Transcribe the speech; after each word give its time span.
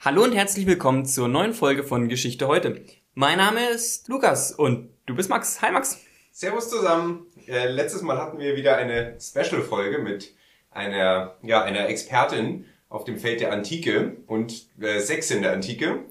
Hallo 0.00 0.22
und 0.22 0.32
herzlich 0.32 0.64
willkommen 0.68 1.06
zur 1.06 1.26
neuen 1.26 1.52
Folge 1.52 1.82
von 1.82 2.08
Geschichte 2.08 2.46
heute. 2.46 2.84
Mein 3.14 3.38
Name 3.38 3.68
ist 3.70 4.06
Lukas 4.06 4.52
und 4.52 4.90
du 5.06 5.16
bist 5.16 5.28
Max. 5.28 5.60
Hi 5.60 5.72
Max. 5.72 5.98
Servus 6.30 6.70
zusammen. 6.70 7.26
Äh, 7.48 7.66
letztes 7.66 8.02
Mal 8.02 8.16
hatten 8.16 8.38
wir 8.38 8.54
wieder 8.54 8.76
eine 8.76 9.18
Special-Folge 9.20 9.98
mit 9.98 10.36
einer, 10.70 11.36
ja, 11.42 11.64
einer 11.64 11.88
Expertin 11.88 12.66
auf 12.88 13.02
dem 13.02 13.18
Feld 13.18 13.40
der 13.40 13.52
Antike 13.52 14.18
und 14.28 14.68
äh, 14.80 15.00
Sex 15.00 15.32
in 15.32 15.42
der 15.42 15.52
Antike. 15.52 16.04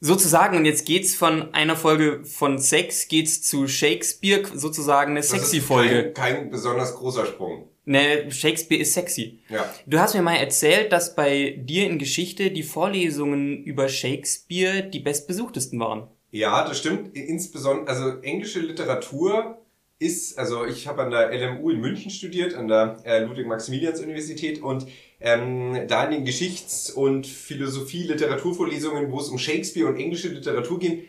Sozusagen, 0.00 0.56
und 0.56 0.64
jetzt 0.64 0.84
geht's 0.84 1.14
von 1.14 1.54
einer 1.54 1.76
Folge 1.76 2.24
von 2.24 2.58
Sex, 2.58 3.06
geht's 3.06 3.42
zu 3.42 3.68
Shakespeare, 3.68 4.42
sozusagen 4.52 5.12
eine 5.12 5.22
sexy 5.22 5.60
Folge. 5.60 6.12
Kein, 6.12 6.34
kein 6.34 6.50
besonders 6.50 6.96
großer 6.96 7.26
Sprung. 7.26 7.68
Ne, 7.86 8.30
Shakespeare 8.30 8.80
ist 8.80 8.94
sexy. 8.94 9.40
Ja. 9.50 9.68
Du 9.86 9.98
hast 9.98 10.14
mir 10.14 10.22
mal 10.22 10.36
erzählt, 10.36 10.90
dass 10.92 11.14
bei 11.14 11.56
dir 11.58 11.86
in 11.86 11.98
Geschichte 11.98 12.50
die 12.50 12.62
Vorlesungen 12.62 13.62
über 13.62 13.88
Shakespeare 13.88 14.82
die 14.82 15.00
bestbesuchtesten 15.00 15.78
waren. 15.78 16.08
Ja, 16.30 16.66
das 16.66 16.78
stimmt. 16.78 17.14
Insbesondere, 17.14 17.88
also 17.88 18.20
englische 18.22 18.60
Literatur 18.60 19.58
ist, 19.98 20.38
also 20.38 20.64
ich 20.64 20.86
habe 20.86 21.02
an 21.02 21.10
der 21.10 21.30
LMU 21.32 21.70
in 21.70 21.80
München 21.80 22.10
studiert, 22.10 22.54
an 22.54 22.68
der 22.68 22.96
äh, 23.04 23.20
Ludwig-Maximilians-Universität 23.20 24.62
und 24.62 24.86
ähm, 25.20 25.86
da 25.86 26.04
in 26.04 26.10
den 26.10 26.24
Geschichts- 26.24 26.90
und 26.90 27.26
Philosophie-Literaturvorlesungen, 27.26 29.12
wo 29.12 29.20
es 29.20 29.28
um 29.28 29.38
Shakespeare 29.38 29.88
und 29.88 29.96
englische 29.96 30.28
Literatur 30.28 30.78
ging, 30.78 31.04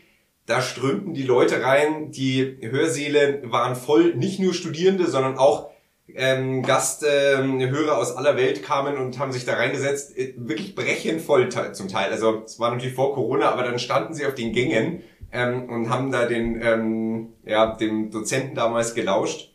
da 0.45 0.61
strömten 0.61 1.13
die 1.13 1.23
Leute 1.23 1.63
rein, 1.63 2.11
die 2.11 2.57
Hörsäle 2.61 3.41
waren 3.45 3.75
voll, 3.75 4.13
nicht 4.13 4.39
nur 4.39 4.53
Studierende, 4.53 5.07
sondern 5.07 5.37
auch 5.37 5.71
ähm, 6.13 6.61
Gasthörer 6.61 7.43
ähm, 7.43 7.89
aus 7.89 8.15
aller 8.15 8.37
Welt 8.37 8.63
kamen 8.63 8.97
und 8.97 9.17
haben 9.17 9.31
sich 9.31 9.45
da 9.45 9.55
reingesetzt, 9.55 10.17
äh, 10.17 10.33
wirklich 10.37 10.75
brechend 10.75 11.21
voll 11.21 11.49
zum 11.49 11.87
Teil. 11.87 12.11
Also 12.11 12.43
es 12.45 12.59
war 12.59 12.71
natürlich 12.71 12.95
vor 12.95 13.13
Corona, 13.13 13.49
aber 13.49 13.63
dann 13.63 13.79
standen 13.79 14.13
sie 14.13 14.25
auf 14.25 14.35
den 14.35 14.53
Gängen 14.53 15.01
ähm, 15.31 15.69
und 15.69 15.89
haben 15.89 16.11
da 16.11 16.25
den, 16.25 16.61
ähm, 16.61 17.33
ja, 17.43 17.75
dem 17.75 18.11
Dozenten 18.11 18.55
damals 18.55 18.93
gelauscht. 18.93 19.53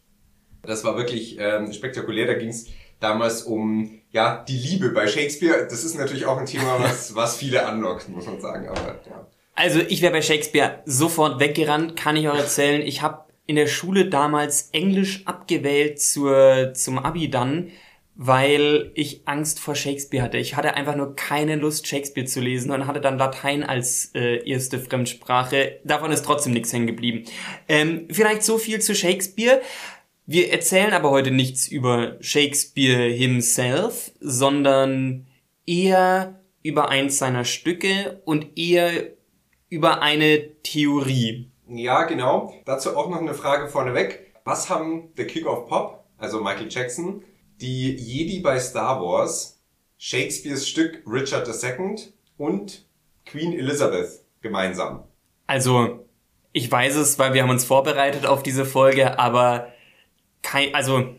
Das 0.62 0.84
war 0.84 0.97
wirklich 0.97 1.39
ähm, 1.39 1.72
spektakulär. 1.72 2.27
Da 2.27 2.34
ging 2.34 2.50
es 2.50 2.67
damals 2.98 3.42
um 3.42 4.00
ja 4.11 4.44
die 4.46 4.58
Liebe 4.58 4.91
bei 4.91 5.06
Shakespeare. 5.06 5.67
Das 5.70 5.84
ist 5.84 5.96
natürlich 5.96 6.27
auch 6.27 6.36
ein 6.36 6.46
Thema, 6.46 6.78
was, 6.80 7.14
was 7.14 7.36
viele 7.36 7.64
anlockt, 7.64 8.08
muss 8.08 8.27
man 8.27 8.41
sagen. 8.41 8.69
Aber 8.69 9.00
ja. 9.08 9.27
Also 9.55 9.80
ich 9.80 10.02
wäre 10.02 10.12
bei 10.12 10.22
Shakespeare 10.22 10.83
sofort 10.84 11.41
weggerannt, 11.41 11.96
kann 11.96 12.17
ich 12.17 12.28
euch 12.28 12.39
erzählen. 12.39 12.83
Ich 12.83 13.02
habe 13.02 13.24
in 13.50 13.56
der 13.56 13.66
Schule 13.66 14.06
damals 14.06 14.68
Englisch 14.70 15.26
abgewählt 15.26 16.00
zur, 16.00 16.72
zum 16.72 17.00
Abi 17.00 17.28
dann, 17.30 17.72
weil 18.14 18.92
ich 18.94 19.22
Angst 19.24 19.58
vor 19.58 19.74
Shakespeare 19.74 20.22
hatte. 20.22 20.38
Ich 20.38 20.54
hatte 20.54 20.74
einfach 20.74 20.94
nur 20.94 21.16
keine 21.16 21.56
Lust, 21.56 21.88
Shakespeare 21.88 22.28
zu 22.28 22.40
lesen 22.40 22.70
und 22.70 22.86
hatte 22.86 23.00
dann 23.00 23.18
Latein 23.18 23.64
als 23.64 24.12
äh, 24.14 24.48
erste 24.48 24.78
Fremdsprache. 24.78 25.80
Davon 25.82 26.12
ist 26.12 26.24
trotzdem 26.24 26.52
nichts 26.52 26.72
hängen 26.72 26.86
geblieben. 26.86 27.24
Ähm, 27.68 28.06
vielleicht 28.08 28.44
so 28.44 28.56
viel 28.56 28.80
zu 28.80 28.94
Shakespeare. 28.94 29.60
Wir 30.26 30.52
erzählen 30.52 30.92
aber 30.92 31.10
heute 31.10 31.32
nichts 31.32 31.66
über 31.66 32.18
Shakespeare 32.20 33.10
himself, 33.10 34.12
sondern 34.20 35.26
eher 35.66 36.40
über 36.62 36.88
eins 36.88 37.18
seiner 37.18 37.44
Stücke 37.44 38.22
und 38.24 38.56
eher 38.56 38.92
über 39.68 40.02
eine 40.02 40.62
Theorie. 40.62 41.50
Ja, 41.70 42.02
genau. 42.02 42.52
Dazu 42.64 42.96
auch 42.96 43.08
noch 43.08 43.20
eine 43.20 43.34
Frage 43.34 43.68
vorneweg. 43.68 44.32
Was 44.44 44.68
haben 44.68 45.12
The 45.16 45.24
King 45.24 45.46
of 45.46 45.68
Pop, 45.68 46.04
also 46.18 46.40
Michael 46.40 46.66
Jackson, 46.68 47.22
die 47.60 47.94
Jedi 47.94 48.40
bei 48.40 48.58
Star 48.58 49.00
Wars, 49.00 49.60
Shakespeares 49.96 50.68
Stück 50.68 51.02
Richard 51.06 51.46
II 51.46 51.96
und 52.38 52.84
Queen 53.24 53.52
Elizabeth 53.52 54.24
gemeinsam? 54.40 55.04
Also, 55.46 56.06
ich 56.52 56.70
weiß 56.70 56.96
es, 56.96 57.18
weil 57.20 57.34
wir 57.34 57.42
haben 57.42 57.50
uns 57.50 57.64
vorbereitet 57.64 58.27
auf 58.27 58.42
diese 58.42 58.64
Folge, 58.64 59.18
aber 59.18 59.68
kein, 60.42 60.74
also 60.74 61.14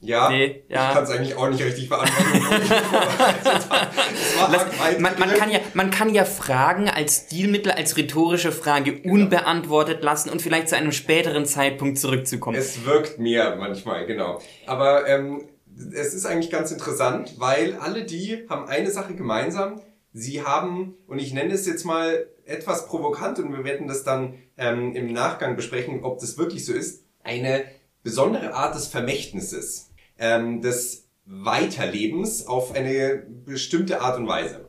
ja, 0.00 0.30
nee, 0.30 0.64
ja. 0.68 0.88
ich 0.88 0.94
kann 0.94 1.04
es 1.04 1.10
eigentlich 1.10 1.36
auch 1.36 1.48
nicht 1.48 1.62
richtig 1.62 1.88
beantworten. 1.88 2.42
man, 4.48 5.18
man, 5.18 5.34
kann 5.34 5.50
ja, 5.50 5.60
man 5.74 5.90
kann 5.90 6.14
ja 6.14 6.24
Fragen 6.24 6.88
als 6.88 7.26
Stilmittel, 7.26 7.72
als 7.72 7.96
rhetorische 7.96 8.52
Frage 8.52 8.94
genau. 8.96 9.14
unbeantwortet 9.14 10.02
lassen 10.02 10.30
und 10.30 10.42
vielleicht 10.42 10.68
zu 10.68 10.76
einem 10.76 10.92
späteren 10.92 11.46
Zeitpunkt 11.46 11.98
zurückzukommen. 11.98 12.56
Es 12.56 12.84
wirkt 12.84 13.18
mir 13.18 13.56
manchmal, 13.58 14.06
genau. 14.06 14.40
Aber 14.66 15.08
ähm, 15.08 15.48
es 15.92 16.14
ist 16.14 16.26
eigentlich 16.26 16.50
ganz 16.50 16.70
interessant, 16.70 17.34
weil 17.38 17.76
alle 17.76 18.04
die 18.04 18.46
haben 18.48 18.68
eine 18.68 18.90
Sache 18.90 19.14
gemeinsam. 19.14 19.80
Sie 20.12 20.42
haben, 20.42 20.94
und 21.06 21.18
ich 21.18 21.32
nenne 21.32 21.54
es 21.54 21.66
jetzt 21.66 21.84
mal 21.84 22.26
etwas 22.44 22.86
provokant 22.86 23.38
und 23.38 23.52
wir 23.52 23.64
werden 23.64 23.86
das 23.86 24.02
dann 24.02 24.34
ähm, 24.58 24.94
im 24.94 25.12
Nachgang 25.12 25.56
besprechen, 25.56 26.02
ob 26.02 26.18
das 26.18 26.36
wirklich 26.36 26.64
so 26.64 26.72
ist, 26.72 27.04
eine 27.22 27.64
besondere 28.02 28.54
Art 28.54 28.74
des 28.74 28.88
Vermächtnisses, 28.88 29.90
ähm, 30.18 30.60
des 30.60 31.09
Weiterlebens 31.32 32.48
auf 32.48 32.74
eine 32.74 33.24
bestimmte 33.44 34.00
Art 34.00 34.18
und 34.18 34.26
Weise. 34.26 34.68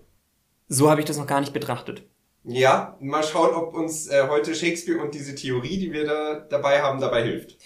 So 0.68 0.92
habe 0.92 1.02
ich 1.02 1.08
das 1.08 1.18
noch 1.18 1.26
gar 1.26 1.40
nicht 1.40 1.54
betrachtet. 1.54 2.04
Ja, 2.44 2.98
mal 3.02 3.24
schauen, 3.24 3.56
ob 3.56 3.74
uns 3.74 4.08
äh, 4.08 4.28
heute 4.30 4.54
Shakespeare 4.54 5.00
und 5.00 5.16
diese 5.16 5.34
Theorie, 5.34 5.80
die 5.80 5.92
wir 5.92 6.06
da 6.06 6.40
dabei 6.40 6.84
haben, 6.84 7.02
dabei 7.02 7.24
hilft. 7.24 7.58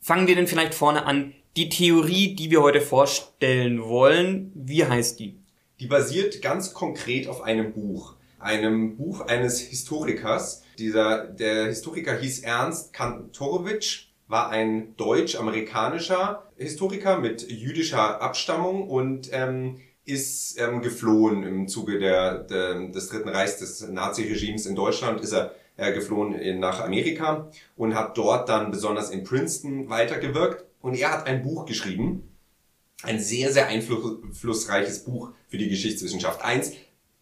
Fangen 0.00 0.26
wir 0.26 0.34
denn 0.34 0.46
vielleicht 0.46 0.72
vorne 0.72 1.04
an. 1.04 1.34
Die 1.56 1.68
Theorie, 1.68 2.34
die 2.34 2.50
wir 2.50 2.62
heute 2.62 2.80
vorstellen 2.80 3.82
wollen, 3.84 4.50
wie 4.54 4.84
heißt 4.84 5.20
die? 5.20 5.38
Die 5.78 5.86
basiert 5.86 6.40
ganz 6.40 6.72
konkret 6.72 7.28
auf 7.28 7.42
einem 7.42 7.72
Buch. 7.74 8.16
Einem 8.38 8.96
Buch 8.96 9.20
eines 9.20 9.60
Historikers. 9.60 10.62
Dieser, 10.78 11.26
der 11.26 11.66
Historiker 11.66 12.16
hieß 12.16 12.40
Ernst 12.40 12.94
Kantorowitsch 12.94 14.09
war 14.30 14.50
ein 14.50 14.96
deutsch-amerikanischer 14.96 16.50
Historiker 16.56 17.18
mit 17.18 17.50
jüdischer 17.50 18.22
Abstammung 18.22 18.88
und 18.88 19.28
ähm, 19.32 19.80
ist 20.04 20.58
ähm, 20.60 20.82
geflohen 20.82 21.42
im 21.42 21.68
Zuge 21.68 21.98
der, 21.98 22.38
der, 22.44 22.88
des 22.88 23.08
Dritten 23.08 23.28
Reichs 23.28 23.58
des 23.58 23.86
Nazi-Regimes 23.88 24.66
in 24.66 24.76
Deutschland, 24.76 25.20
ist 25.20 25.32
er 25.32 25.54
äh, 25.76 25.92
geflohen 25.92 26.34
in, 26.34 26.60
nach 26.60 26.80
Amerika 26.80 27.50
und 27.76 27.94
hat 27.94 28.16
dort 28.16 28.48
dann 28.48 28.70
besonders 28.70 29.10
in 29.10 29.24
Princeton 29.24 29.90
weitergewirkt. 29.90 30.64
Und 30.80 30.94
er 30.94 31.12
hat 31.12 31.26
ein 31.26 31.42
Buch 31.42 31.66
geschrieben, 31.66 32.22
ein 33.02 33.18
sehr, 33.18 33.52
sehr 33.52 33.66
einflussreiches 33.66 35.04
Buch 35.04 35.32
für 35.48 35.58
die 35.58 35.68
Geschichtswissenschaft. 35.68 36.44
Eins 36.44 36.72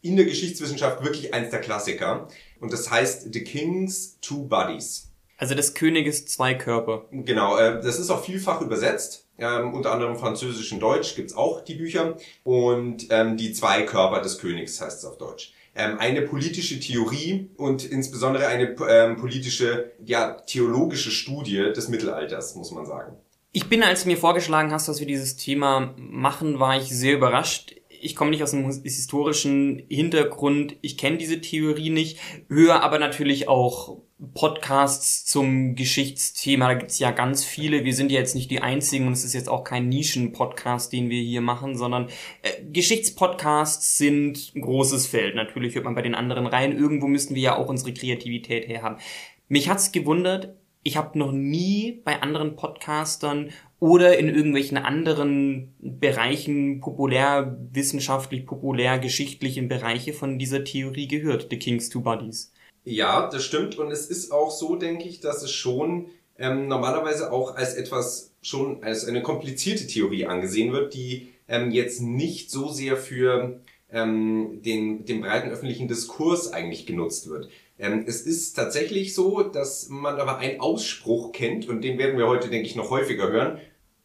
in 0.02 0.16
der 0.16 0.26
Geschichtswissenschaft 0.26 1.02
wirklich 1.02 1.32
eins 1.32 1.50
der 1.50 1.60
Klassiker. 1.60 2.28
Und 2.60 2.72
das 2.72 2.90
heißt 2.90 3.32
The 3.32 3.44
King's 3.44 4.18
Two 4.20 4.44
Bodies. 4.44 5.07
Also 5.38 5.54
des 5.54 5.74
Königes 5.74 6.26
zwei 6.26 6.54
Körper. 6.54 7.06
Genau, 7.12 7.56
äh, 7.56 7.80
das 7.80 7.98
ist 8.00 8.10
auch 8.10 8.24
vielfach 8.24 8.60
übersetzt. 8.60 9.26
Ähm, 9.38 9.72
unter 9.72 9.92
anderem 9.92 10.16
Französisch 10.16 10.72
und 10.72 10.80
Deutsch 10.80 11.14
gibt's 11.14 11.34
auch 11.34 11.60
die 11.60 11.76
Bücher. 11.76 12.16
Und 12.42 13.06
ähm, 13.10 13.36
die 13.36 13.52
zwei 13.52 13.82
Körper 13.82 14.20
des 14.20 14.38
Königs 14.38 14.80
heißt 14.80 14.98
es 14.98 15.04
auf 15.04 15.16
Deutsch. 15.16 15.54
Ähm, 15.76 15.98
eine 16.00 16.22
politische 16.22 16.80
Theorie 16.80 17.50
und 17.56 17.88
insbesondere 17.88 18.48
eine 18.48 18.74
ähm, 18.88 19.16
politische, 19.16 19.92
ja, 20.04 20.32
theologische 20.32 21.12
Studie 21.12 21.72
des 21.72 21.88
Mittelalters, 21.88 22.56
muss 22.56 22.72
man 22.72 22.84
sagen. 22.84 23.16
Ich 23.52 23.68
bin, 23.68 23.84
als 23.84 24.02
du 24.02 24.08
mir 24.08 24.18
vorgeschlagen 24.18 24.72
hast, 24.72 24.88
dass 24.88 24.98
wir 24.98 25.06
dieses 25.06 25.36
Thema 25.36 25.94
machen, 25.96 26.58
war 26.58 26.76
ich 26.76 26.90
sehr 26.90 27.14
überrascht 27.14 27.77
ich 28.00 28.16
komme 28.16 28.30
nicht 28.30 28.42
aus 28.42 28.54
einem 28.54 28.70
historischen 28.82 29.82
Hintergrund, 29.88 30.76
ich 30.80 30.96
kenne 30.96 31.18
diese 31.18 31.40
Theorie 31.40 31.90
nicht, 31.90 32.18
höre 32.48 32.82
aber 32.82 32.98
natürlich 32.98 33.48
auch 33.48 33.98
Podcasts 34.34 35.24
zum 35.26 35.76
Geschichtsthema, 35.76 36.66
da 36.66 36.74
gibt's 36.74 36.98
ja 36.98 37.12
ganz 37.12 37.44
viele, 37.44 37.84
wir 37.84 37.94
sind 37.94 38.10
ja 38.10 38.18
jetzt 38.18 38.34
nicht 38.34 38.50
die 38.50 38.60
einzigen 38.60 39.06
und 39.06 39.12
es 39.12 39.24
ist 39.24 39.32
jetzt 39.32 39.48
auch 39.48 39.62
kein 39.62 39.88
Nischen-Podcast, 39.88 40.92
den 40.92 41.08
wir 41.08 41.22
hier 41.22 41.40
machen, 41.40 41.76
sondern 41.76 42.08
äh, 42.42 42.50
Geschichtspodcasts 42.72 43.96
sind 43.96 44.52
ein 44.56 44.62
großes 44.62 45.06
Feld. 45.06 45.36
Natürlich 45.36 45.76
hört 45.76 45.84
man 45.84 45.94
bei 45.94 46.02
den 46.02 46.16
anderen 46.16 46.46
rein, 46.46 46.76
irgendwo 46.76 47.06
müssten 47.06 47.36
wir 47.36 47.42
ja 47.42 47.56
auch 47.56 47.68
unsere 47.68 47.94
Kreativität 47.94 48.66
herhaben. 48.66 48.98
Mich 49.46 49.68
hat's 49.68 49.92
gewundert, 49.92 50.57
ich 50.88 50.96
habe 50.96 51.18
noch 51.18 51.32
nie 51.32 52.00
bei 52.02 52.22
anderen 52.22 52.56
Podcastern 52.56 53.50
oder 53.78 54.18
in 54.18 54.28
irgendwelchen 54.28 54.78
anderen 54.78 55.74
Bereichen 55.80 56.80
populärwissenschaftlich, 56.80 58.46
populärgeschichtlichen 58.46 59.68
Bereiche 59.68 60.14
von 60.14 60.38
dieser 60.38 60.64
Theorie 60.64 61.06
gehört, 61.06 61.48
The 61.50 61.58
King's 61.58 61.90
Two 61.90 62.00
Bodies. 62.00 62.52
Ja, 62.84 63.28
das 63.28 63.44
stimmt 63.44 63.78
und 63.78 63.90
es 63.90 64.06
ist 64.06 64.32
auch 64.32 64.50
so, 64.50 64.76
denke 64.76 65.06
ich, 65.06 65.20
dass 65.20 65.42
es 65.42 65.52
schon 65.52 66.06
ähm, 66.38 66.68
normalerweise 66.68 67.30
auch 67.32 67.54
als 67.54 67.74
etwas 67.74 68.32
schon 68.40 68.82
als 68.82 69.04
eine 69.04 69.22
komplizierte 69.22 69.86
Theorie 69.86 70.24
angesehen 70.24 70.72
wird, 70.72 70.94
die 70.94 71.34
ähm, 71.48 71.70
jetzt 71.70 72.00
nicht 72.00 72.50
so 72.50 72.68
sehr 72.68 72.96
für 72.96 73.60
ähm, 73.90 74.62
den, 74.64 75.04
den 75.04 75.20
breiten 75.20 75.50
öffentlichen 75.50 75.86
Diskurs 75.86 76.50
eigentlich 76.50 76.86
genutzt 76.86 77.28
wird. 77.28 77.50
Ähm, 77.78 78.04
es 78.06 78.22
ist 78.22 78.54
tatsächlich 78.54 79.14
so, 79.14 79.42
dass 79.42 79.88
man 79.88 80.18
aber 80.18 80.38
einen 80.38 80.60
Ausspruch 80.60 81.32
kennt 81.32 81.68
und 81.68 81.82
den 81.82 81.98
werden 81.98 82.18
wir 82.18 82.26
heute, 82.26 82.48
denke 82.48 82.66
ich, 82.66 82.76
noch 82.76 82.90
häufiger 82.90 83.30
hören, 83.30 83.60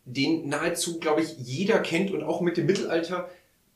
den 0.06 0.48
nahezu, 0.48 1.00
glaube 1.00 1.22
ich, 1.22 1.38
jeder 1.38 1.80
kennt 1.80 2.12
und 2.12 2.24
auch 2.24 2.42
mit 2.42 2.58
dem 2.58 2.66
Mittelalter 2.66 3.30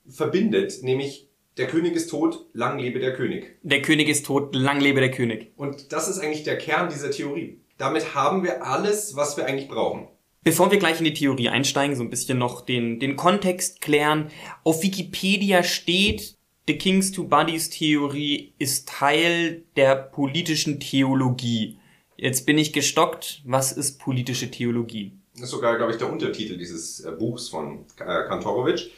verbindet, 0.07 0.83
nämlich 0.83 1.27
der 1.57 1.67
König 1.67 1.95
ist 1.95 2.09
tot, 2.09 2.45
lang 2.53 2.77
lebe 2.77 2.99
der 2.99 3.13
König. 3.13 3.57
Der 3.63 3.81
König 3.81 4.09
ist 4.09 4.27
tot, 4.27 4.53
lang 4.53 4.79
lebe 4.79 4.99
der 4.99 5.09
König. 5.09 5.53
Und 5.55 5.91
das 5.91 6.07
ist 6.07 6.19
eigentlich 6.19 6.43
der 6.43 6.57
Kern 6.57 6.89
dieser 6.89 7.09
Theorie. 7.09 7.61
Damit 7.79 8.13
haben 8.13 8.43
wir 8.43 8.63
alles, 8.63 9.15
was 9.15 9.37
wir 9.37 9.45
eigentlich 9.47 9.67
brauchen. 9.67 10.07
Bevor 10.43 10.71
wir 10.71 10.77
gleich 10.77 10.99
in 10.99 11.05
die 11.05 11.13
Theorie 11.13 11.49
einsteigen, 11.49 11.95
so 11.95 12.03
ein 12.03 12.11
bisschen 12.11 12.37
noch 12.37 12.61
den, 12.61 12.99
den 12.99 13.15
Kontext 13.15 13.81
klären. 13.81 14.29
Auf 14.63 14.83
Wikipedia 14.83 15.63
steht, 15.63 16.36
The 16.67 16.77
King's 16.77 17.13
Two 17.13 17.23
Buddies 17.23 17.69
Theorie 17.69 18.51
ist 18.59 18.89
Teil 18.89 19.63
der 19.77 19.95
politischen 19.95 20.81
Theologie. 20.81 21.79
Jetzt 22.17 22.45
bin 22.45 22.57
ich 22.57 22.73
gestockt. 22.73 23.41
Was 23.45 23.71
ist 23.71 23.99
politische 23.99 24.51
Theologie? 24.51 25.13
Das 25.35 25.45
ist 25.45 25.51
sogar, 25.51 25.77
glaube 25.77 25.93
ich, 25.93 25.97
der 25.97 26.11
Untertitel 26.11 26.57
dieses 26.57 26.99
äh, 26.99 27.11
Buchs 27.11 27.47
von 27.47 27.85
äh, 27.99 28.27
Kantorowitsch. 28.27 28.89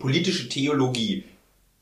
Politische 0.00 0.48
Theologie 0.48 1.22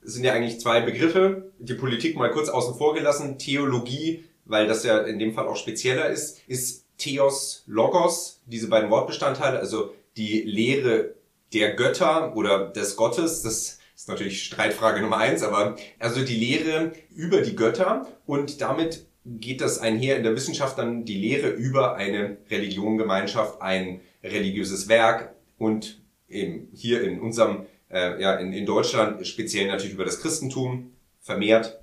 sind 0.03 0.25
ja 0.25 0.35
eigentlich 0.35 0.61
zwei 0.61 0.83
Begriffe. 0.83 1.51
Die 1.59 1.75
Politik 1.75 2.15
mal 2.15 2.31
kurz 2.31 2.51
außen 2.51 2.75
vor 2.75 2.93
gelassen. 2.93 3.39
Theologie, 3.39 4.25
weil 4.45 4.67
das 4.67 4.85
ja 4.85 4.99
in 4.99 5.19
dem 5.19 5.33
Fall 5.33 5.49
auch 5.49 5.57
spezieller 5.57 6.11
ist, 6.11 6.43
ist 6.47 6.85
Theos, 6.99 7.63
Logos, 7.67 8.43
diese 8.45 8.69
beiden 8.69 8.91
Wortbestandteile, 8.91 9.59
also 9.59 9.95
die 10.19 10.43
Lehre 10.43 11.15
der 11.55 11.73
Götter 11.73 12.37
oder 12.37 12.69
des 12.69 12.97
Gottes, 12.97 13.41
das 13.41 13.79
ist 14.03 14.09
natürlich 14.09 14.43
Streitfrage 14.43 15.01
Nummer 15.01 15.19
eins, 15.19 15.45
aber 15.45 15.77
also 16.01 16.25
die 16.25 16.35
Lehre 16.35 16.91
über 17.15 17.41
die 17.41 17.55
Götter 17.55 18.09
und 18.27 18.61
damit 18.61 19.07
geht 19.25 19.61
das 19.61 19.79
einher 19.79 20.17
in 20.17 20.25
der 20.25 20.35
Wissenschaft 20.35 20.77
dann 20.77 21.05
die 21.05 21.17
Lehre 21.19 21.51
über 21.51 21.95
eine 21.95 22.39
Religion, 22.51 22.99
Gemeinschaft, 22.99 23.63
ein 23.63 24.01
religiöses 24.25 24.89
Werk 24.89 25.37
und 25.57 26.03
eben 26.29 26.69
hier 26.75 27.05
in 27.05 27.21
unserem, 27.21 27.67
äh, 27.93 28.21
ja, 28.21 28.35
in, 28.35 28.53
in 28.53 28.67
Deutschland 28.67 29.25
speziell 29.25 29.69
natürlich 29.69 29.95
über 29.95 30.05
das 30.05 30.21
Christentum 30.21 30.91
vermehrt. 31.21 31.81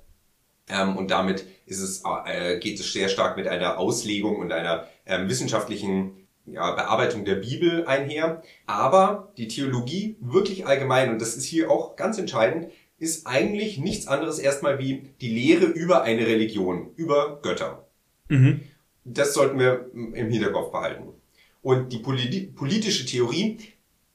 Ähm, 0.68 0.98
und 0.98 1.10
damit 1.10 1.46
ist 1.64 1.80
es, 1.80 2.02
äh, 2.26 2.58
geht 2.58 2.78
es 2.78 2.92
sehr 2.92 3.08
stark 3.08 3.38
mit 3.38 3.48
einer 3.48 3.78
Auslegung 3.78 4.36
und 4.36 4.52
einer 4.52 4.86
ähm, 5.06 5.26
wissenschaftlichen 5.30 6.28
ja, 6.52 6.72
Bearbeitung 6.72 7.24
der 7.24 7.36
Bibel 7.36 7.86
einher. 7.86 8.42
Aber 8.66 9.32
die 9.36 9.48
Theologie 9.48 10.16
wirklich 10.20 10.66
allgemein, 10.66 11.10
und 11.10 11.20
das 11.20 11.36
ist 11.36 11.44
hier 11.44 11.70
auch 11.70 11.96
ganz 11.96 12.18
entscheidend, 12.18 12.68
ist 12.98 13.26
eigentlich 13.26 13.78
nichts 13.78 14.06
anderes 14.06 14.38
erstmal 14.38 14.78
wie 14.78 15.10
die 15.20 15.34
Lehre 15.34 15.64
über 15.64 16.02
eine 16.02 16.26
Religion, 16.26 16.90
über 16.96 17.40
Götter. 17.42 17.86
Mhm. 18.28 18.60
Das 19.04 19.32
sollten 19.32 19.58
wir 19.58 19.90
im 19.94 20.30
Hinterkopf 20.30 20.70
behalten. 20.70 21.08
Und 21.62 21.92
die 21.92 21.98
politische 21.98 23.06
Theorie, 23.06 23.58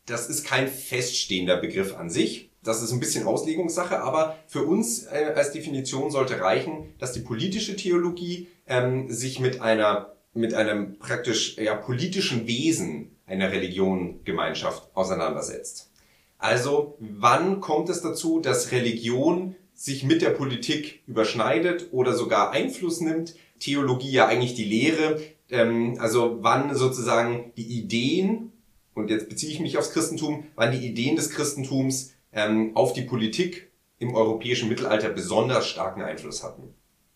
das 0.06 0.30
ist 0.30 0.46
kein 0.46 0.68
feststehender 0.68 1.58
Begriff 1.58 1.96
an 1.96 2.10
sich. 2.10 2.52
Das 2.64 2.82
ist 2.82 2.92
ein 2.92 3.00
bisschen 3.00 3.28
Auslegungssache, 3.28 4.02
aber 4.02 4.38
für 4.48 4.64
uns 4.64 5.04
äh, 5.04 5.34
als 5.36 5.52
Definition 5.52 6.10
sollte 6.10 6.42
reichen, 6.42 6.94
dass 6.98 7.14
die 7.14 7.20
politische 7.20 7.76
Theologie 7.76 8.48
ähm, 8.68 9.10
sich 9.12 9.40
mit 9.40 9.62
einer 9.62 10.15
mit 10.36 10.54
einem 10.54 11.00
praktisch 11.00 11.58
ja, 11.58 11.74
politischen 11.76 12.46
Wesen 12.46 13.16
einer 13.26 13.52
Religion, 13.52 14.20
Gemeinschaft 14.24 14.90
auseinandersetzt. 14.94 15.90
Also, 16.38 16.98
wann 17.00 17.62
kommt 17.62 17.90
es 17.90 18.02
dazu, 18.02 18.40
dass 18.40 18.72
Religion 18.72 19.56
sich 19.74 20.04
mit 20.04 20.22
der 20.22 20.30
Politik 20.30 21.02
überschneidet 21.08 21.88
oder 21.92 22.14
sogar 22.14 22.52
Einfluss 22.52 23.02
nimmt? 23.02 23.36
Theologie 23.60 24.12
ja 24.12 24.28
eigentlich 24.28 24.54
die 24.54 24.66
Lehre. 24.66 25.22
Ähm, 25.50 25.98
also 26.00 26.38
wann 26.42 26.76
sozusagen 26.76 27.52
die 27.58 27.80
Ideen, 27.80 28.52
und 28.94 29.10
jetzt 29.10 29.30
beziehe 29.30 29.52
ich 29.52 29.60
mich 29.60 29.78
aufs 29.78 29.92
Christentum, 29.92 30.46
wann 30.56 30.72
die 30.72 30.86
Ideen 30.86 31.16
des 31.16 31.30
Christentums 31.30 32.14
ähm, 32.32 32.76
auf 32.76 32.94
die 32.94 33.04
Politik 33.04 33.72
im 33.98 34.14
europäischen 34.14 34.70
Mittelalter 34.70 35.10
besonders 35.10 35.68
starken 35.68 36.02
Einfluss 36.02 36.44
hatten. 36.44 36.74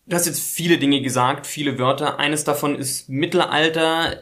Du 0.10 0.16
hast 0.16 0.26
jetzt 0.26 0.42
viele 0.42 0.80
Dinge 0.80 1.04
gesagt, 1.04 1.46
viele 1.46 1.78
Wörter. 1.78 2.18
Eines 2.18 2.44
davon 2.44 2.76
ist 2.76 3.10
Mittelalter. 3.10 4.20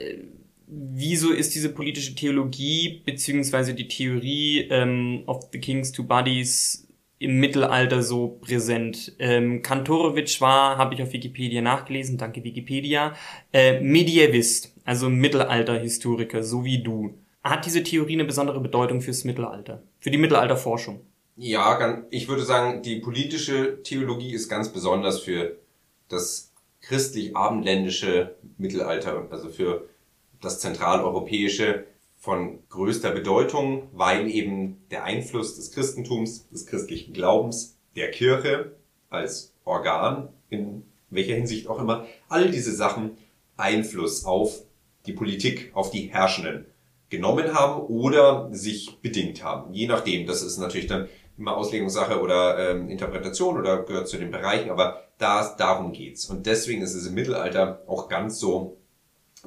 Wieso 0.68 1.32
ist 1.32 1.56
diese 1.56 1.70
politische 1.70 2.14
Theologie 2.14 3.02
beziehungsweise 3.06 3.74
die 3.74 3.88
Theorie 3.88 4.68
ähm, 4.70 5.24
of 5.28 5.48
the 5.54 5.60
King's 5.60 5.94
Two 5.94 6.04
Bodies 6.04 6.90
im 7.20 7.40
Mittelalter 7.40 8.04
so 8.04 8.38
präsent? 8.42 9.14
Ähm, 9.18 9.62
Kantorowitsch 9.62 10.42
war, 10.42 10.78
habe 10.78 10.94
ich 10.94 11.02
auf 11.02 11.14
Wikipedia 11.14 11.62
nachgelesen, 11.62 12.18
danke 12.18 12.44
Wikipedia, 12.44 13.16
äh, 13.54 13.80
Medievist, 13.80 14.74
also 14.84 15.10
Mittelalterhistoriker, 15.10 16.44
so 16.44 16.66
wie 16.66 16.84
du. 16.84 17.14
Hat 17.46 17.66
diese 17.66 17.82
Theorie 17.82 18.16
eine 18.16 18.26
besondere 18.26 18.60
Bedeutung 18.60 19.00
fürs 19.00 19.24
Mittelalter, 19.24 19.84
für 20.00 20.12
die 20.12 20.18
Mittelalterforschung? 20.18 21.00
Ja, 21.38 22.04
ich 22.10 22.28
würde 22.28 22.44
sagen, 22.44 22.82
die 22.82 23.00
politische 23.00 23.82
Theologie 23.84 24.34
ist 24.34 24.50
ganz 24.50 24.68
besonders 24.74 25.22
für 25.22 25.56
das 26.10 26.54
christlich-abendländische 26.82 28.36
Mittelalter, 28.58 29.28
also 29.30 29.50
für 29.50 29.90
das 30.42 30.60
zentraleuropäische 30.60 31.86
von 32.18 32.60
größter 32.70 33.12
Bedeutung, 33.12 33.90
weil 33.94 34.30
eben 34.30 34.78
der 34.90 35.04
Einfluss 35.04 35.56
des 35.56 35.72
Christentums, 35.72 36.48
des 36.50 36.66
christlichen 36.66 37.14
Glaubens, 37.14 37.78
der 37.96 38.12
Kirche 38.12 38.76
als 39.10 39.54
Organ, 39.66 40.30
in 40.50 40.84
welcher 41.10 41.36
Hinsicht 41.36 41.68
auch 41.68 41.80
immer, 41.80 42.06
all 42.30 42.52
diese 42.52 42.74
Sachen 42.74 43.18
Einfluss 43.56 44.26
auf 44.26 44.62
die 45.06 45.14
Politik, 45.14 45.72
auf 45.74 45.90
die 45.90 46.12
Herrschenden 46.12 46.66
genommen 47.10 47.54
haben 47.54 47.82
oder 47.84 48.50
sich 48.52 48.98
bedingt 49.02 49.44
haben. 49.44 49.74
Je 49.74 49.88
nachdem, 49.88 50.28
das 50.28 50.42
ist 50.42 50.58
natürlich 50.58 50.88
dann 50.88 51.08
immer 51.38 51.56
Auslegungssache 51.56 52.20
oder 52.20 52.72
ähm, 52.72 52.90
Interpretation 52.90 53.58
oder 53.58 53.84
gehört 53.84 54.08
zu 54.08 54.18
den 54.18 54.32
Bereichen, 54.32 54.70
aber 54.70 55.04
da, 55.18 55.56
darum 55.58 55.92
geht's. 55.94 56.26
Und 56.26 56.46
deswegen 56.46 56.82
ist 56.82 56.96
es 56.96 57.08
im 57.08 57.14
Mittelalter 57.14 57.84
auch 57.88 58.10
ganz 58.10 58.40
so 58.40 58.78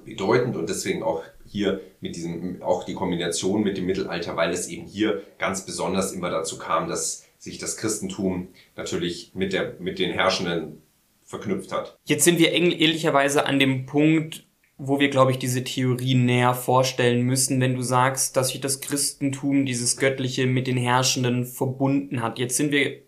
bedeutend 0.05 0.57
und 0.57 0.69
deswegen 0.69 1.03
auch 1.03 1.23
hier 1.47 1.81
mit 2.01 2.17
diesem, 2.17 2.63
auch 2.63 2.85
die 2.85 2.95
Kombination 2.95 3.63
mit 3.63 3.77
dem 3.77 3.87
Mittelalter, 3.87 4.37
weil 4.37 4.51
es 4.51 4.69
eben 4.69 4.87
hier 4.87 5.23
ganz 5.39 5.67
besonders 5.67 6.13
immer 6.13 6.31
dazu 6.31 6.59
kam, 6.59 6.89
dass 6.89 7.27
sich 7.39 7.59
das 7.59 7.77
Christentum 7.77 8.49
natürlich 8.77 9.33
mit 9.35 9.53
der, 9.53 9.75
mit 9.81 9.99
den 9.99 10.13
Herrschenden 10.13 10.83
verknüpft 11.25 11.73
hat. 11.73 11.99
Jetzt 12.05 12.25
sind 12.25 12.39
wir 12.39 12.53
ehrlicherweise 12.53 13.47
an 13.47 13.59
dem 13.59 13.87
Punkt, 13.87 14.45
wo 14.83 14.99
wir, 14.99 15.11
glaube 15.11 15.31
ich, 15.31 15.39
diese 15.39 15.63
Theorie 15.63 16.15
näher 16.15 16.55
vorstellen 16.55 17.23
müssen, 17.23 17.61
wenn 17.61 17.75
du 17.75 17.83
sagst, 17.83 18.37
dass 18.37 18.49
sich 18.49 18.63
das 18.63 18.81
Christentum, 18.81 19.67
dieses 19.67 19.99
Göttliche 19.99 20.47
mit 20.47 20.67
den 20.67 20.79
Herrschenden 20.79 21.45
verbunden 21.45 22.23
hat. 22.23 22.39
Jetzt 22.39 22.57
sind 22.57 22.73
wir 22.73 23.03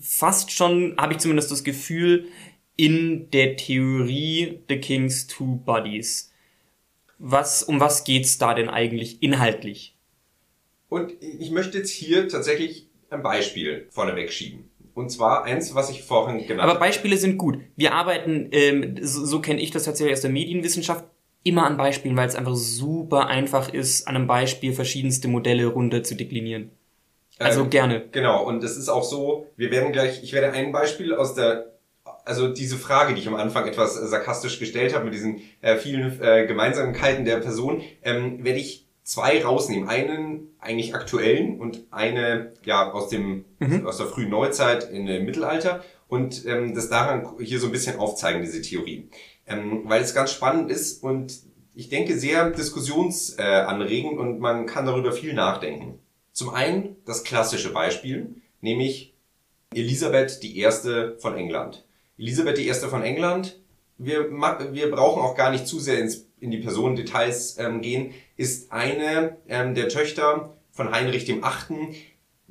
fast 0.00 0.50
schon, 0.50 0.96
habe 0.98 1.12
ich 1.12 1.20
zumindest 1.20 1.52
das 1.52 1.62
Gefühl, 1.62 2.26
in 2.76 3.30
der 3.30 3.56
Theorie 3.56 4.62
The 4.68 4.80
King's 4.80 5.28
Two 5.28 5.60
Bodies. 5.64 6.32
Was, 7.18 7.62
um 7.62 7.78
was 7.78 8.02
geht's 8.02 8.38
da 8.38 8.52
denn 8.54 8.68
eigentlich 8.68 9.22
inhaltlich? 9.22 9.96
Und 10.88 11.12
ich 11.20 11.52
möchte 11.52 11.78
jetzt 11.78 11.90
hier 11.90 12.28
tatsächlich 12.28 12.88
ein 13.10 13.22
Beispiel 13.22 13.86
vorneweg 13.90 14.32
schieben. 14.32 14.70
Und 14.94 15.10
zwar 15.10 15.44
eins, 15.44 15.74
was 15.74 15.88
ich 15.88 16.02
vorhin 16.02 16.38
genannt 16.46 16.62
habe. 16.62 16.72
Aber 16.72 16.80
Beispiele 16.80 17.16
sind 17.16 17.38
gut. 17.38 17.60
Wir 17.76 17.94
arbeiten, 17.94 18.48
ähm, 18.50 18.96
so, 19.00 19.24
so 19.24 19.40
kenne 19.40 19.60
ich 19.60 19.70
das 19.70 19.84
tatsächlich 19.84 20.12
aus 20.12 20.20
der 20.20 20.30
Medienwissenschaft, 20.30 21.04
immer 21.44 21.66
an 21.66 21.76
Beispielen, 21.76 22.16
weil 22.16 22.28
es 22.28 22.34
einfach 22.34 22.54
super 22.54 23.26
einfach 23.26 23.72
ist, 23.72 24.06
an 24.08 24.16
einem 24.16 24.26
Beispiel 24.26 24.72
verschiedenste 24.72 25.28
Modelle 25.28 25.66
runter 25.66 26.02
zu 26.02 26.14
deklinieren. 26.14 26.70
Also 27.38 27.62
ähm, 27.62 27.70
gerne. 27.70 28.04
Genau, 28.12 28.44
und 28.44 28.62
es 28.62 28.76
ist 28.76 28.88
auch 28.88 29.04
so, 29.04 29.46
wir 29.56 29.70
werden 29.70 29.92
gleich, 29.92 30.22
ich 30.22 30.32
werde 30.32 30.52
ein 30.52 30.72
Beispiel 30.72 31.14
aus 31.14 31.34
der, 31.34 31.72
also 32.24 32.48
diese 32.48 32.76
Frage, 32.76 33.14
die 33.14 33.20
ich 33.20 33.28
am 33.28 33.34
Anfang 33.34 33.66
etwas 33.66 33.94
sarkastisch 33.94 34.58
gestellt 34.58 34.94
habe, 34.94 35.04
mit 35.04 35.14
diesen 35.14 35.40
äh, 35.60 35.76
vielen 35.76 36.20
äh, 36.20 36.46
Gemeinsamkeiten 36.46 37.24
der 37.24 37.38
Person, 37.38 37.82
ähm, 38.02 38.44
werde 38.44 38.60
ich 38.60 38.86
zwei 39.02 39.42
rausnehmen. 39.42 39.88
Einen 39.88 40.48
eigentlich 40.60 40.94
aktuellen 40.94 41.58
und 41.58 41.80
eine 41.90 42.52
ja 42.64 42.92
aus 42.92 43.08
dem 43.08 43.44
mhm. 43.58 43.86
aus 43.86 43.96
der 43.96 44.06
frühen 44.06 44.30
Neuzeit 44.30 44.88
in 44.90 45.06
dem 45.06 45.24
Mittelalter 45.24 45.82
und 46.08 46.46
ähm, 46.46 46.74
das 46.74 46.88
daran 46.88 47.26
hier 47.40 47.58
so 47.58 47.66
ein 47.66 47.72
bisschen 47.72 47.98
aufzeigen 47.98 48.42
diese 48.42 48.62
Theorie, 48.62 49.08
ähm, 49.46 49.82
weil 49.84 50.02
es 50.02 50.14
ganz 50.14 50.32
spannend 50.32 50.70
ist 50.70 51.02
und 51.02 51.40
ich 51.74 51.88
denke 51.88 52.18
sehr 52.18 52.50
diskussionsanregend 52.50 54.18
und 54.18 54.40
man 54.40 54.66
kann 54.66 54.86
darüber 54.86 55.12
viel 55.12 55.32
nachdenken. 55.34 55.98
Zum 56.32 56.50
einen 56.50 56.96
das 57.06 57.24
klassische 57.24 57.72
Beispiel, 57.72 58.34
nämlich 58.60 59.14
Elisabeth 59.74 60.44
erste 60.44 61.16
von 61.18 61.36
England. 61.36 61.84
Elisabeth 62.18 62.58
erste 62.58 62.88
von 62.88 63.02
England. 63.02 63.58
Wir, 63.98 64.30
wir 64.30 64.90
brauchen 64.90 65.22
auch 65.22 65.34
gar 65.34 65.50
nicht 65.50 65.66
zu 65.66 65.78
sehr 65.78 65.98
ins, 65.98 66.26
in 66.40 66.50
die 66.50 66.58
Personendetails 66.58 67.58
ähm, 67.58 67.80
gehen 67.80 68.12
ist 68.36 68.72
eine 68.72 69.36
ähm, 69.48 69.74
der 69.74 69.88
Töchter 69.88 70.56
von 70.72 70.90
Heinrich 70.90 71.24
dem 71.24 71.44
Achten. 71.44 71.94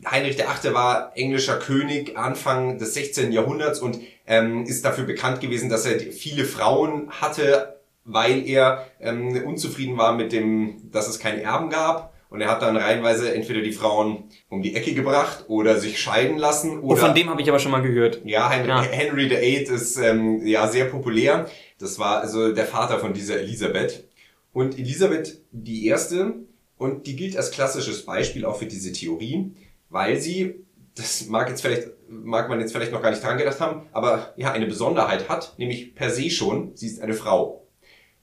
Heinrich 0.06 0.36
der 0.36 0.50
Achte 0.50 0.74
war 0.74 1.12
englischer 1.16 1.58
König 1.58 2.18
Anfang 2.18 2.78
des 2.78 2.94
16. 2.94 3.32
Jahrhunderts 3.32 3.80
und 3.80 4.00
ähm, 4.26 4.66
ist 4.66 4.84
dafür 4.86 5.04
bekannt 5.04 5.42
gewesen, 5.42 5.70
dass 5.70 5.86
er 5.86 6.00
viele 6.00 6.46
Frauen 6.46 7.10
hatte, 7.10 7.80
weil 8.04 8.48
er 8.48 8.88
ähm, 9.00 9.44
unzufrieden 9.46 9.98
war 9.98 10.14
mit 10.14 10.32
dem, 10.32 10.90
dass 10.92 11.08
es 11.08 11.20
keine 11.20 11.42
Erben 11.42 11.70
gab 11.70 12.14
Und 12.32 12.40
er 12.40 12.50
hat 12.50 12.62
dann 12.62 12.78
reihenweise 12.78 13.34
entweder 13.36 13.62
die 13.62 13.74
Frauen 13.74 14.24
um 14.50 14.62
die 14.62 14.74
Ecke 14.74 14.94
gebracht 14.94 15.46
oder 15.50 15.78
sich 15.78 16.00
scheiden 16.00 16.38
lassen. 16.38 16.80
Oder, 16.80 16.94
oh, 16.94 17.06
von 17.06 17.14
dem 17.14 17.30
habe 17.30 17.42
ich 17.42 17.50
aber 17.50 17.60
schon 17.60 17.72
mal 17.72 17.82
gehört. 17.82 18.22
Ja, 18.24 18.50
Henry, 18.50 18.70
ja. 18.70 18.82
Henry 18.82 19.30
VIII 19.30 19.76
ist 19.76 19.98
ähm, 19.98 20.46
ja 20.46 20.68
sehr 20.68 20.86
populär. 20.86 21.48
Das 21.78 22.00
war 22.00 22.22
also 22.22 22.54
der 22.54 22.66
Vater 22.66 23.00
von 23.00 23.14
dieser 23.14 23.40
Elisabeth. 23.40 24.08
Und 24.54 24.80
Elisabeth 24.80 25.42
die 25.52 25.88
Erste, 25.88 26.36
und 26.78 27.06
die 27.06 27.18
gilt 27.18 27.36
als 27.36 27.52
klassisches 27.52 28.06
Beispiel 28.06 28.46
auch 28.46 28.58
für 28.58 28.66
diese 28.66 28.94
Theorie, 28.94 29.52
weil 29.92 30.20
sie, 30.20 30.56
das 30.96 31.28
mag 31.28 31.50
jetzt 31.50 31.62
vielleicht, 31.62 31.90
mag 32.10 32.50
man 32.50 32.60
jetzt 32.60 32.72
vielleicht 32.72 32.92
noch 32.92 33.02
gar 33.02 33.12
nicht 33.12 33.24
dran 33.24 33.38
gedacht 33.38 33.60
haben, 33.60 33.88
aber 33.92 34.34
ja, 34.38 34.52
eine 34.52 34.66
Besonderheit 34.66 35.30
hat, 35.30 35.54
nämlich 35.58 35.94
per 35.94 36.10
se 36.10 36.30
schon, 36.30 36.76
sie 36.76 36.88
ist 36.88 37.02
eine 37.02 37.14
Frau. 37.14 37.68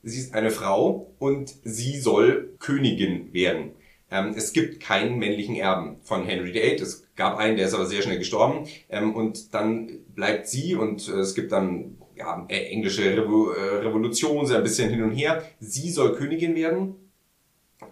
Sie 0.02 0.18
ist 0.18 0.34
eine 0.34 0.50
Frau 0.50 1.12
und 1.18 1.54
sie 1.64 1.98
soll 1.98 2.54
Königin 2.58 3.32
werden. 3.32 3.72
Ähm, 4.10 4.32
es 4.36 4.52
gibt 4.52 4.80
keinen 4.80 5.18
männlichen 5.18 5.56
Erben 5.56 5.98
von 6.02 6.24
Henry 6.24 6.54
VIII. 6.54 6.76
Es 6.76 7.06
gab 7.14 7.36
einen, 7.36 7.56
der 7.56 7.66
ist 7.66 7.74
aber 7.74 7.84
sehr 7.84 8.00
schnell 8.00 8.18
gestorben. 8.18 8.66
Ähm, 8.88 9.14
und 9.14 9.52
dann 9.54 9.90
bleibt 10.14 10.48
sie 10.48 10.74
und 10.74 11.08
äh, 11.08 11.18
es 11.18 11.34
gibt 11.34 11.52
dann 11.52 11.98
ja, 12.16 12.46
äh, 12.48 12.70
englische 12.70 13.04
Revo 13.16 13.50
äh, 13.50 13.76
Revolution, 13.78 14.46
so 14.46 14.54
ein 14.54 14.62
bisschen 14.62 14.88
hin 14.88 15.02
und 15.02 15.12
her. 15.12 15.42
Sie 15.60 15.90
soll 15.90 16.14
Königin 16.14 16.54
werden. 16.54 16.94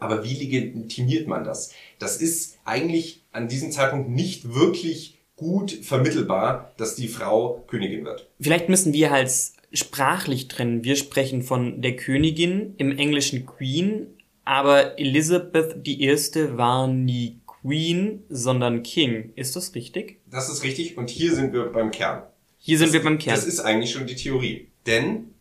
Aber 0.00 0.24
wie 0.24 0.34
legitimiert 0.34 1.28
man 1.28 1.44
das? 1.44 1.72
Das 1.98 2.16
ist 2.16 2.58
eigentlich 2.64 3.24
an 3.32 3.48
diesem 3.48 3.70
Zeitpunkt 3.70 4.10
nicht 4.10 4.54
wirklich 4.54 5.18
gut 5.36 5.70
vermittelbar, 5.70 6.72
dass 6.76 6.96
die 6.96 7.08
Frau 7.08 7.64
Königin 7.68 8.04
wird. 8.04 8.28
Vielleicht 8.40 8.68
müssen 8.68 8.92
wir 8.92 9.10
halt 9.10 9.30
sprachlich 9.72 10.48
trennen. 10.48 10.84
Wir 10.84 10.96
sprechen 10.96 11.42
von 11.42 11.82
der 11.82 11.96
Königin, 11.96 12.74
im 12.78 12.96
Englischen 12.96 13.46
Queen, 13.46 14.06
aber 14.44 14.98
Elizabeth 14.98 15.86
I. 15.86 16.16
war 16.56 16.88
nie 16.88 17.40
Queen, 17.46 18.22
sondern 18.28 18.82
King. 18.82 19.32
Ist 19.34 19.56
das 19.56 19.74
richtig? 19.74 20.20
Das 20.30 20.48
ist 20.48 20.62
richtig 20.62 20.96
und 20.96 21.10
hier 21.10 21.34
sind 21.34 21.52
wir 21.52 21.64
beim 21.66 21.90
Kern. 21.90 22.22
Hier 22.58 22.78
sind 22.78 22.88
das, 22.88 22.94
wir 22.94 23.02
beim 23.02 23.18
Kern. 23.18 23.36
Das 23.36 23.44
ist 23.44 23.60
eigentlich 23.60 23.92
schon 23.92 24.06
die 24.06 24.16
Theorie. 24.16 24.68
Denn 24.86 25.34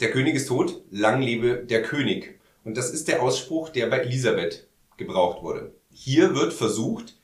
der 0.00 0.10
König 0.10 0.34
ist 0.34 0.48
tot, 0.48 0.82
lang 0.90 1.22
lebe 1.22 1.64
der 1.64 1.82
König. 1.82 2.40
Und 2.64 2.76
das 2.76 2.90
ist 2.90 3.08
der 3.08 3.22
Ausspruch, 3.22 3.70
der 3.70 3.86
bei 3.86 3.98
Elisabeth 3.98 4.66
gebraucht 4.96 5.42
wurde. 5.42 5.74
Hier 5.90 6.34
wird 6.34 6.52
versucht, 6.52 7.16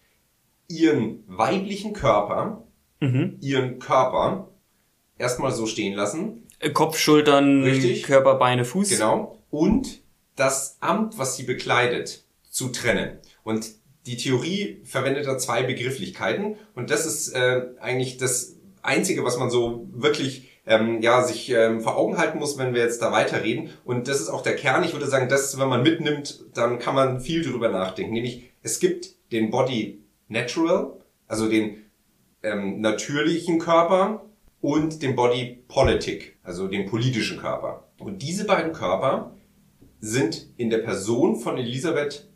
ihren 0.68 1.24
weiblichen 1.26 1.92
Körper, 1.92 2.64
mhm. 3.00 3.38
ihren 3.40 3.78
Körper 3.78 4.48
erstmal 5.16 5.52
so 5.52 5.66
stehen 5.66 5.94
lassen. 5.94 6.46
Kopf, 6.74 6.98
Schultern, 6.98 7.62
Richtig. 7.62 8.02
Körper, 8.02 8.34
Beine, 8.34 8.64
Fuß. 8.64 8.88
Genau. 8.88 9.38
Und 9.50 10.00
das 10.36 10.76
Amt, 10.80 11.18
was 11.18 11.36
sie 11.36 11.44
bekleidet, 11.44 12.24
zu 12.50 12.68
trennen. 12.68 13.18
Und 13.44 13.70
die 14.06 14.16
Theorie 14.16 14.80
verwendet 14.84 15.26
da 15.26 15.38
zwei 15.38 15.62
Begrifflichkeiten 15.62 16.56
und 16.74 16.90
das 16.90 17.06
ist 17.06 17.28
äh, 17.28 17.66
eigentlich 17.80 18.16
das 18.16 18.56
Einzige, 18.82 19.24
was 19.24 19.38
man 19.38 19.50
so 19.50 19.86
wirklich 19.92 20.48
ähm, 20.68 21.00
ja, 21.00 21.24
sich 21.24 21.50
ähm, 21.50 21.80
vor 21.80 21.96
Augen 21.96 22.18
halten 22.18 22.38
muss, 22.38 22.58
wenn 22.58 22.74
wir 22.74 22.82
jetzt 22.82 23.02
da 23.02 23.10
weiterreden. 23.10 23.70
Und 23.84 24.06
das 24.06 24.20
ist 24.20 24.28
auch 24.28 24.42
der 24.42 24.54
Kern. 24.54 24.84
Ich 24.84 24.92
würde 24.92 25.06
sagen, 25.06 25.28
das, 25.28 25.58
wenn 25.58 25.68
man 25.68 25.82
mitnimmt, 25.82 26.44
dann 26.54 26.78
kann 26.78 26.94
man 26.94 27.20
viel 27.20 27.42
drüber 27.42 27.70
nachdenken. 27.70 28.12
Nämlich, 28.12 28.50
es 28.62 28.78
gibt 28.78 29.14
den 29.32 29.50
Body 29.50 30.02
Natural, 30.28 30.92
also 31.26 31.48
den 31.48 31.84
ähm, 32.42 32.80
natürlichen 32.80 33.58
Körper 33.58 34.26
und 34.60 35.02
den 35.02 35.16
Body 35.16 35.64
Politic, 35.68 36.38
also 36.42 36.68
den 36.68 36.86
politischen 36.86 37.38
Körper. 37.38 37.88
Und 37.98 38.22
diese 38.22 38.44
beiden 38.44 38.72
Körper 38.72 39.34
sind 40.00 40.48
in 40.56 40.70
der 40.70 40.78
Person 40.78 41.36
von 41.36 41.56
Elisabeth 41.56 42.28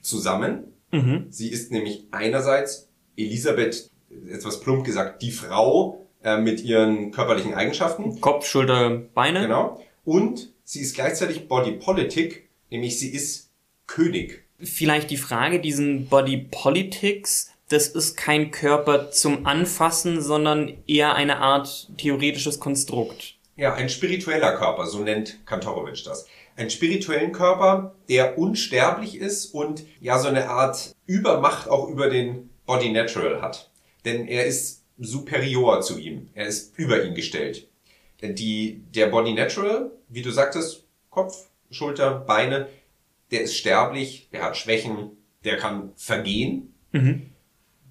zusammen. 0.00 0.72
Mhm. 0.92 1.26
Sie 1.30 1.50
ist 1.50 1.70
nämlich 1.70 2.08
einerseits 2.10 2.90
Elisabeth, 3.16 3.90
etwas 4.28 4.60
plump 4.60 4.84
gesagt, 4.84 5.22
die 5.22 5.30
Frau 5.30 6.05
äh, 6.26 6.38
mit 6.38 6.62
ihren 6.62 7.12
körperlichen 7.12 7.54
Eigenschaften. 7.54 8.20
Kopf, 8.20 8.46
Schulter, 8.46 8.90
Beine. 9.14 9.42
Genau. 9.42 9.80
Und 10.04 10.52
sie 10.64 10.80
ist 10.80 10.94
gleichzeitig 10.94 11.46
Body 11.46 11.72
Politic, 11.72 12.48
nämlich 12.68 12.98
sie 12.98 13.10
ist 13.10 13.50
König. 13.86 14.44
Vielleicht 14.58 15.10
die 15.10 15.16
Frage, 15.16 15.60
diesen 15.60 16.08
Body 16.08 16.48
Politics, 16.50 17.52
das 17.68 17.88
ist 17.88 18.16
kein 18.16 18.50
Körper 18.50 19.10
zum 19.12 19.46
Anfassen, 19.46 20.20
sondern 20.20 20.74
eher 20.86 21.14
eine 21.14 21.38
Art 21.38 21.88
theoretisches 21.96 22.58
Konstrukt. 22.58 23.36
Ja, 23.56 23.74
ein 23.74 23.88
spiritueller 23.88 24.56
Körper, 24.56 24.86
so 24.86 24.98
nennt 24.98 25.46
Kantorowitsch 25.46 26.06
das 26.06 26.26
einen 26.56 26.70
spirituellen 26.70 27.32
Körper, 27.32 27.94
der 28.08 28.38
unsterblich 28.38 29.16
ist 29.16 29.54
und 29.54 29.84
ja 30.00 30.18
so 30.18 30.28
eine 30.28 30.48
Art 30.48 30.94
Übermacht 31.06 31.68
auch 31.68 31.88
über 31.88 32.08
den 32.08 32.50
Body 32.64 32.90
Natural 32.90 33.42
hat. 33.42 33.70
Denn 34.04 34.26
er 34.26 34.46
ist 34.46 34.75
superior 34.98 35.80
zu 35.82 35.98
ihm. 35.98 36.28
Er 36.34 36.46
ist 36.46 36.78
über 36.78 37.04
ihn 37.04 37.14
gestellt. 37.14 37.68
Die, 38.22 38.82
der 38.94 39.08
Body 39.08 39.34
Natural, 39.34 39.90
wie 40.08 40.22
du 40.22 40.30
sagtest, 40.30 40.84
Kopf, 41.10 41.48
Schulter, 41.70 42.12
Beine, 42.12 42.68
der 43.30 43.42
ist 43.42 43.56
sterblich, 43.56 44.28
der 44.32 44.42
hat 44.42 44.56
Schwächen, 44.56 45.10
der 45.44 45.58
kann 45.58 45.92
vergehen. 45.96 46.74
Mhm. 46.92 47.30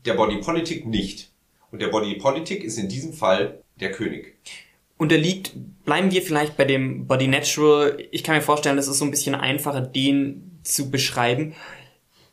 Der 0.05 0.13
Body 0.13 0.37
Politic 0.37 0.85
nicht. 0.85 1.31
Und 1.71 1.81
der 1.81 1.89
Body 1.89 2.15
Politic 2.15 2.63
ist 2.63 2.77
in 2.77 2.89
diesem 2.89 3.13
Fall 3.13 3.61
der 3.79 3.91
König 3.91 4.35
unterliegt, 4.97 5.53
bleiben 5.83 6.11
wir 6.11 6.21
vielleicht 6.21 6.57
bei 6.57 6.65
dem 6.65 7.07
Body 7.07 7.27
Natural. 7.27 7.97
Ich 8.11 8.23
kann 8.23 8.35
mir 8.35 8.41
vorstellen, 8.41 8.77
das 8.77 8.87
ist 8.87 8.97
so 8.97 9.05
ein 9.05 9.11
bisschen 9.11 9.35
einfacher, 9.35 9.81
den 9.81 10.59
zu 10.63 10.89
beschreiben. 10.89 11.53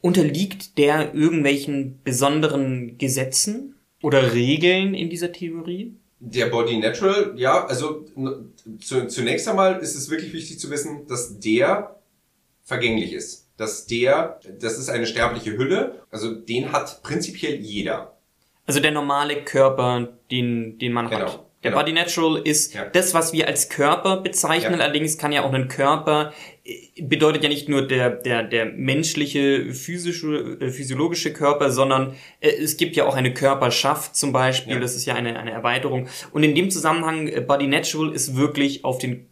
Unterliegt 0.00 0.79
der 0.79 1.14
irgendwelchen 1.14 2.00
besonderen 2.02 2.99
Gesetzen 2.99 3.76
oder 4.03 4.35
Regeln 4.35 4.95
in 4.95 5.09
dieser 5.09 5.33
Theorie? 5.33 5.95
Der 6.21 6.47
Body 6.47 6.77
Natural, 6.79 7.33
ja, 7.37 7.67
also 7.67 8.05
zunächst 8.79 9.49
einmal 9.49 9.81
ist 9.81 9.97
es 9.97 10.11
wirklich 10.11 10.33
wichtig 10.33 10.59
zu 10.61 10.71
wissen, 10.71 11.07
dass 11.09 11.41
der 11.41 11.97
vergänglich 12.63 13.13
ist. 13.13 13.49
Dass 13.57 13.87
der, 13.87 14.41
das 14.61 14.79
ist 14.79 14.89
eine 14.89 15.07
sterbliche 15.07 15.57
Hülle, 15.57 16.03
also 16.11 16.33
den 16.33 16.73
hat 16.73 17.03
prinzipiell 17.03 17.57
jeder. 17.57 18.17
Also 18.67 18.81
der 18.81 18.93
normale 18.93 19.43
Körper, 19.43 20.17
den, 20.31 20.79
den 20.79 20.93
man 20.93 21.09
genau. 21.09 21.25
hat. 21.25 21.47
Der 21.63 21.71
genau. 21.71 21.83
Body 21.83 21.93
Natural 21.93 22.41
ist 22.43 22.75
ja. 22.75 22.85
das, 22.85 23.15
was 23.15 23.33
wir 23.33 23.47
als 23.47 23.69
Körper 23.69 24.19
bezeichnen. 24.19 24.79
Ja. 24.79 24.85
Allerdings 24.85 25.19
kann 25.19 25.33
ja 25.33 25.43
auch 25.43 25.53
ein 25.53 25.69
Körper 25.69 26.33
bedeutet 27.00 27.42
ja 27.42 27.49
nicht 27.49 27.69
nur 27.69 27.87
der 27.87 28.11
der 28.11 28.42
der 28.45 28.66
menschliche 28.66 29.73
physische 29.73 30.59
äh, 30.61 30.71
physiologische 30.71 31.33
Körper, 31.33 31.71
sondern 31.71 32.14
äh, 32.40 32.50
es 32.50 32.76
gibt 32.76 32.95
ja 32.97 33.04
auch 33.04 33.16
eine 33.16 33.35
Körperschaft 33.35 34.14
zum 34.14 34.33
Beispiel. 34.33 34.75
Ja. 34.75 34.81
Das 34.81 34.95
ist 34.95 35.04
ja 35.04 35.14
eine 35.14 35.38
eine 35.38 35.50
Erweiterung. 35.50 36.09
Und 36.33 36.42
in 36.42 36.54
dem 36.54 36.71
Zusammenhang 36.71 37.28
äh, 37.28 37.40
Body 37.40 37.66
Natural 37.66 38.12
ist 38.12 38.37
wirklich 38.37 38.85
auf 38.85 38.99
den 38.99 39.28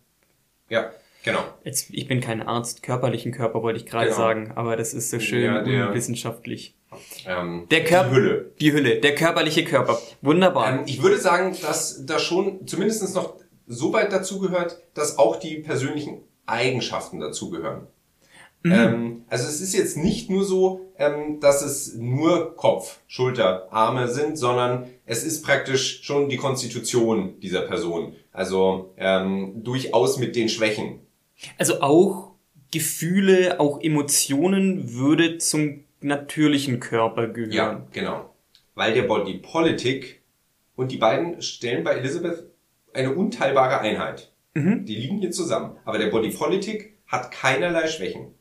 ja 0.68 0.90
Genau. 1.22 1.40
Jetzt, 1.64 1.88
ich 1.90 2.08
bin 2.08 2.20
kein 2.20 2.40
Arzt, 2.40 2.82
körperlichen 2.82 3.32
Körper 3.32 3.62
wollte 3.62 3.78
ich 3.78 3.86
gerade 3.86 4.06
genau. 4.06 4.16
sagen, 4.16 4.52
aber 4.54 4.76
das 4.76 4.94
ist 4.94 5.10
so 5.10 5.20
schön 5.20 5.44
ja, 5.44 5.62
der, 5.62 5.94
wissenschaftlich. 5.94 6.74
Ähm, 7.26 7.66
der 7.70 7.84
Körper, 7.84 8.08
die 8.08 8.16
Hülle. 8.16 8.52
Die 8.60 8.72
Hülle, 8.72 9.00
der 9.00 9.14
körperliche 9.14 9.64
Körper. 9.64 9.98
Wunderbar. 10.22 10.78
Ähm, 10.78 10.82
ich 10.86 11.02
würde 11.02 11.18
sagen, 11.18 11.54
dass 11.60 12.06
da 12.06 12.18
schon 12.18 12.66
zumindest 12.66 13.14
noch 13.14 13.36
so 13.66 13.92
weit 13.92 14.12
dazugehört, 14.12 14.82
dass 14.94 15.18
auch 15.18 15.36
die 15.36 15.56
persönlichen 15.56 16.22
Eigenschaften 16.50 17.20
dazugehören. 17.20 17.86
Mhm. 18.62 18.72
Ähm, 18.72 19.24
also 19.28 19.46
es 19.48 19.60
ist 19.60 19.74
jetzt 19.74 19.96
nicht 19.96 20.28
nur 20.28 20.44
so, 20.44 20.92
ähm, 20.98 21.40
dass 21.40 21.62
es 21.62 21.94
nur 21.94 22.56
Kopf, 22.56 22.98
Schulter, 23.06 23.72
Arme 23.72 24.08
sind, 24.08 24.36
sondern 24.36 24.86
es 25.06 25.24
ist 25.24 25.42
praktisch 25.42 26.02
schon 26.02 26.28
die 26.28 26.36
Konstitution 26.36 27.40
dieser 27.40 27.62
Person. 27.62 28.14
Also 28.32 28.92
ähm, 28.98 29.62
durchaus 29.64 30.18
mit 30.18 30.36
den 30.36 30.48
Schwächen. 30.48 31.00
Also 31.56 31.80
auch 31.80 32.32
Gefühle, 32.70 33.58
auch 33.60 33.80
Emotionen 33.80 34.94
würde 34.94 35.38
zum 35.38 35.84
natürlichen 36.00 36.80
Körper 36.80 37.28
gehören. 37.28 37.52
Ja, 37.52 37.86
genau. 37.92 38.34
Weil 38.74 38.94
der 38.94 39.02
Body 39.02 39.34
Politic 39.38 40.20
und 40.76 40.92
die 40.92 40.98
beiden 40.98 41.42
stellen 41.42 41.82
bei 41.82 41.92
Elizabeth 41.92 42.44
eine 42.92 43.14
unteilbare 43.14 43.80
Einheit. 43.80 44.29
Mhm. 44.54 44.84
Die 44.84 44.96
liegen 44.96 45.18
hier 45.18 45.30
zusammen. 45.30 45.76
Aber 45.84 45.98
der 45.98 46.10
Body 46.10 46.30
Politic 46.30 46.96
hat 47.06 47.30
keinerlei 47.30 47.86
Schwächen. 47.88 48.34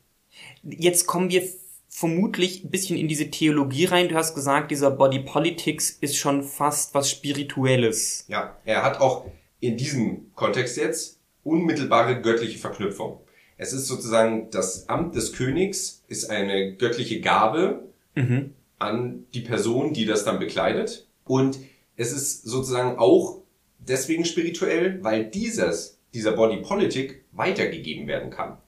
Jetzt 0.62 1.06
kommen 1.06 1.30
wir 1.30 1.42
vermutlich 1.88 2.64
ein 2.64 2.70
bisschen 2.70 2.96
in 2.96 3.08
diese 3.08 3.30
Theologie 3.30 3.86
rein. 3.86 4.08
Du 4.08 4.14
hast 4.14 4.34
gesagt, 4.34 4.70
dieser 4.70 4.90
Body 4.90 5.20
Politics 5.20 5.90
ist 5.90 6.16
schon 6.16 6.42
fast 6.42 6.94
was 6.94 7.10
Spirituelles. 7.10 8.24
Ja, 8.28 8.56
er 8.64 8.84
hat 8.84 9.00
auch 9.00 9.26
in 9.58 9.76
diesem 9.76 10.32
Kontext 10.34 10.76
jetzt 10.76 11.18
unmittelbare 11.42 12.20
göttliche 12.20 12.58
Verknüpfung. 12.58 13.20
Es 13.56 13.72
ist 13.72 13.86
sozusagen 13.86 14.48
das 14.50 14.88
Amt 14.88 15.14
des 15.14 15.32
Königs 15.32 16.02
ist 16.08 16.30
eine 16.30 16.76
göttliche 16.76 17.20
Gabe 17.20 17.84
mhm. 18.14 18.54
an 18.78 19.26
die 19.34 19.42
Person, 19.42 19.92
die 19.92 20.06
das 20.06 20.24
dann 20.24 20.38
bekleidet. 20.38 21.06
Und 21.24 21.58
es 21.96 22.12
ist 22.12 22.44
sozusagen 22.44 22.98
auch 22.98 23.42
deswegen 23.78 24.24
spirituell, 24.24 25.02
weil 25.02 25.24
dieses, 25.24 25.99
dieser 26.14 26.32
Body 26.32 26.58
Politic 26.58 27.24
weitergegeben 27.32 28.06
werden 28.06 28.30
kann. 28.30 28.58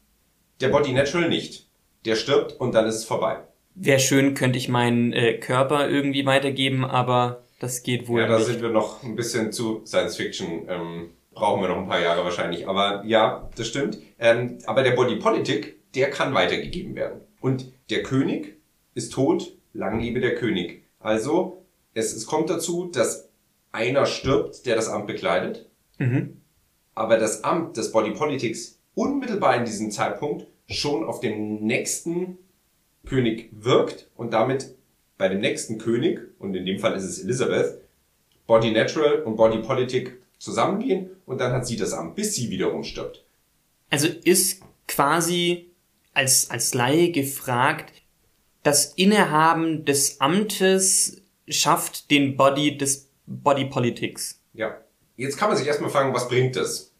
Der 0.61 0.68
Body 0.68 0.92
Natural 0.92 1.28
nicht. 1.28 1.68
der 2.04 2.16
stirbt 2.16 2.52
und 2.61 2.75
dann 2.75 2.87
ist 2.87 2.96
es 2.96 3.04
vorbei. 3.04 3.38
Wäre 3.75 4.00
schön, 4.00 4.34
könnte 4.34 4.58
ich 4.58 4.68
meinen 4.68 5.12
äh, 5.12 5.38
Körper 5.38 5.88
irgendwie 5.88 6.26
weitergeben, 6.26 6.84
aber 6.84 7.44
das 7.61 7.82
geht 7.84 8.08
wohl 8.08 8.20
Ja, 8.20 8.26
da 8.26 8.38
nicht. 8.38 8.46
sind 8.49 8.61
wir 8.61 8.70
noch 8.70 9.02
ein 9.04 9.14
bisschen 9.16 9.52
zu 9.52 9.82
Science 9.87 10.16
Fiction. 10.16 10.66
Ähm, 10.68 11.11
brauchen 11.32 11.62
wir 11.62 11.68
noch 11.68 11.78
ein 11.78 11.88
paar 11.88 12.00
Jahre 12.00 12.25
wahrscheinlich. 12.25 12.68
Aber 12.68 13.04
ja, 13.06 13.49
das 13.56 13.68
stimmt. 13.68 13.99
Ähm, 14.18 14.58
aber 14.66 14.82
der 14.82 14.90
Body 14.92 15.16
Politic, 15.16 15.76
der 15.94 16.11
kann 16.11 16.34
weitergegeben 16.34 16.94
werden. 16.96 17.20
Und 17.40 17.72
der 17.88 18.02
König 18.02 18.56
ist 18.94 19.12
tot, 19.12 19.52
lang 19.72 20.00
lebe 20.00 20.20
der 20.20 20.34
König. 20.34 20.82
Also, 20.99 21.64
es, 21.94 22.12
es 22.14 22.26
kommt 22.26 22.50
dazu, 22.50 22.90
dass 22.92 23.30
einer 23.70 24.06
stirbt, 24.06 24.66
der 24.66 24.75
das 24.76 24.88
Amt 24.88 25.06
bekleidet. 25.06 25.70
Mhm. 25.99 26.41
Aber 26.94 27.16
das 27.16 27.44
Amt 27.44 27.76
des 27.76 27.92
Body 27.92 28.12
Politics 28.12 28.78
unmittelbar 28.94 29.56
in 29.56 29.64
diesem 29.64 29.90
Zeitpunkt 29.90 30.46
schon 30.66 31.04
auf 31.04 31.20
den 31.20 31.64
nächsten 31.64 32.38
König 33.04 33.50
wirkt 33.52 34.11
und 34.16 34.32
damit 34.32 34.75
bei 35.18 35.28
dem 35.28 35.40
nächsten 35.40 35.78
König, 35.78 36.20
und 36.38 36.54
in 36.54 36.66
dem 36.66 36.78
Fall 36.78 36.94
ist 36.94 37.04
es 37.04 37.22
Elizabeth, 37.22 37.80
Body 38.46 38.72
Natural 38.72 39.22
und 39.22 39.37
Body 39.37 39.58
Politic 39.58 40.20
zusammengehen 40.38 41.11
und 41.26 41.40
dann 41.40 41.52
hat 41.52 41.66
sie 41.66 41.76
das 41.76 41.92
Amt, 41.92 42.16
bis 42.16 42.34
sie 42.34 42.50
wiederum 42.50 42.82
stirbt. 42.82 43.25
Also 43.90 44.08
ist 44.08 44.62
quasi 44.88 45.70
als, 46.14 46.50
als 46.50 46.75
Laie 46.75 47.11
gefragt, 47.11 47.92
das 48.62 48.94
Innehaben 48.94 49.84
des 49.84 50.20
Amtes 50.20 51.22
schafft 51.49 52.11
den 52.11 52.37
Body 52.37 52.76
des 52.76 53.08
Body 53.26 53.66
Politics. 53.66 54.40
Ja. 54.54 54.80
Jetzt 55.16 55.37
kann 55.38 55.49
man 55.49 55.59
sich 55.59 55.66
erstmal 55.66 55.90
fragen, 55.90 56.14
was 56.14 56.28
bringt 56.28 56.57
das? 56.57 56.92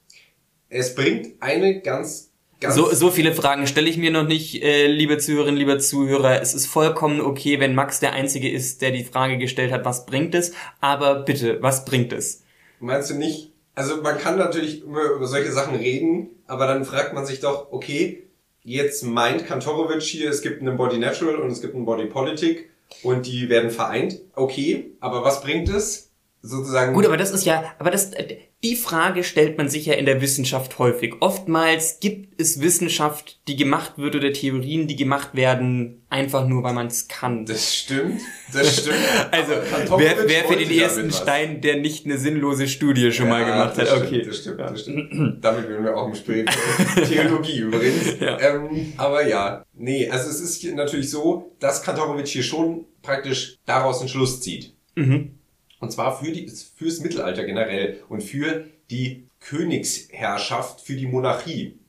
Es 0.69 0.95
bringt 0.95 1.35
eine 1.41 1.81
ganz, 1.81 2.31
ganz 2.61 2.75
So, 2.75 2.93
so 2.93 3.11
viele 3.11 3.35
Fragen 3.35 3.67
stelle 3.67 3.89
ich 3.89 3.97
mir 3.97 4.11
noch 4.11 4.27
nicht, 4.27 4.63
äh, 4.63 4.87
liebe 4.87 5.19
Zuhörerinnen, 5.19 5.59
lieber 5.59 5.79
Zuhörer. 5.79 6.41
Es 6.41 6.55
ist 6.55 6.67
vollkommen 6.67 7.21
okay, 7.21 7.61
wenn 7.61 7.75
Max 7.75 8.01
der 8.01 8.13
Einzige 8.13 8.51
ist, 8.51 8.83
der 8.83 8.91
die 8.91 9.05
Frage 9.05 9.39
gestellt 9.39 9.73
hat, 9.73 9.85
was 9.85 10.07
bringt 10.07 10.35
es? 10.35 10.53
Aber 10.81 11.23
bitte, 11.23 11.63
was 11.63 11.85
bringt 11.85 12.13
es? 12.13 12.43
Meinst 12.81 13.11
du 13.11 13.15
nicht? 13.15 13.53
Also 13.75 14.03
man 14.03 14.19
kann 14.19 14.37
natürlich 14.37 14.85
immer 14.85 15.05
über 15.13 15.27
solche 15.27 15.53
Sachen 15.53 15.77
reden, 15.77 16.29
aber 16.47 16.67
dann 16.67 16.85
fragt 16.85 17.15
man 17.15 17.25
sich 17.25 17.41
doch, 17.41 17.73
okay, 17.73 18.25
jetzt 18.63 19.03
meint 19.03 19.47
Kantorowitsch 19.47 20.09
hier, 20.09 20.29
es 20.29 20.43
gibt 20.43 20.61
einen 20.61 20.77
Body 20.77 20.99
Natural 20.99 21.37
und 21.37 21.51
es 21.51 21.63
gibt 21.63 21.75
einen 21.75 21.87
Body 21.87 22.07
Politic 22.07 22.71
und 23.03 23.27
die 23.27 23.49
werden 23.49 23.71
vereint. 23.71 24.21
Okay, 24.35 24.93
aber 25.01 25.25
was 25.25 25.43
bringt 25.43 25.69
es? 25.71 26.12
Sozusagen. 26.45 26.93
Gut, 26.93 27.07
aber 27.07 27.17
das 27.17 27.31
ist 27.31 27.45
ja, 27.45 27.73
aber 27.79 27.93
das, 27.93 28.13
äh, 28.15 28.37
die 28.65 28.75
Frage 28.75 29.23
stellt 29.23 29.59
man 29.59 29.69
sich 29.69 29.87
ja 29.87 29.95
in 29.95 30.07
der 30.07 30.21
Wissenschaft 30.21 30.77
häufig. 30.81 31.15
Oftmals 31.21 32.01
gibt 32.01 32.41
es 32.41 32.61
Wissenschaft, 32.61 33.41
die 33.47 33.55
gemacht 33.55 33.93
wird 33.97 34.17
oder 34.17 34.33
Theorien, 34.33 34.89
die 34.89 34.97
gemacht 34.97 35.31
werden, 35.35 36.03
einfach 36.11 36.49
nur, 36.49 36.65
weil 36.65 36.73
man 36.73 36.89
es 36.89 37.07
kann. 37.07 37.47
das 37.47 37.75
stimmt, 37.77 38.21
das 38.53 38.81
stimmt. 38.81 38.97
Also, 39.31 39.53
wer, 39.99 40.17
wer 40.27 40.45
für 40.45 40.57
den 40.57 40.71
ersten. 40.71 41.13
Stein, 41.13 41.61
der 41.61 41.77
nicht 41.77 42.07
eine 42.07 42.19
sinnlose 42.19 42.67
Studie 42.67 43.13
schon 43.13 43.29
mal 43.29 43.43
Ja, 43.43 43.47
gemacht 43.49 43.79
das 43.79 43.91
hat. 43.91 43.99
stimmt, 43.99 44.13
Okay. 44.13 44.23
Das 44.27 44.39
stimmt, 44.39 44.61
das 44.61 44.81
stimmt. 44.81 45.45
Damit 45.45 45.69
werden 45.69 45.85
wir 45.85 45.97
auch 45.97 46.09
im 46.09 46.15
Spiel. 46.17 46.45
Theologie 47.09 47.59
übrigens. 47.59 48.19
Ja. 48.21 48.39
Ähm, 48.41 48.93
aber 48.97 49.27
ja, 49.29 49.65
nee, 49.75 50.09
also 50.11 50.29
es 50.29 50.41
ist 50.41 50.65
natürlich 50.75 51.09
so, 51.11 51.53
dass 51.61 51.83
Kantorowitsch 51.85 52.33
hier 52.33 52.43
schon 52.43 52.85
praktisch 53.01 53.59
daraus 53.65 54.01
einen 54.01 54.09
Schluss 54.09 54.41
zieht. 54.41 54.75
Mhm. 54.97 55.39
Und 55.83 55.91
zwar 55.91 56.17
für 56.17 56.31
die, 56.31 56.49
fürs 56.49 57.01
Mittelalter 57.01 57.45
generell 57.45 57.99
und 58.09 58.23
für 58.23 58.67
die 58.89 59.27
Königsherrschaft, 59.41 60.81
für 60.81 60.95
die 60.95 61.09
Monarchie. 61.09 61.81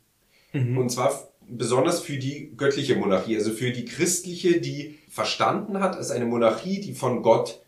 Und 0.78 0.90
zwar 0.90 1.32
besonders 1.48 2.02
für 2.02 2.18
die 2.18 2.54
göttliche 2.58 2.96
Monarchie, 2.96 3.36
also 3.36 3.52
für 3.52 3.72
die 3.72 3.86
christliche, 3.86 4.60
die 4.60 4.98
verstanden 5.10 5.80
hat 5.80 5.96
als 5.96 6.10
eine 6.10 6.26
Monarchie, 6.26 6.82
die 6.82 6.94
von 6.94 7.22
Gott 7.22 7.62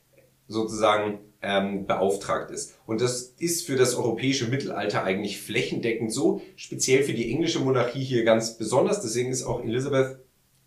sozusagen 0.47 1.19
ähm, 1.43 1.85
beauftragt 1.85 2.49
ist. 2.49 2.73
Und 2.87 3.01
das 3.01 3.35
ist 3.37 3.67
für 3.67 3.75
das 3.75 3.93
europäische 3.93 4.47
Mittelalter 4.47 5.03
eigentlich 5.03 5.39
flächendeckend 5.39 6.11
so, 6.11 6.41
speziell 6.55 7.03
für 7.03 7.13
die 7.13 7.31
englische 7.31 7.59
Monarchie 7.59 8.03
hier 8.03 8.23
ganz 8.23 8.57
besonders. 8.57 8.99
Deswegen 9.03 9.29
ist 9.29 9.43
auch 9.43 9.63
Elisabeth 9.63 10.17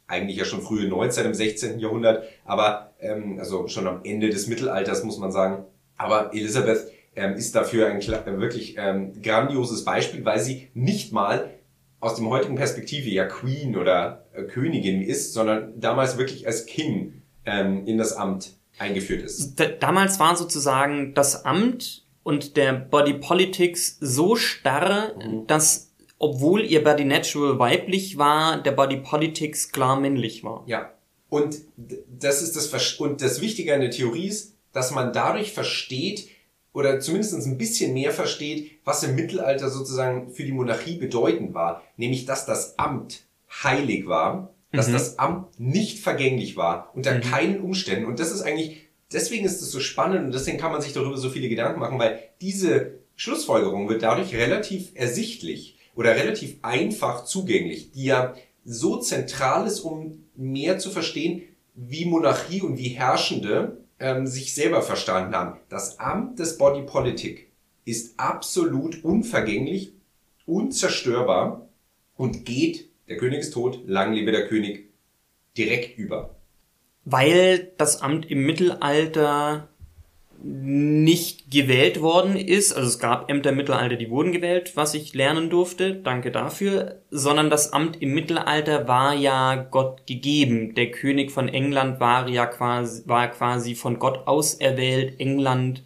eigentlich 0.08 0.38
ja 0.38 0.44
schon 0.44 0.62
frühe 0.62 0.88
Neuzeit 0.88 1.26
im 1.26 1.34
16. 1.34 1.78
Jahrhundert, 1.78 2.24
aber 2.44 2.94
ähm, 3.00 3.38
also 3.38 3.68
schon 3.68 3.86
am 3.86 4.00
Ende 4.04 4.30
des 4.30 4.48
Mittelalters 4.48 5.04
muss 5.04 5.18
man 5.18 5.30
sagen. 5.30 5.64
Aber 5.96 6.34
Elisabeth 6.34 6.90
ähm, 7.14 7.34
ist 7.34 7.54
dafür 7.54 7.86
ein 7.88 8.00
äh, 8.00 8.40
wirklich 8.40 8.76
ähm, 8.78 9.12
grandioses 9.22 9.84
Beispiel, 9.84 10.24
weil 10.24 10.40
sie 10.40 10.68
nicht 10.74 11.12
mal 11.12 11.50
aus 12.00 12.14
dem 12.14 12.28
heutigen 12.30 12.54
Perspektive 12.54 13.10
ja 13.10 13.24
Queen 13.24 13.76
oder 13.76 14.24
äh, 14.32 14.44
Königin 14.44 15.02
ist, 15.02 15.34
sondern 15.34 15.78
damals 15.80 16.16
wirklich 16.16 16.46
als 16.46 16.66
King 16.66 17.22
ähm, 17.44 17.86
in 17.86 17.98
das 17.98 18.12
Amt 18.12 18.54
eingeführt 18.78 19.22
ist. 19.22 19.58
Da, 19.58 19.66
damals 19.66 20.20
war 20.20 20.36
sozusagen 20.36 21.14
das 21.14 21.44
Amt 21.44 22.06
und 22.22 22.56
der 22.56 22.72
Body 22.72 23.14
Politics 23.14 23.96
so 24.00 24.36
starr, 24.36 25.12
dass, 25.46 25.87
obwohl 26.18 26.64
ihr 26.64 26.82
Body 26.82 27.04
Natural 27.04 27.58
weiblich 27.58 28.18
war, 28.18 28.62
der 28.62 28.72
Body 28.72 28.96
Politics 28.96 29.70
klar 29.70 30.00
männlich 30.00 30.44
war. 30.44 30.64
Ja. 30.66 30.92
Und 31.28 31.58
das 31.76 32.42
ist 32.42 32.56
das 32.56 32.72
Versch- 32.72 32.98
und 32.98 33.20
das 33.20 33.40
Wichtige 33.40 33.74
an 33.74 33.80
der 33.80 33.90
Theorie 33.90 34.28
ist, 34.28 34.54
dass 34.72 34.90
man 34.90 35.12
dadurch 35.12 35.52
versteht 35.52 36.28
oder 36.72 37.00
zumindest 37.00 37.34
ein 37.46 37.58
bisschen 37.58 37.92
mehr 37.92 38.12
versteht, 38.12 38.70
was 38.84 39.02
im 39.02 39.14
Mittelalter 39.14 39.68
sozusagen 39.68 40.30
für 40.30 40.44
die 40.44 40.52
Monarchie 40.52 40.96
bedeutend 40.96 41.54
war, 41.54 41.82
nämlich 41.96 42.24
dass 42.24 42.46
das 42.46 42.78
Amt 42.78 43.24
heilig 43.62 44.06
war, 44.06 44.54
dass 44.72 44.90
das 44.90 45.18
Amt 45.18 45.58
nicht 45.58 45.98
vergänglich 45.98 46.56
war 46.56 46.90
unter 46.94 47.18
keinen 47.20 47.60
Umständen 47.60 48.06
und 48.06 48.20
das 48.20 48.30
ist 48.30 48.42
eigentlich 48.42 48.88
deswegen 49.12 49.46
ist 49.46 49.62
es 49.62 49.70
so 49.70 49.80
spannend 49.80 50.26
und 50.26 50.34
deswegen 50.34 50.58
kann 50.58 50.72
man 50.72 50.82
sich 50.82 50.92
darüber 50.92 51.16
so 51.16 51.30
viele 51.30 51.48
Gedanken 51.48 51.80
machen, 51.80 51.98
weil 51.98 52.18
diese 52.40 52.98
Schlussfolgerung 53.16 53.88
wird 53.88 54.02
dadurch 54.02 54.34
relativ 54.34 54.92
ersichtlich 54.94 55.77
oder 55.98 56.14
relativ 56.14 56.58
einfach 56.62 57.24
zugänglich, 57.24 57.90
die 57.90 58.04
ja 58.04 58.36
so 58.64 58.98
zentral 58.98 59.66
ist, 59.66 59.80
um 59.80 60.26
mehr 60.36 60.78
zu 60.78 60.90
verstehen, 60.90 61.42
wie 61.74 62.04
Monarchie 62.04 62.62
und 62.62 62.78
wie 62.78 62.90
Herrschende 62.90 63.78
ähm, 63.98 64.28
sich 64.28 64.54
selber 64.54 64.82
verstanden 64.82 65.34
haben. 65.34 65.58
Das 65.68 65.98
Amt 65.98 66.38
des 66.38 66.56
Body 66.56 66.82
Politic 66.82 67.50
ist 67.84 68.14
absolut 68.16 69.02
unvergänglich, 69.02 69.92
unzerstörbar 70.46 71.68
und 72.16 72.44
geht, 72.44 72.90
der 73.08 73.16
König 73.16 73.40
ist 73.40 73.52
tot, 73.52 73.80
lang 73.84 74.12
lebe 74.12 74.30
der 74.30 74.46
König, 74.46 74.92
direkt 75.56 75.98
über. 75.98 76.36
Weil 77.06 77.72
das 77.76 78.02
Amt 78.02 78.30
im 78.30 78.46
Mittelalter 78.46 79.68
nicht 80.40 81.50
gewählt 81.50 82.00
worden 82.00 82.36
ist, 82.36 82.72
also 82.72 82.88
es 82.88 82.98
gab 82.98 83.28
Ämter 83.28 83.50
im 83.50 83.56
Mittelalter, 83.56 83.96
die 83.96 84.10
wurden 84.10 84.30
gewählt, 84.30 84.72
was 84.76 84.94
ich 84.94 85.14
lernen 85.14 85.50
durfte, 85.50 85.94
danke 85.94 86.30
dafür, 86.30 87.00
sondern 87.10 87.50
das 87.50 87.72
Amt 87.72 88.00
im 88.00 88.14
Mittelalter 88.14 88.86
war 88.86 89.14
ja 89.14 89.56
Gott 89.56 90.06
gegeben. 90.06 90.74
Der 90.74 90.92
König 90.92 91.32
von 91.32 91.48
England 91.48 91.98
war 91.98 92.28
ja 92.28 92.46
quasi, 92.46 93.02
war 93.06 93.28
quasi 93.28 93.74
von 93.74 93.98
Gott 93.98 94.28
auserwählt, 94.28 95.18
England 95.18 95.82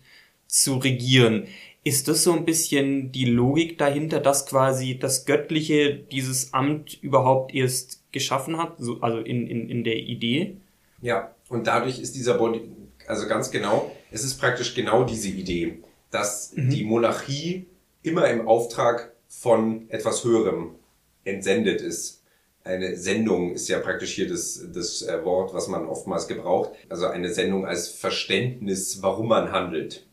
zu 0.49 0.77
regieren. 0.77 1.47
Ist 1.85 2.09
das 2.09 2.23
so 2.23 2.33
ein 2.33 2.45
bisschen 2.45 3.11
die 3.11 3.25
Logik 3.25 3.79
dahinter, 3.79 4.21
dass 4.21 4.47
quasi 4.47 4.99
das 4.99 5.25
Göttliche 5.25 5.95
dieses 5.95 6.53
Amt 6.53 7.03
überhaupt 7.03 7.55
erst 7.55 8.03
geschaffen 8.13 8.59
hat, 8.59 8.75
so, 8.79 9.01
also 9.01 9.19
in, 9.19 9.47
in, 9.47 9.69
in 9.71 9.83
der 9.83 9.97
Idee? 9.97 10.59
Ja, 11.01 11.35
und 11.49 11.67
dadurch 11.67 11.99
ist 11.99 12.15
dieser 12.15 12.35
Body, 12.35 12.61
also 13.07 13.27
ganz 13.27 13.51
genau, 13.51 13.91
es 14.13 14.25
ist 14.25 14.39
praktisch 14.39 14.75
genau 14.75 15.05
diese 15.05 15.29
Idee, 15.29 15.83
dass 16.11 16.53
die 16.55 16.85
Monarchie 16.85 17.67
immer 18.03 18.29
im 18.29 18.47
Auftrag 18.47 19.13
von 19.29 19.89
etwas 19.89 20.25
Höherem 20.25 20.75
entsendet 21.25 21.81
ist. 21.81 22.23
Eine 22.65 22.97
Sendung 22.97 23.55
ist 23.55 23.69
ja 23.69 23.81
praktisch 23.81 24.13
hier 24.13 24.29
das, 24.29 24.67
das 24.73 25.03
äh, 25.03 25.25
Wort, 25.25 25.53
was 25.53 25.67
man 25.67 25.87
oftmals 25.87 26.29
gebraucht. 26.29 26.71
Also 26.89 27.07
eine 27.07 27.33
Sendung 27.33 27.67
als 27.67 27.89
Verständnis, 27.89 29.03
warum 29.03 29.29
man 29.29 29.51
handelt. 29.51 30.07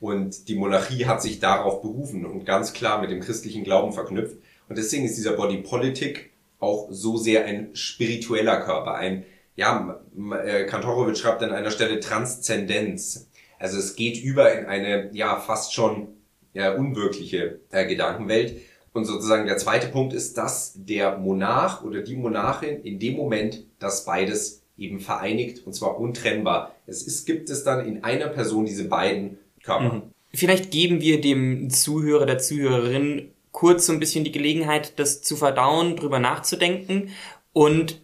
Und 0.00 0.48
die 0.48 0.54
Monarchie 0.54 1.06
hat 1.06 1.20
sich 1.20 1.40
darauf 1.40 1.82
berufen 1.82 2.24
und 2.26 2.46
ganz 2.46 2.72
klar 2.72 3.00
mit 3.00 3.10
dem 3.10 3.20
christlichen 3.20 3.64
Glauben 3.64 3.92
verknüpft. 3.92 4.36
Und 4.68 4.78
deswegen 4.78 5.04
ist 5.04 5.16
dieser 5.16 5.32
Body 5.32 5.58
Politic 5.58 6.30
auch 6.60 6.88
so 6.90 7.16
sehr 7.16 7.44
ein 7.46 7.70
spiritueller 7.74 8.60
Körper, 8.60 8.94
ein 8.94 9.24
ja, 9.56 10.00
äh, 10.44 10.64
Kantorowitsch 10.64 11.20
schreibt 11.20 11.42
an 11.42 11.52
einer 11.52 11.70
Stelle 11.70 12.00
Transzendenz. 12.00 13.28
Also 13.60 13.78
es 13.78 13.94
geht 13.94 14.20
über 14.20 14.52
in 14.52 14.66
eine, 14.66 15.10
ja, 15.12 15.36
fast 15.36 15.74
schon 15.74 16.08
ja, 16.52 16.74
unwirkliche 16.74 17.60
äh, 17.70 17.86
Gedankenwelt. 17.86 18.56
Und 18.92 19.04
sozusagen 19.04 19.46
der 19.46 19.58
zweite 19.58 19.86
Punkt 19.86 20.12
ist, 20.12 20.36
dass 20.36 20.72
der 20.74 21.18
Monarch 21.18 21.84
oder 21.84 22.00
die 22.02 22.16
Monarchin 22.16 22.82
in 22.82 22.98
dem 22.98 23.14
Moment 23.14 23.64
das 23.78 24.04
beides 24.04 24.62
eben 24.76 24.98
vereinigt 24.98 25.64
und 25.66 25.74
zwar 25.74 26.00
untrennbar. 26.00 26.74
Es 26.86 27.02
ist, 27.02 27.26
gibt 27.26 27.50
es 27.50 27.62
dann 27.62 27.86
in 27.86 28.02
einer 28.02 28.28
Person 28.28 28.64
diese 28.64 28.88
beiden 28.88 29.38
Körper. 29.62 30.02
Vielleicht 30.32 30.70
geben 30.70 31.00
wir 31.00 31.20
dem 31.20 31.70
Zuhörer, 31.70 32.26
der 32.26 32.38
Zuhörerin 32.38 33.30
kurz 33.52 33.86
so 33.86 33.92
ein 33.92 34.00
bisschen 34.00 34.24
die 34.24 34.32
Gelegenheit, 34.32 34.98
das 34.98 35.22
zu 35.22 35.36
verdauen, 35.36 35.96
drüber 35.96 36.18
nachzudenken. 36.18 37.10
Und 37.52 38.00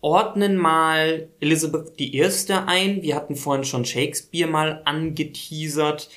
ordnen 0.00 0.56
mal 0.56 1.28
Elizabeth 1.40 2.00
I. 2.00 2.22
ein. 2.66 3.02
Wir 3.02 3.16
hatten 3.16 3.36
vorhin 3.36 3.64
schon 3.64 3.84
Shakespeare 3.84 4.50
mal 4.50 4.82
angeteasert. 4.84 6.10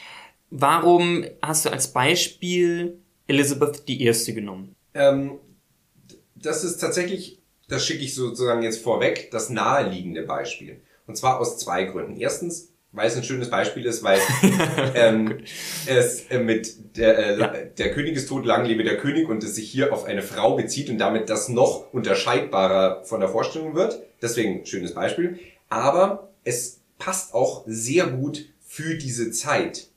Warum 0.49 1.25
hast 1.41 1.65
du 1.65 1.71
als 1.71 1.93
Beispiel 1.93 2.99
Elizabeth 3.27 3.83
I. 3.87 4.33
genommen? 4.33 4.75
Ähm, 4.93 5.39
das 6.35 6.63
ist 6.63 6.77
tatsächlich, 6.77 7.39
das 7.67 7.85
schicke 7.85 8.03
ich 8.03 8.15
sozusagen 8.15 8.63
jetzt 8.63 8.81
vorweg, 8.81 9.31
das 9.31 9.49
naheliegende 9.49 10.23
Beispiel. 10.23 10.81
Und 11.07 11.15
zwar 11.15 11.39
aus 11.39 11.57
zwei 11.57 11.85
Gründen. 11.85 12.19
Erstens, 12.19 12.70
weil 12.93 13.07
es 13.07 13.15
ein 13.15 13.23
schönes 13.23 13.49
Beispiel 13.49 13.85
ist, 13.85 14.03
weil 14.03 14.19
ähm, 14.95 15.39
es 15.85 16.25
äh, 16.29 16.39
mit 16.39 16.97
der, 16.97 17.17
äh, 17.17 17.39
ja. 17.39 17.47
der 17.47 17.93
König 17.93 18.15
ist 18.15 18.27
tot, 18.27 18.45
lang 18.45 18.65
lebe 18.65 18.83
der 18.83 18.97
König 18.97 19.29
und 19.29 19.43
es 19.43 19.55
sich 19.55 19.69
hier 19.69 19.93
auf 19.93 20.05
eine 20.05 20.21
Frau 20.21 20.55
bezieht 20.55 20.89
und 20.89 20.97
damit 20.97 21.29
das 21.29 21.47
noch 21.47 21.93
unterscheidbarer 21.93 23.03
von 23.05 23.21
der 23.21 23.29
Vorstellung 23.29 23.75
wird. 23.75 24.01
Deswegen 24.21 24.65
schönes 24.65 24.93
Beispiel. 24.93 25.39
Aber 25.69 26.31
es 26.43 26.81
passt 26.97 27.33
auch 27.33 27.63
sehr 27.65 28.07
gut 28.07 28.45
für 28.59 28.95
diese 28.95 29.31
Zeit, 29.31 29.87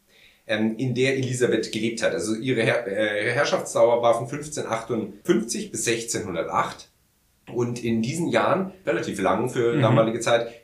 ähm, 0.46 0.76
in 0.78 0.94
der 0.94 1.16
Elisabeth 1.16 1.72
gelebt 1.72 2.02
hat. 2.02 2.12
Also 2.12 2.34
ihre 2.34 2.62
Herr 2.62 2.86
äh, 2.86 3.32
Herrschaftsdauer 3.32 4.02
war 4.02 4.14
von 4.14 4.24
1558 4.24 5.72
bis 5.72 5.86
1608. 5.88 6.90
Und 7.52 7.84
in 7.84 8.02
diesen 8.02 8.28
Jahren, 8.28 8.72
relativ 8.86 9.20
lang 9.20 9.50
für 9.50 9.74
mhm. 9.74 9.82
damalige 9.82 10.20
Zeit, 10.20 10.63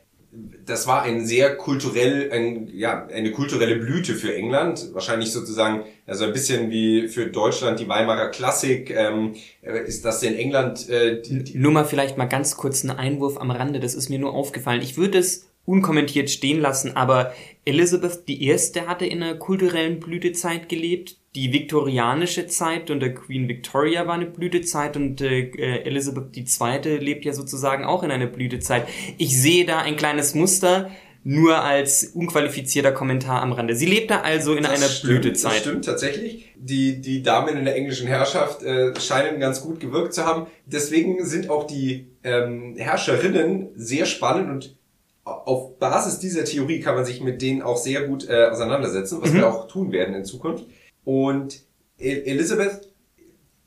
das 0.65 0.87
war 0.87 1.01
ein 1.01 1.25
sehr 1.25 1.57
kulturell, 1.57 2.31
ein, 2.31 2.69
ja, 2.73 3.05
eine 3.07 3.31
kulturelle 3.31 3.75
Blüte 3.75 4.15
für 4.15 4.33
England. 4.33 4.93
Wahrscheinlich 4.93 5.31
sozusagen, 5.31 5.83
also 6.07 6.23
ein 6.23 6.31
bisschen 6.31 6.69
wie 6.71 7.09
für 7.09 7.27
Deutschland 7.27 7.79
die 7.79 7.89
Weimarer 7.89 8.29
Klassik, 8.29 8.89
ähm, 8.91 9.35
ist 9.61 10.05
das 10.05 10.23
in 10.23 10.35
England. 10.35 10.89
Äh, 10.89 11.21
die, 11.21 11.43
die 11.43 11.57
nur 11.57 11.73
mal 11.73 11.85
vielleicht 11.85 12.17
mal 12.17 12.25
ganz 12.25 12.55
kurz 12.55 12.83
einen 12.83 12.97
Einwurf 12.97 13.37
am 13.37 13.51
Rande, 13.51 13.81
das 13.81 13.93
ist 13.93 14.09
mir 14.09 14.19
nur 14.19 14.33
aufgefallen. 14.33 14.81
Ich 14.81 14.97
würde 14.97 15.17
es 15.17 15.47
unkommentiert 15.65 16.29
stehen 16.29 16.59
lassen, 16.59 16.95
aber 16.95 17.33
Elizabeth 17.65 18.23
I. 18.29 18.57
hatte 18.87 19.05
in 19.05 19.21
einer 19.21 19.35
kulturellen 19.35 19.99
Blütezeit 19.99 20.69
gelebt. 20.69 21.17
Die 21.33 21.53
viktorianische 21.53 22.47
Zeit 22.47 22.91
unter 22.91 23.09
Queen 23.09 23.47
Victoria 23.47 24.05
war 24.05 24.15
eine 24.15 24.25
Blütezeit 24.25 24.97
und 24.97 25.21
äh, 25.21 25.49
Elizabeth 25.83 26.35
II. 26.35 26.97
lebt 26.97 27.23
ja 27.23 27.31
sozusagen 27.31 27.85
auch 27.85 28.03
in 28.03 28.11
einer 28.11 28.27
Blütezeit. 28.27 28.85
Ich 29.17 29.41
sehe 29.41 29.65
da 29.65 29.79
ein 29.79 29.95
kleines 29.95 30.35
Muster, 30.35 30.91
nur 31.23 31.61
als 31.61 32.03
unqualifizierter 32.03 32.91
Kommentar 32.91 33.41
am 33.41 33.53
Rande. 33.53 33.75
Sie 33.75 33.85
lebte 33.85 34.23
also 34.23 34.55
in 34.55 34.63
das 34.63 34.73
einer 34.73 34.89
stimmt, 34.89 35.21
Blütezeit. 35.21 35.51
Das 35.53 35.59
stimmt 35.59 35.85
tatsächlich. 35.85 36.51
Die, 36.57 36.99
die 36.99 37.23
Damen 37.23 37.55
in 37.55 37.63
der 37.63 37.75
englischen 37.75 38.07
Herrschaft 38.07 38.63
äh, 38.63 38.99
scheinen 38.99 39.39
ganz 39.39 39.61
gut 39.61 39.79
gewirkt 39.79 40.13
zu 40.13 40.25
haben. 40.25 40.47
Deswegen 40.65 41.23
sind 41.25 41.49
auch 41.49 41.65
die 41.65 42.07
ähm, 42.23 42.75
Herrscherinnen 42.77 43.69
sehr 43.75 44.05
spannend 44.05 44.49
und 44.49 44.75
auf 45.23 45.77
Basis 45.77 46.19
dieser 46.19 46.43
Theorie 46.43 46.79
kann 46.79 46.95
man 46.95 47.05
sich 47.05 47.21
mit 47.21 47.41
denen 47.41 47.61
auch 47.61 47.77
sehr 47.77 48.01
gut 48.01 48.27
äh, 48.27 48.49
auseinandersetzen, 48.51 49.19
was 49.21 49.31
mhm. 49.31 49.37
wir 49.37 49.49
auch 49.49 49.67
tun 49.67 49.91
werden 49.91 50.15
in 50.15 50.25
Zukunft. 50.25 50.65
Und 51.03 51.61
Elizabeth, 51.97 52.89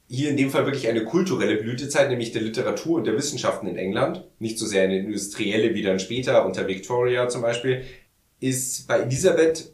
hier 0.08 0.30
in 0.30 0.36
dem 0.36 0.50
Fall 0.50 0.66
wirklich 0.66 0.88
eine 0.88 1.04
kulturelle 1.04 1.56
Blütezeit, 1.56 2.08
nämlich 2.08 2.32
der 2.32 2.42
Literatur 2.42 2.98
und 2.98 3.06
der 3.06 3.16
Wissenschaften 3.16 3.66
in 3.66 3.76
England, 3.76 4.24
nicht 4.38 4.58
so 4.58 4.66
sehr 4.66 4.84
eine 4.84 4.98
industrielle 4.98 5.74
wie 5.74 5.82
dann 5.82 5.98
später 5.98 6.46
unter 6.46 6.66
Victoria 6.66 7.28
zum 7.28 7.42
Beispiel, 7.42 7.84
ist 8.40 8.86
bei 8.86 9.00
Elisabeth 9.00 9.72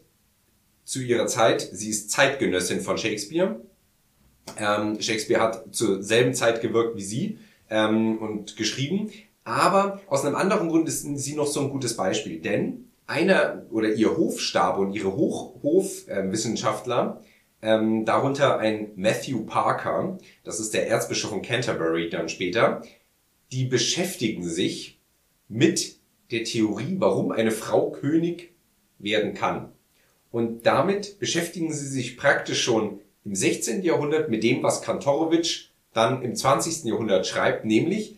zu 0.83 1.01
ihrer 1.01 1.27
Zeit, 1.27 1.67
sie 1.71 1.89
ist 1.89 2.11
Zeitgenössin 2.11 2.81
von 2.81 2.97
Shakespeare. 2.97 3.61
Ähm, 4.57 5.01
Shakespeare 5.01 5.41
hat 5.41 5.75
zur 5.75 6.01
selben 6.01 6.33
Zeit 6.33 6.61
gewirkt 6.61 6.97
wie 6.97 7.03
sie 7.03 7.39
ähm, 7.69 8.17
und 8.17 8.57
geschrieben, 8.57 9.11
aber 9.43 10.01
aus 10.07 10.25
einem 10.25 10.35
anderen 10.35 10.69
Grund 10.69 10.87
ist 10.87 11.03
sie 11.03 11.35
noch 11.35 11.47
so 11.47 11.61
ein 11.61 11.69
gutes 11.69 11.95
Beispiel, 11.95 12.39
denn 12.39 12.85
einer 13.07 13.65
oder 13.71 13.93
ihr 13.93 14.15
Hofstab 14.15 14.77
und 14.77 14.93
ihre 14.93 15.15
Hochhofwissenschaftler, 15.15 17.21
ähm, 17.61 18.05
darunter 18.05 18.59
ein 18.59 18.91
Matthew 18.95 19.45
Parker, 19.45 20.17
das 20.43 20.59
ist 20.59 20.73
der 20.73 20.87
Erzbischof 20.87 21.31
von 21.31 21.41
Canterbury 21.41 22.09
dann 22.09 22.29
später, 22.29 22.81
die 23.51 23.65
beschäftigen 23.65 24.43
sich 24.43 24.99
mit 25.47 25.97
der 26.31 26.43
Theorie, 26.43 26.95
warum 26.99 27.31
eine 27.31 27.51
Frau 27.51 27.91
König 27.91 28.53
werden 28.99 29.33
kann. 29.33 29.71
Und 30.31 30.65
damit 30.65 31.19
beschäftigen 31.19 31.73
sie 31.73 31.87
sich 31.87 32.17
praktisch 32.17 32.63
schon 32.63 33.01
im 33.25 33.35
16. 33.35 33.83
Jahrhundert 33.83 34.29
mit 34.29 34.43
dem, 34.43 34.63
was 34.63 34.81
Kantorowitsch 34.81 35.69
dann 35.93 36.21
im 36.21 36.35
20. 36.35 36.85
Jahrhundert 36.85 37.27
schreibt, 37.27 37.65
nämlich 37.65 38.17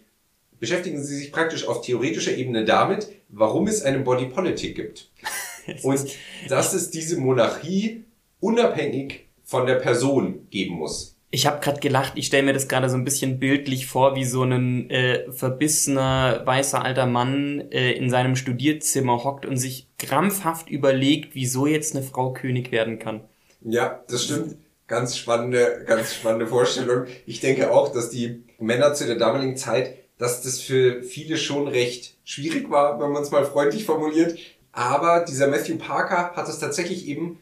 beschäftigen 0.60 1.04
sie 1.04 1.18
sich 1.18 1.32
praktisch 1.32 1.68
auf 1.68 1.82
theoretischer 1.82 2.38
Ebene 2.38 2.64
damit, 2.64 3.10
warum 3.30 3.68
es 3.68 3.82
eine 3.82 4.00
Body 4.00 4.28
Politic 4.28 4.76
gibt. 4.76 5.12
Und 5.84 6.06
dass 6.50 6.74
es 6.74 6.92
diese 6.92 7.18
Monarchie 7.18 8.04
unabhängig 8.40 9.28
von 9.44 9.66
der 9.66 9.76
Person 9.76 10.48
geben 10.50 10.76
muss. 10.76 11.16
Ich 11.32 11.48
habe 11.48 11.62
gerade 11.62 11.80
gelacht, 11.80 12.14
ich 12.16 12.28
stelle 12.28 12.44
mir 12.44 12.54
das 12.54 12.68
gerade 12.68 12.90
so 12.90 12.96
ein 12.96 13.06
bisschen 13.06 13.40
bildlich 13.40 13.88
vor, 13.88 14.16
wie 14.16 14.24
so 14.24 14.44
ein 14.44 14.90
äh, 14.92 15.32
verbissener 15.32 16.44
weißer 16.46 16.84
alter 16.84 17.08
Mann 17.08 17.72
äh, 17.72 17.94
in 17.94 18.12
seinem 18.12 18.36
Studierzimmer 18.36 19.24
hockt 19.24 19.48
und 19.48 19.58
sich 19.58 19.88
krampfhaft 19.98 20.70
überlegt, 20.70 21.34
wieso 21.34 21.66
jetzt 21.66 21.96
eine 21.96 22.06
Frau 22.06 22.34
König 22.34 22.72
werden 22.72 23.00
kann. 23.00 23.22
Ja, 23.62 24.04
das 24.08 24.26
stimmt. 24.26 24.58
Ganz 24.86 25.18
spannende, 25.18 25.84
ganz 25.88 26.14
spannende 26.14 26.46
Vorstellung. 26.46 27.06
Ich 27.26 27.40
denke 27.40 27.72
auch, 27.72 27.92
dass 27.92 28.12
die 28.12 28.44
Männer 28.60 28.94
zu 28.94 29.08
der 29.08 29.16
damaligen 29.16 29.58
Zeit 29.58 29.96
dass 30.18 30.42
das 30.42 30.62
für 30.62 31.04
viele 31.04 31.38
schon 31.38 31.68
recht 31.68 32.16
schwierig 32.24 32.70
war, 32.70 33.00
wenn 33.00 33.12
man 33.12 33.24
es 33.24 33.32
mal 33.32 33.46
freundlich 33.46 33.86
formuliert. 33.86 34.38
Aber 34.72 35.26
dieser 35.28 35.48
Matthew 35.48 35.78
Parker 35.78 36.32
hat 36.36 36.48
es 36.48 36.60
tatsächlich 36.60 37.08
eben, 37.08 37.40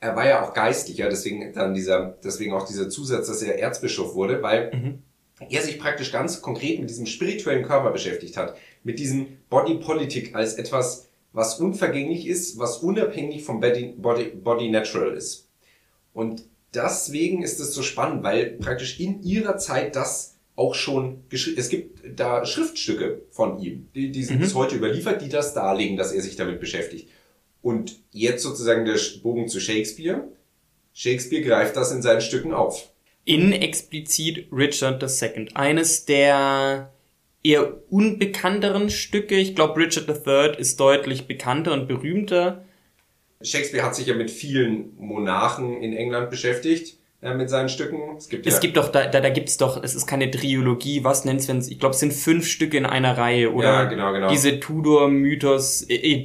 er 0.00 0.16
war 0.16 0.26
ja 0.26 0.42
auch 0.42 0.54
geistlicher, 0.54 1.08
deswegen 1.08 1.52
dann 1.52 1.74
dieser, 1.74 2.18
deswegen 2.24 2.54
auch 2.54 2.66
dieser 2.66 2.88
Zusatz, 2.88 3.26
dass 3.26 3.42
er 3.42 3.58
Erzbischof 3.58 4.14
wurde, 4.14 4.42
weil 4.42 4.72
mhm. 4.74 5.02
er 5.48 5.62
sich 5.62 5.78
praktisch 5.78 6.10
ganz 6.10 6.40
konkret 6.40 6.80
mit 6.80 6.88
diesem 6.88 7.06
spirituellen 7.06 7.64
Körper 7.64 7.90
beschäftigt 7.90 8.36
hat, 8.36 8.56
mit 8.82 8.98
diesem 8.98 9.26
Body 9.50 9.74
Politic 9.74 10.34
als 10.34 10.54
etwas, 10.54 11.08
was 11.32 11.60
unvergänglich 11.60 12.26
ist, 12.26 12.58
was 12.58 12.78
unabhängig 12.78 13.44
vom 13.44 13.60
Body, 13.60 13.94
Body, 13.96 14.24
Body 14.24 14.70
Natural 14.70 15.12
ist. 15.12 15.48
Und 16.14 16.44
deswegen 16.74 17.42
ist 17.42 17.60
es 17.60 17.74
so 17.74 17.82
spannend, 17.82 18.22
weil 18.22 18.52
praktisch 18.52 18.98
in 19.00 19.22
ihrer 19.22 19.58
Zeit 19.58 19.96
das 19.96 20.38
auch 20.56 20.74
schon 20.74 21.24
es 21.30 21.68
gibt 21.68 22.00
da 22.18 22.44
Schriftstücke 22.44 23.22
von 23.30 23.58
ihm, 23.60 23.88
die, 23.94 24.10
die 24.10 24.24
sind 24.24 24.38
mhm. 24.38 24.42
bis 24.42 24.54
heute 24.54 24.76
überliefert, 24.76 25.22
die 25.22 25.28
das 25.28 25.54
darlegen, 25.54 25.96
dass 25.96 26.12
er 26.12 26.22
sich 26.22 26.36
damit 26.36 26.60
beschäftigt. 26.60 27.08
Und 27.62 28.00
jetzt 28.10 28.42
sozusagen 28.42 28.84
der 28.84 28.98
Bogen 29.22 29.48
zu 29.48 29.60
Shakespeare. 29.60 30.28
Shakespeare 30.92 31.42
greift 31.42 31.76
das 31.76 31.92
in 31.92 32.02
seinen 32.02 32.20
Stücken 32.20 32.52
auf. 32.52 32.90
In 33.24 33.52
explizit 33.52 34.46
Richard 34.50 35.02
II. 35.02 35.48
Eines 35.54 36.04
der 36.04 36.90
eher 37.42 37.74
unbekannteren 37.90 38.90
Stücke. 38.90 39.36
Ich 39.36 39.54
glaube, 39.54 39.80
Richard 39.80 40.08
III 40.08 40.58
ist 40.58 40.80
deutlich 40.80 41.26
bekannter 41.26 41.72
und 41.72 41.88
berühmter. 41.88 42.64
Shakespeare 43.42 43.84
hat 43.84 43.94
sich 43.94 44.06
ja 44.06 44.14
mit 44.14 44.30
vielen 44.30 44.94
Monarchen 44.98 45.82
in 45.82 45.94
England 45.96 46.30
beschäftigt 46.30 46.98
äh, 47.22 47.34
mit 47.34 47.48
seinen 47.48 47.68
Stücken. 47.68 48.16
Es 48.18 48.28
gibt, 48.28 48.46
es 48.46 48.54
ja 48.54 48.60
gibt 48.60 48.76
doch, 48.76 48.88
da, 48.88 49.06
da, 49.06 49.20
da 49.20 49.30
gibt's 49.30 49.56
doch, 49.56 49.82
es 49.82 49.94
ist 49.94 50.06
keine 50.06 50.30
Triologie, 50.30 51.04
was 51.04 51.24
nennt's, 51.24 51.48
wenn 51.48 51.60
ich 51.60 51.78
glaube, 51.78 51.94
es 51.94 52.00
sind 52.00 52.12
fünf 52.12 52.46
Stücke 52.46 52.76
in 52.76 52.84
einer 52.84 53.16
Reihe, 53.16 53.52
oder? 53.52 53.68
Ja, 53.68 53.84
genau, 53.84 54.12
genau. 54.12 54.30
Diese 54.30 54.60
Tudor-Mythos, 54.60 55.86
äh, 55.88 56.24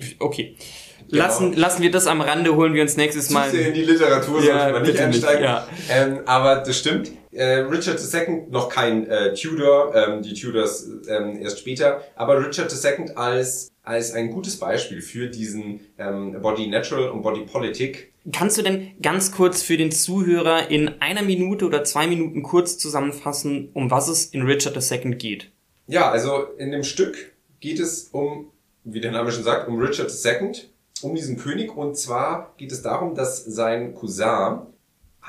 Genau. 1.10 1.24
Lassen, 1.24 1.54
lassen 1.54 1.82
wir 1.84 1.92
das 1.92 2.08
am 2.08 2.22
Rande, 2.22 2.56
holen 2.56 2.74
wir 2.74 2.82
uns 2.82 2.98
nächstes 2.98 3.30
Mal. 3.30 3.50
Zu 3.50 3.58
sehr 3.58 3.68
in 3.68 3.74
die 3.74 3.84
Literatur 3.84 4.44
ja, 4.44 4.60
sollte 4.60 4.74
man 4.74 4.82
nicht 4.84 5.00
einsteigen. 5.00 5.42
Nicht, 5.42 5.90
ja. 5.90 5.96
ähm, 5.96 6.20
aber 6.26 6.58
das 6.58 6.78
stimmt. 6.78 7.12
Äh, 7.32 7.60
Richard 7.60 8.00
II, 8.00 8.44
noch 8.50 8.70
kein 8.70 9.08
äh, 9.08 9.34
Tudor, 9.34 9.94
ähm, 9.94 10.22
die 10.22 10.34
Tudors 10.34 10.88
ähm, 11.08 11.40
erst 11.42 11.60
später, 11.60 12.02
aber 12.16 12.46
Richard 12.46 12.72
II 12.72 13.12
als, 13.16 13.72
als 13.84 14.14
ein 14.14 14.32
gutes 14.32 14.58
Beispiel 14.58 15.02
für 15.02 15.28
diesen 15.28 15.82
ähm, 15.98 16.42
Body 16.42 16.68
Natural 16.68 17.10
und 17.10 17.22
Body 17.22 17.42
Politic 17.42 18.14
Kannst 18.32 18.58
du 18.58 18.64
denn 18.64 18.92
ganz 19.02 19.32
kurz 19.32 19.62
für 19.62 19.78
den 19.78 19.92
Zuhörer 19.92 20.72
in 20.72 21.00
einer 21.00 21.22
Minute 21.22 21.66
oder 21.66 21.84
zwei 21.84 22.08
Minuten 22.08 22.42
kurz 22.42 22.80
zusammenfassen, 22.80 23.70
um 23.74 23.92
was 23.92 24.08
es 24.08 24.26
in 24.26 24.42
Richard 24.42 24.76
II 24.76 25.12
geht? 25.16 25.52
Ja, 25.88 26.10
also 26.10 26.46
in 26.58 26.72
dem 26.72 26.84
Stück 26.84 27.34
geht 27.60 27.80
es 27.80 28.10
um, 28.12 28.52
wie 28.84 29.00
der 29.00 29.12
Name 29.12 29.32
schon 29.32 29.44
sagt, 29.44 29.68
um 29.68 29.80
Richard 29.80 30.10
II, 30.10 30.54
um 31.02 31.16
diesen 31.16 31.38
König. 31.38 31.76
Und 31.76 31.98
zwar 31.98 32.54
geht 32.58 32.72
es 32.72 32.82
darum, 32.82 33.16
dass 33.16 33.44
sein 33.44 33.94
Cousin 33.96 34.62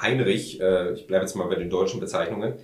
Heinrich, 0.00 0.61
äh, 0.61 0.92
ich 0.92 1.07
bleibe 1.07 1.24
jetzt 1.24 1.37
mal 1.37 1.48
bei 1.48 1.55
den 1.57 1.70
deutschen 1.70 2.00
Bezeichnungen, 2.00 2.55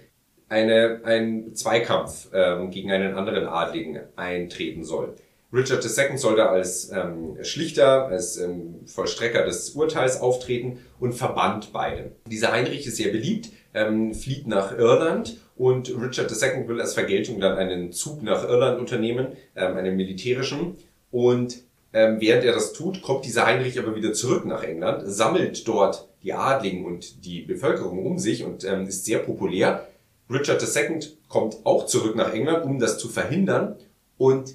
eine, 0.49 1.01
ein 1.05 1.55
Zweikampf 1.55 2.29
ähm, 2.35 2.71
gegen 2.71 2.93
einen 2.93 3.15
anderen 3.15 3.47
Adligen 3.47 4.01
eintreten 4.17 4.85
soll. 4.85 5.15
Richard 5.53 5.85
II. 5.85 6.17
soll 6.17 6.37
da 6.37 6.47
als 6.47 6.91
ähm, 6.91 7.37
Schlichter, 7.43 8.07
als 8.07 8.39
ähm, 8.39 8.81
Vollstrecker 8.87 9.45
des 9.45 9.71
Urteils 9.71 10.21
auftreten 10.21 10.79
und 10.99 11.13
verbannt 11.13 11.71
beide. 11.73 12.13
Dieser 12.27 12.53
Heinrich 12.53 12.87
ist 12.87 12.97
sehr 12.97 13.13
beliebt, 13.13 13.51
ähm, 13.75 14.15
flieht 14.15 14.47
nach 14.47 14.77
Irland 14.77 15.37
und 15.57 15.91
Richard 15.91 16.31
II. 16.31 16.69
will 16.69 16.81
als 16.81 16.95
Vergeltung 16.95 17.39
dann 17.39 17.59
einen 17.59 17.93
Zug 17.93 18.23
nach 18.23 18.45
Irland 18.49 18.79
unternehmen, 18.79 19.29
ähm, 19.55 19.77
einen 19.77 19.97
militärischen. 19.97 20.77
Und 21.11 21.59
ähm, 21.93 22.21
während 22.21 22.45
er 22.45 22.53
das 22.53 22.73
tut, 22.73 23.03
kommt 23.03 23.25
dieser 23.25 23.47
Heinrich 23.47 23.79
aber 23.79 23.95
wieder 23.95 24.13
zurück 24.13 24.45
nach 24.45 24.63
England, 24.63 25.03
sammelt 25.07 25.67
dort 25.69 26.09
die 26.23 26.33
Adligen 26.33 26.85
und 26.85 27.25
die 27.25 27.43
Bevölkerung 27.43 28.07
um 28.07 28.19
sich 28.19 28.45
und 28.45 28.65
ähm, 28.65 28.87
ist 28.87 29.05
sehr 29.05 29.19
populär. 29.19 29.89
Richard 30.31 30.63
II. 30.63 31.01
kommt 31.29 31.59
auch 31.65 31.87
zurück 31.87 32.17
nach 32.17 32.33
England, 32.33 32.65
um 32.65 32.79
das 32.79 32.99
zu 32.99 33.09
verhindern. 33.09 33.77
Und 34.17 34.55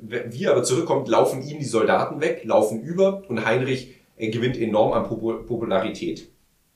wie 0.00 0.44
er 0.44 0.52
aber 0.52 0.64
zurückkommt, 0.64 1.08
laufen 1.08 1.42
ihm 1.42 1.58
die 1.58 1.64
Soldaten 1.64 2.20
weg, 2.20 2.42
laufen 2.44 2.82
über 2.82 3.22
und 3.28 3.44
Heinrich 3.44 3.94
er 4.16 4.28
gewinnt 4.28 4.56
enorm 4.56 4.92
an 4.92 5.08
Popularität. 5.08 6.28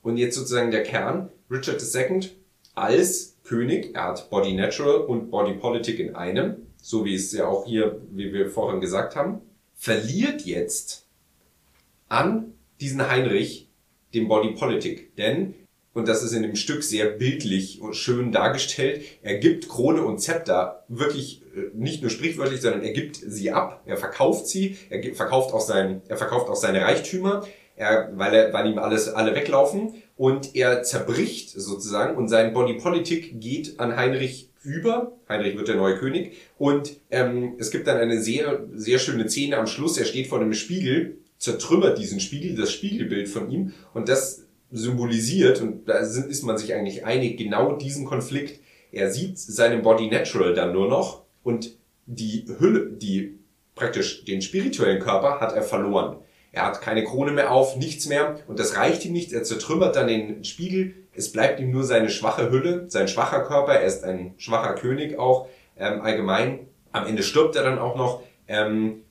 Und 0.03 0.17
jetzt 0.17 0.37
sozusagen 0.37 0.71
der 0.71 0.83
Kern, 0.83 1.29
Richard 1.51 1.83
II. 1.83 2.31
als 2.75 3.37
König, 3.45 3.95
er 3.95 4.09
hat 4.09 4.31
Body 4.31 4.55
Natural 4.55 4.97
und 4.97 5.31
Body 5.31 5.55
Politic 5.55 6.01
in 6.01 6.17
einem, 6.17 6.57
so 6.81 7.05
wie 7.05 7.15
es 7.15 7.33
ja 7.33 7.47
auch 7.47 7.67
hier, 7.67 8.01
wie 8.11 8.33
wir 8.33 8.51
vorhin 8.51 8.81
gesagt 8.81 9.17
haben, 9.17 9.43
verliert 9.77 10.43
jetzt 10.43 11.07
an 12.09 12.55
diesen 12.81 13.09
Heinrich 13.09 13.69
dem 14.15 14.29
Body 14.29 14.55
Politic. 14.55 15.15
Denn 15.17 15.55
und 15.97 16.07
das 16.09 16.23
ist 16.23 16.35
in 16.35 16.43
dem 16.43 16.57
Stück 16.57 16.83
sehr 16.83 17.07
bildlich 17.07 17.81
und 17.81 17.97
schön 17.97 18.31
dargestellt. 18.31 19.03
Er 19.23 19.39
gibt 19.39 19.67
Krone 19.71 20.03
und 20.03 20.19
Zepter 20.19 20.85
wirklich 20.89 21.41
äh, 21.57 21.71
nicht 21.73 22.03
nur 22.03 22.11
sprichwörtlich, 22.11 22.61
sondern 22.61 22.83
er 22.83 22.93
gibt 22.93 23.17
sie 23.17 23.51
ab, 23.51 23.81
er 23.87 23.97
verkauft 23.97 24.47
sie, 24.47 24.77
er 24.91 25.15
verkauft 25.15 25.55
auch 25.55 25.63
sein, 25.63 26.03
er 26.07 26.19
verkauft 26.19 26.51
auch 26.51 26.57
seine 26.57 26.83
Reichtümer, 26.83 27.47
er, 27.77 28.11
weil 28.13 28.35
er, 28.35 28.53
weil 28.53 28.71
ihm 28.71 28.79
alles 28.79 29.09
alle 29.09 29.35
weglaufen 29.35 29.95
und 30.19 30.55
er 30.55 30.83
zerbricht 30.83 31.49
sozusagen 31.51 32.15
und 32.19 32.29
sein 32.29 32.53
Body 32.53 32.75
Politik 32.75 33.41
geht 33.41 33.81
an 33.81 33.97
Heinrich 33.97 34.51
über. 34.67 35.17
Heinrich 35.29 35.57
wird 35.57 35.69
der 35.69 35.77
neue 35.77 35.97
König 35.97 36.33
und 36.59 36.97
ähm, 37.11 37.55
es 37.59 37.71
gibt 37.71 37.87
dann 37.87 37.97
eine 37.97 38.21
sehr 38.21 38.67
sehr 38.75 38.99
schöne 38.99 39.29
Szene 39.29 39.57
am 39.57 39.67
Schluss. 39.67 39.97
Er 39.97 40.05
steht 40.05 40.27
vor 40.27 40.41
einem 40.41 40.53
Spiegel, 40.53 41.19
zertrümmert 41.39 41.99
diesen 41.99 42.21
Spiegel, 42.21 42.55
das 42.57 42.73
Spiegelbild 42.73 43.29
von 43.29 43.51
ihm 43.51 43.73
und 43.95 44.09
das 44.09 44.43
symbolisiert, 44.73 45.63
und 45.63 45.89
da 45.89 45.99
ist 45.99 46.43
man 46.43 46.59
sich 46.59 46.75
eigentlich 46.75 47.05
einig, 47.05 47.39
genau 47.39 47.77
diesen 47.77 48.05
Konflikt. 48.05 48.61
Er 48.93 49.11
sieht 49.11 49.39
seinen 49.39 49.83
Body 49.83 50.09
Natural 50.09 50.55
dann 50.55 50.73
nur 50.73 50.89
noch 50.89 51.23
und 51.43 51.77
die 52.07 52.47
Hülle, 52.59 52.91
die 52.91 53.39
praktisch 53.75 54.25
den 54.25 54.43
spirituellen 54.43 55.01
Körper 55.01 55.41
hat 55.41 55.55
er 55.55 55.63
verloren. 55.63 56.19
Er 56.53 56.65
hat 56.65 56.81
keine 56.81 57.05
Krone 57.05 57.33
mehr 57.33 57.53
auf, 57.53 57.77
nichts 57.77 58.07
mehr 58.07 58.41
und 58.49 58.59
das 58.59 58.77
reicht 58.77 59.05
ihm 59.05 59.13
nicht. 59.13 59.33
Er 59.33 59.43
zertrümmert 59.43 59.95
dann 59.97 60.09
den 60.09 60.45
Spiegel. 60.45 60.95
Es 61.17 61.33
bleibt 61.33 61.61
ihm 61.61 61.71
nur 61.71 61.85
seine 61.85 62.11
schwache 62.11 62.51
Hülle, 62.51 62.87
sein 62.89 63.09
schwacher 63.09 63.43
Körper. 63.43 63.75
Er 63.75 63.87
ist 63.87 64.05
ein 64.05 64.35
schwacher 64.39 64.75
König 64.75 65.19
auch 65.19 65.49
ähm, 65.77 66.01
allgemein. 66.01 66.69
Am 66.93 67.07
Ende 67.07 67.23
stirbt 67.23 67.57
er 67.57 67.63
dann 67.63 67.79
auch 67.79 67.97
noch. 67.97 68.23
Ähm, 68.49 69.03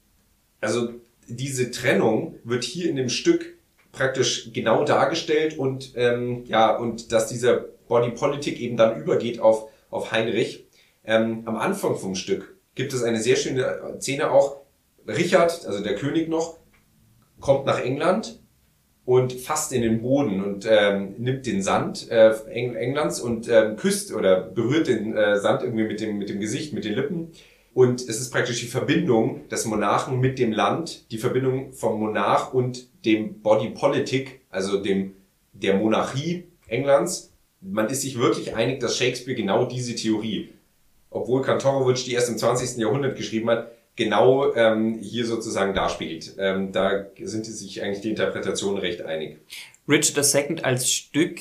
also 0.61 0.89
diese 1.27 1.71
Trennung 1.71 2.35
wird 2.43 2.63
hier 2.63 2.89
in 2.89 2.95
dem 2.95 3.09
Stück 3.09 3.57
praktisch 3.91 4.51
genau 4.53 4.83
dargestellt 4.83 5.57
und 5.57 5.93
ähm, 5.95 6.43
ja 6.45 6.75
und 6.75 7.11
dass 7.11 7.27
dieser 7.27 7.65
Body 7.87 8.11
Politic 8.11 8.59
eben 8.59 8.77
dann 8.77 8.99
übergeht 8.99 9.39
auf 9.39 9.69
auf 9.89 10.11
Heinrich. 10.11 10.67
Ähm, 11.05 11.43
am 11.45 11.55
Anfang 11.55 11.95
vom 11.95 12.15
Stück 12.15 12.57
gibt 12.75 12.93
es 12.93 13.03
eine 13.03 13.19
sehr 13.19 13.35
schöne 13.35 13.97
Szene 13.99 14.31
auch. 14.31 14.57
Richard, 15.07 15.65
also 15.65 15.83
der 15.83 15.95
König 15.95 16.29
noch, 16.29 16.57
kommt 17.39 17.65
nach 17.65 17.79
England 17.79 18.39
und 19.05 19.33
fasst 19.33 19.71
in 19.71 19.83
den 19.83 20.01
Boden 20.01 20.43
und 20.43 20.67
ähm, 20.69 21.15
nimmt 21.17 21.45
den 21.45 21.61
Sand 21.61 22.09
äh, 22.09 22.31
Eng 22.49 22.75
Englands 22.75 23.19
und 23.19 23.47
ähm, 23.47 23.75
küsst 23.75 24.13
oder 24.13 24.41
berührt 24.41 24.87
den 24.87 25.15
äh, 25.15 25.39
Sand 25.39 25.61
irgendwie 25.61 25.85
mit 25.85 26.01
dem 26.01 26.17
mit 26.17 26.29
dem 26.29 26.39
Gesicht, 26.39 26.73
mit 26.73 26.85
den 26.85 26.95
Lippen 26.95 27.31
und 27.75 28.07
es 28.07 28.21
ist 28.21 28.31
praktisch 28.31 28.61
die 28.61 28.67
Verbindung 28.67 29.49
des 29.49 29.65
Monarchen 29.65 30.21
mit 30.21 30.39
dem 30.39 30.53
Land, 30.53 31.11
die 31.11 31.17
Verbindung 31.17 31.73
vom 31.73 31.99
Monarch 31.99 32.53
und 32.53 32.87
dem 33.03 33.41
Body 33.41 33.71
Politic, 33.71 34.45
also 34.49 34.81
dem, 34.81 35.13
der 35.51 35.75
Monarchie 35.75 36.45
Englands. 36.69 37.33
Man 37.59 37.89
ist 37.89 38.03
sich 38.03 38.17
wirklich 38.17 38.55
einig, 38.55 38.79
dass 38.79 38.97
Shakespeare 38.97 39.35
genau 39.35 39.65
diese 39.65 39.93
Theorie, 39.93 40.53
obwohl 41.09 41.41
Kantorowitsch 41.41 42.05
die 42.05 42.13
erst 42.13 42.29
im 42.29 42.37
20. 42.37 42.77
Jahrhundert 42.77 43.17
geschrieben 43.17 43.49
hat, 43.49 43.69
genau 43.95 44.53
ähm, 44.55 44.99
hier 45.01 45.25
sozusagen 45.25 45.73
darspiegelt. 45.73 46.36
Ähm, 46.38 46.71
da 46.71 47.05
sind 47.21 47.45
sich 47.45 47.81
eigentlich 47.81 48.01
die 48.01 48.10
Interpretationen 48.10 48.77
recht 48.79 49.01
einig. 49.01 49.39
Richard 49.88 50.34
II 50.34 50.63
als 50.63 50.91
Stück 50.91 51.39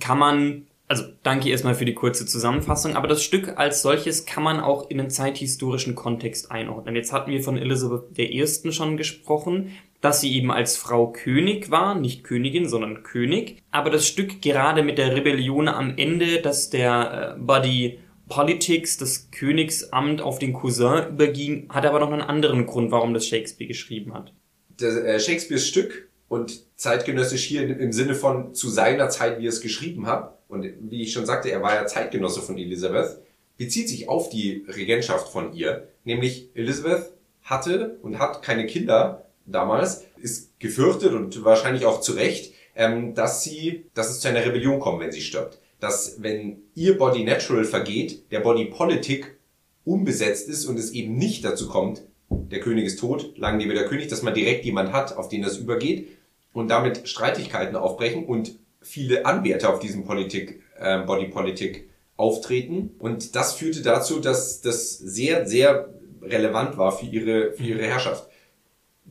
kann 0.00 0.18
man 0.18 0.66
also 0.92 1.04
danke 1.22 1.48
erstmal 1.48 1.74
für 1.74 1.86
die 1.86 1.94
kurze 1.94 2.26
Zusammenfassung, 2.26 2.96
aber 2.96 3.08
das 3.08 3.24
Stück 3.24 3.56
als 3.56 3.80
solches 3.80 4.26
kann 4.26 4.42
man 4.42 4.60
auch 4.60 4.90
in 4.90 5.00
einen 5.00 5.08
zeithistorischen 5.08 5.94
Kontext 5.94 6.50
einordnen. 6.50 6.94
Jetzt 6.94 7.14
hatten 7.14 7.30
wir 7.30 7.42
von 7.42 7.56
Elisabeth 7.56 8.18
I. 8.18 8.46
schon 8.72 8.98
gesprochen, 8.98 9.72
dass 10.02 10.20
sie 10.20 10.36
eben 10.36 10.50
als 10.50 10.76
Frau 10.76 11.06
König 11.10 11.70
war, 11.70 11.94
nicht 11.94 12.24
Königin, 12.24 12.68
sondern 12.68 13.04
König. 13.04 13.62
Aber 13.70 13.88
das 13.88 14.06
Stück 14.06 14.42
gerade 14.42 14.82
mit 14.82 14.98
der 14.98 15.16
Rebellion 15.16 15.66
am 15.66 15.96
Ende, 15.96 16.42
dass 16.42 16.68
der 16.68 17.36
äh, 17.38 17.40
Body 17.40 17.98
Politics, 18.32 18.96
das 18.96 19.30
Königsamt 19.30 20.22
auf 20.22 20.38
den 20.38 20.54
Cousin 20.54 21.08
überging, 21.10 21.68
hat 21.68 21.84
aber 21.84 22.00
noch 22.00 22.10
einen 22.10 22.22
anderen 22.22 22.66
Grund, 22.66 22.90
warum 22.90 23.12
das 23.12 23.26
Shakespeare 23.26 23.68
geschrieben 23.68 24.14
hat. 24.14 24.32
Das, 24.78 24.96
äh, 24.96 25.20
Shakespeares 25.20 25.68
Stück 25.68 26.08
und 26.28 26.64
zeitgenössisch 26.76 27.44
hier 27.44 27.62
im 27.78 27.92
Sinne 27.92 28.14
von 28.14 28.54
zu 28.54 28.70
seiner 28.70 29.10
Zeit, 29.10 29.38
wie 29.38 29.44
er 29.44 29.50
es 29.50 29.60
geschrieben 29.60 30.06
hat, 30.06 30.38
und 30.48 30.66
wie 30.80 31.02
ich 31.02 31.12
schon 31.12 31.26
sagte, 31.26 31.50
er 31.50 31.62
war 31.62 31.74
ja 31.74 31.86
Zeitgenosse 31.86 32.40
von 32.40 32.56
Elisabeth, 32.56 33.18
bezieht 33.58 33.88
sich 33.88 34.08
auf 34.08 34.30
die 34.30 34.64
Regentschaft 34.68 35.28
von 35.28 35.52
ihr. 35.52 35.88
Nämlich 36.04 36.48
Elisabeth 36.54 37.12
hatte 37.42 37.98
und 38.02 38.18
hat 38.18 38.42
keine 38.42 38.66
Kinder 38.66 39.26
damals, 39.46 40.04
ist 40.20 40.58
gefürchtet 40.58 41.12
und 41.12 41.44
wahrscheinlich 41.44 41.84
auch 41.84 42.00
zu 42.00 42.12
Recht, 42.12 42.54
ähm, 42.76 43.14
dass 43.14 43.42
sie, 43.42 43.86
dass 43.94 44.10
es 44.10 44.20
zu 44.20 44.28
einer 44.28 44.44
Rebellion 44.44 44.80
kommt, 44.80 45.00
wenn 45.00 45.12
sie 45.12 45.20
stirbt. 45.20 45.58
Dass 45.82 46.22
wenn 46.22 46.62
ihr 46.76 46.96
Body 46.96 47.24
Natural 47.24 47.64
vergeht, 47.64 48.30
der 48.30 48.38
Body 48.38 48.66
Politic 48.66 49.36
unbesetzt 49.84 50.48
ist 50.48 50.64
und 50.66 50.78
es 50.78 50.92
eben 50.92 51.16
nicht 51.16 51.44
dazu 51.44 51.68
kommt, 51.68 52.04
der 52.30 52.60
König 52.60 52.84
ist 52.84 53.00
tot, 53.00 53.36
lang 53.36 53.58
lebe 53.58 53.74
der 53.74 53.86
König, 53.86 54.06
dass 54.06 54.22
man 54.22 54.32
direkt 54.32 54.64
jemand 54.64 54.92
hat, 54.92 55.16
auf 55.16 55.28
den 55.28 55.42
das 55.42 55.58
übergeht 55.58 56.06
und 56.52 56.68
damit 56.68 57.08
Streitigkeiten 57.08 57.74
aufbrechen 57.74 58.26
und 58.26 58.60
viele 58.80 59.26
Anwärter 59.26 59.70
auf 59.70 59.80
diesem 59.80 60.04
Politik, 60.04 60.62
äh, 60.78 61.00
Body 61.00 61.26
Politik 61.26 61.90
auftreten. 62.16 62.94
Und 63.00 63.34
das 63.34 63.54
führte 63.54 63.82
dazu, 63.82 64.20
dass 64.20 64.60
das 64.60 64.96
sehr, 64.96 65.48
sehr 65.48 65.92
relevant 66.22 66.78
war 66.78 66.96
für 66.96 67.06
ihre, 67.06 67.54
für 67.54 67.64
ihre 67.64 67.82
Herrschaft. 67.82 68.28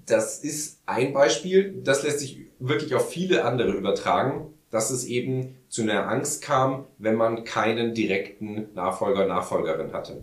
Das 0.05 0.39
ist 0.39 0.79
ein 0.86 1.12
Beispiel, 1.12 1.81
das 1.84 2.03
lässt 2.03 2.21
sich 2.21 2.38
wirklich 2.60 2.95
auf 2.95 3.10
viele 3.10 3.43
andere 3.43 3.73
übertragen, 3.73 4.53
dass 4.69 4.89
es 4.89 5.03
eben 5.03 5.57
zu 5.71 5.84
einer 5.84 6.10
Angst 6.10 6.43
kam, 6.43 6.86
wenn 6.97 7.15
man 7.15 7.45
keinen 7.45 7.93
direkten 7.93 8.67
Nachfolger, 8.75 9.25
Nachfolgerin 9.25 9.93
hatte. 9.93 10.21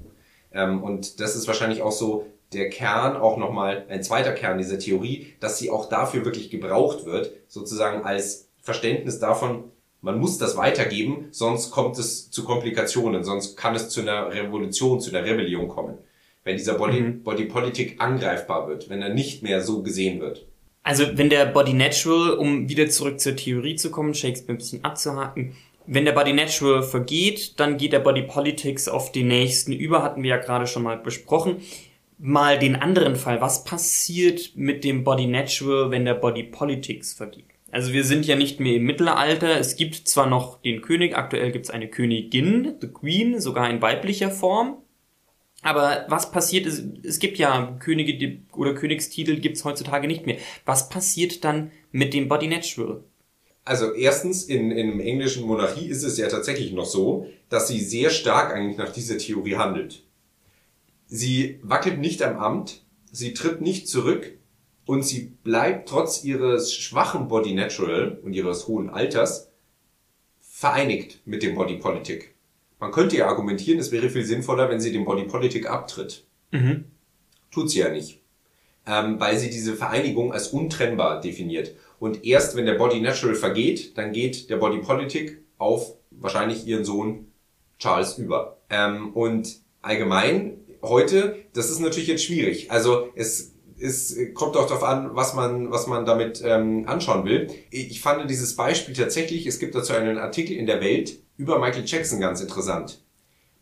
Ähm, 0.52 0.82
und 0.82 1.20
das 1.20 1.37
ist 1.37 1.46
wahrscheinlich 1.46 1.80
auch 1.80 1.90
so 1.90 2.26
der 2.52 2.68
Kern, 2.68 3.16
auch 3.16 3.38
nochmal 3.38 3.87
ein 3.88 4.02
zweiter 4.02 4.32
Kern 4.32 4.58
dieser 4.58 4.78
Theorie, 4.78 5.34
dass 5.40 5.58
sie 5.58 5.70
auch 5.70 5.88
dafür 5.88 6.26
wirklich 6.26 6.50
gebraucht 6.50 7.06
wird, 7.06 7.32
sozusagen 7.48 8.04
als 8.04 8.50
Verständnis 8.61 9.20
davon, 9.20 9.64
man 10.02 10.18
muss 10.18 10.37
das 10.37 10.56
weitergeben, 10.58 11.28
sonst 11.30 11.70
kommt 11.70 11.98
es 11.98 12.30
zu 12.30 12.44
Komplikationen, 12.44 13.24
sonst 13.24 13.56
kann 13.56 13.74
es 13.74 13.88
zu 13.88 14.02
einer 14.02 14.30
Revolution, 14.30 15.00
zu 15.00 15.11
einer 15.11 15.26
Rebellion 15.26 15.68
kommen. 15.68 15.96
Wenn 16.44 16.58
dieser 16.58 16.74
Body, 16.74 17.00
mhm. 17.00 17.22
Body 17.22 17.46
Politic 17.46 18.00
angreifbar 18.00 18.68
wird, 18.68 18.90
wenn 18.90 19.00
er 19.00 19.08
nicht 19.08 19.42
mehr 19.42 19.62
so 19.62 19.82
gesehen 19.82 20.20
wird. 20.20 20.46
Also 20.88 21.05
wenn 21.18 21.29
der 21.29 21.44
Body 21.44 21.74
Natural, 21.74 22.31
um 22.31 22.70
wieder 22.70 22.88
zurück 22.88 23.20
zur 23.20 23.37
Theorie 23.37 23.77
zu 23.77 23.90
kommen, 23.90 24.14
Shakespeare 24.14 24.55
ein 24.55 24.57
bisschen 24.57 24.85
abzuhaken, 24.87 25.53
wenn 25.87 26.07
der 26.07 26.12
Body 26.12 26.33
Natural 26.33 26.83
vergeht, 26.83 27.61
dann 27.61 27.77
geht 27.77 27.92
der 27.92 27.98
Body 27.98 28.22
Politics 28.22 28.88
auf 28.88 29.12
den 29.12 29.29
nächsten 29.29 29.74
über, 29.74 30.03
hatten 30.03 30.22
wir 30.22 30.31
ja 30.31 30.37
gerade 30.38 30.66
schon 30.66 30.83
mal 30.83 30.96
besprochen. 30.96 31.57
Mal 32.16 32.59
den 32.59 32.74
anderen 32.74 33.16
Fall, 33.16 33.42
was 33.42 33.64
passiert 33.64 34.53
mit 34.55 34.83
dem 34.83 35.05
Body 35.05 35.27
Natural, 35.27 35.90
wenn 35.90 36.07
der 36.07 36.14
Body 36.14 36.44
Politics 36.44 37.12
vergeht? 37.12 37.44
Also 37.70 37.92
wir 37.92 38.03
sind 38.03 38.27
ja 38.27 38.37
nicht 38.37 38.59
mehr 38.59 38.77
im 38.77 38.85
Mittelalter. 38.85 39.61
Es 39.61 39.77
gibt 39.77 40.09
zwar 40.09 40.27
noch 40.27 40.62
den 40.62 40.81
König, 40.81 41.14
aktuell 41.14 41.53
gibt 41.53 41.66
es 41.66 41.70
eine 41.70 41.88
Königin, 41.88 42.77
the 42.81 42.88
Queen, 42.88 43.42
sogar 43.42 43.68
in 43.68 43.83
weiblicher 43.83 44.31
Form. 44.31 44.79
Aber 45.68 46.07
was 46.09 46.31
passiert 46.31 46.64
ist, 46.64 46.83
es 47.02 47.18
gibt 47.18 47.37
ja 47.37 47.76
Könige 47.78 48.38
oder 48.57 48.72
Königstitel 48.72 49.37
gibt 49.37 49.59
es 49.59 49.66
heutzutage 49.66 50.07
nicht 50.07 50.24
mehr. 50.24 50.38
Was 50.64 50.88
passiert 50.88 51.44
dann 51.44 51.72
mit 51.92 52.14
dem 52.14 52.26
Body 52.26 52.48
Natural? 52.48 53.04
Also 53.66 53.92
erstens, 53.92 54.44
in, 54.44 54.70
in 54.70 54.98
englischen 54.98 55.46
Monarchie 55.46 55.88
ist 55.88 56.04
es 56.04 56.16
ja 56.16 56.28
tatsächlich 56.28 56.72
noch 56.72 56.87
so, 56.87 57.26
dass 57.50 57.68
sie 57.68 57.81
sehr 57.81 58.09
stark 58.09 58.54
eigentlich 58.54 58.78
nach 58.78 58.90
dieser 58.90 59.18
Theorie 59.18 59.57
handelt. 59.57 60.04
Sie 61.07 61.61
wackelt 61.62 61.98
nicht 61.98 62.22
am 62.22 62.38
Amt, 62.38 62.83
sie 63.12 63.35
tritt 63.35 63.61
nicht 63.61 63.88
zurück 63.88 64.38
und 64.87 65.02
sie 65.02 65.35
bleibt 65.44 65.90
trotz 65.90 66.24
ihres 66.24 66.72
schwachen 66.72 67.28
Body 67.28 67.52
Natural 67.52 68.18
und 68.24 68.33
ihres 68.33 68.68
hohen 68.68 68.88
Alters 68.88 69.50
vereinigt 70.40 71.20
mit 71.26 71.42
dem 71.42 71.54
Body 71.54 71.76
Politic. 71.76 72.38
Man 72.80 72.92
könnte 72.92 73.16
ja 73.16 73.26
argumentieren, 73.26 73.80
es 73.80 73.90
wäre 73.90 74.08
viel 74.08 74.24
sinnvoller, 74.24 74.68
wenn 74.68 74.80
sie 74.80 74.92
dem 74.92 75.04
Body 75.04 75.24
Politic 75.24 75.68
abtritt. 75.68 76.26
Mhm. 76.52 76.84
Tut 77.50 77.70
sie 77.70 77.80
ja 77.80 77.90
nicht. 77.90 78.22
Ähm, 78.86 79.20
weil 79.20 79.38
sie 79.38 79.50
diese 79.50 79.74
Vereinigung 79.74 80.32
als 80.32 80.48
untrennbar 80.48 81.20
definiert. 81.20 81.74
Und 81.98 82.24
erst 82.24 82.56
wenn 82.56 82.66
der 82.66 82.74
Body 82.74 83.00
Natural 83.00 83.34
vergeht, 83.34 83.98
dann 83.98 84.12
geht 84.12 84.48
der 84.48 84.56
Body 84.56 84.78
Politic 84.78 85.42
auf 85.58 85.94
wahrscheinlich 86.10 86.66
ihren 86.66 86.84
Sohn 86.84 87.26
Charles 87.78 88.16
über. 88.18 88.58
Ähm, 88.70 89.12
und 89.12 89.60
allgemein 89.82 90.58
heute, 90.82 91.36
das 91.52 91.70
ist 91.70 91.80
natürlich 91.80 92.08
jetzt 92.08 92.24
schwierig. 92.24 92.70
Also 92.70 93.08
es 93.14 93.54
es 93.80 94.16
kommt 94.34 94.56
auch 94.56 94.66
darauf 94.66 94.82
an, 94.82 95.10
was 95.14 95.34
man, 95.34 95.70
was 95.70 95.86
man 95.86 96.04
damit 96.04 96.42
ähm, 96.44 96.84
anschauen 96.88 97.24
will. 97.24 97.48
Ich 97.70 98.00
fand 98.00 98.28
dieses 98.28 98.56
Beispiel 98.56 98.94
tatsächlich, 98.94 99.46
es 99.46 99.58
gibt 99.58 99.74
dazu 99.74 99.92
einen 99.92 100.18
Artikel 100.18 100.56
in 100.56 100.66
der 100.66 100.80
Welt 100.80 101.20
über 101.38 101.59
Michael 101.59 101.85
Jackson 101.87 102.20
ganz 102.20 102.42
interessant. 102.42 103.01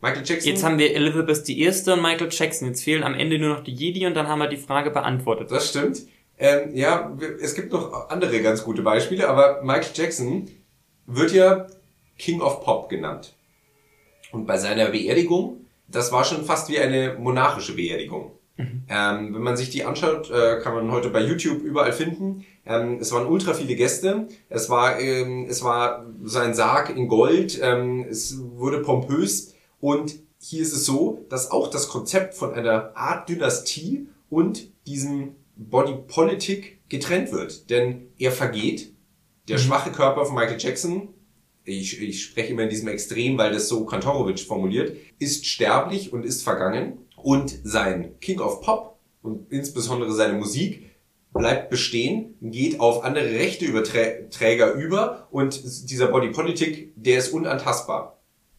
Michael 0.01 0.23
Jackson. 0.25 0.51
Jetzt 0.51 0.63
haben 0.63 0.77
wir 0.77 0.93
Elizabeth 0.93 1.47
die 1.47 1.61
erste 1.61 1.93
und 1.93 2.01
Michael 2.01 2.29
Jackson. 2.29 2.67
Jetzt 2.67 2.83
fehlen 2.83 3.03
am 3.03 3.15
Ende 3.15 3.39
nur 3.39 3.49
noch 3.49 3.63
die 3.63 3.73
Jedi 3.73 4.05
und 4.05 4.13
dann 4.15 4.27
haben 4.27 4.39
wir 4.39 4.47
die 4.47 4.57
Frage 4.57 4.91
beantwortet. 4.91 5.49
Das 5.49 5.69
stimmt. 5.69 6.01
Ähm, 6.37 6.75
ja, 6.75 7.17
es 7.41 7.55
gibt 7.55 7.71
noch 7.73 8.09
andere 8.09 8.41
ganz 8.41 8.63
gute 8.63 8.83
Beispiele, 8.83 9.27
aber 9.27 9.63
Michael 9.63 9.91
Jackson 9.93 10.49
wird 11.07 11.31
ja 11.31 11.65
King 12.19 12.41
of 12.41 12.63
Pop 12.63 12.89
genannt. 12.89 13.33
Und 14.31 14.45
bei 14.45 14.57
seiner 14.57 14.89
Beerdigung, 14.89 15.65
das 15.87 16.11
war 16.11 16.25
schon 16.25 16.43
fast 16.43 16.69
wie 16.69 16.77
eine 16.77 17.15
monarchische 17.17 17.75
Beerdigung. 17.75 18.33
Mhm. 18.57 18.83
Ähm, 18.89 19.33
wenn 19.33 19.41
man 19.41 19.57
sich 19.57 19.69
die 19.69 19.83
anschaut, 19.83 20.29
äh, 20.29 20.59
kann 20.61 20.75
man 20.75 20.91
heute 20.91 21.09
bei 21.09 21.21
YouTube 21.21 21.63
überall 21.63 21.93
finden. 21.93 22.45
Ähm, 22.67 22.99
es 22.99 23.11
waren 23.11 23.27
ultra 23.27 23.53
viele 23.53 23.75
Gäste. 23.75 24.27
Es 24.49 24.69
war, 24.69 24.99
ähm, 24.99 25.45
es 25.49 25.63
war 25.63 26.05
so 26.23 26.39
ein 26.39 26.53
Sarg 26.53 26.95
in 26.95 27.07
Gold. 27.07 27.59
Ähm, 27.61 28.05
es 28.09 28.37
wurde 28.39 28.79
pompös. 28.81 29.53
Und 29.79 30.15
hier 30.39 30.61
ist 30.61 30.73
es 30.73 30.85
so, 30.85 31.25
dass 31.29 31.51
auch 31.51 31.69
das 31.69 31.87
Konzept 31.87 32.33
von 32.33 32.53
einer 32.53 32.95
Art 32.95 33.29
Dynastie 33.29 34.07
und 34.29 34.69
diesem 34.85 35.35
Body 35.55 35.95
Politic 36.07 36.79
getrennt 36.89 37.31
wird. 37.31 37.69
Denn 37.69 38.09
er 38.17 38.31
vergeht. 38.31 38.93
Der 39.47 39.57
mhm. 39.57 39.61
schwache 39.61 39.91
Körper 39.91 40.25
von 40.25 40.35
Michael 40.35 40.59
Jackson 40.59 41.09
ich, 41.67 42.01
ich 42.01 42.23
spreche 42.23 42.53
immer 42.53 42.63
in 42.63 42.69
diesem 42.69 42.87
Extrem, 42.87 43.37
weil 43.37 43.51
das 43.51 43.67
so 43.67 43.85
Kantorowitsch 43.85 44.45
formuliert, 44.45 44.95
ist 45.19 45.45
sterblich 45.45 46.13
und 46.13 46.25
ist 46.25 46.43
vergangen 46.43 46.99
und 47.17 47.59
sein 47.63 48.17
King 48.21 48.39
of 48.39 48.61
Pop 48.61 48.97
und 49.21 49.51
insbesondere 49.51 50.13
seine 50.13 50.37
Musik 50.37 50.86
bleibt 51.37 51.69
bestehen, 51.69 52.35
geht 52.41 52.79
auf 52.79 53.03
andere 53.03 53.25
rechte 53.25 53.65
Überträger 53.65 54.73
über 54.73 55.27
und 55.31 55.89
dieser 55.89 56.07
Body 56.07 56.29
Politic, 56.29 56.91
der 56.95 57.17
ist 57.19 57.29
unantastbar. 57.29 58.17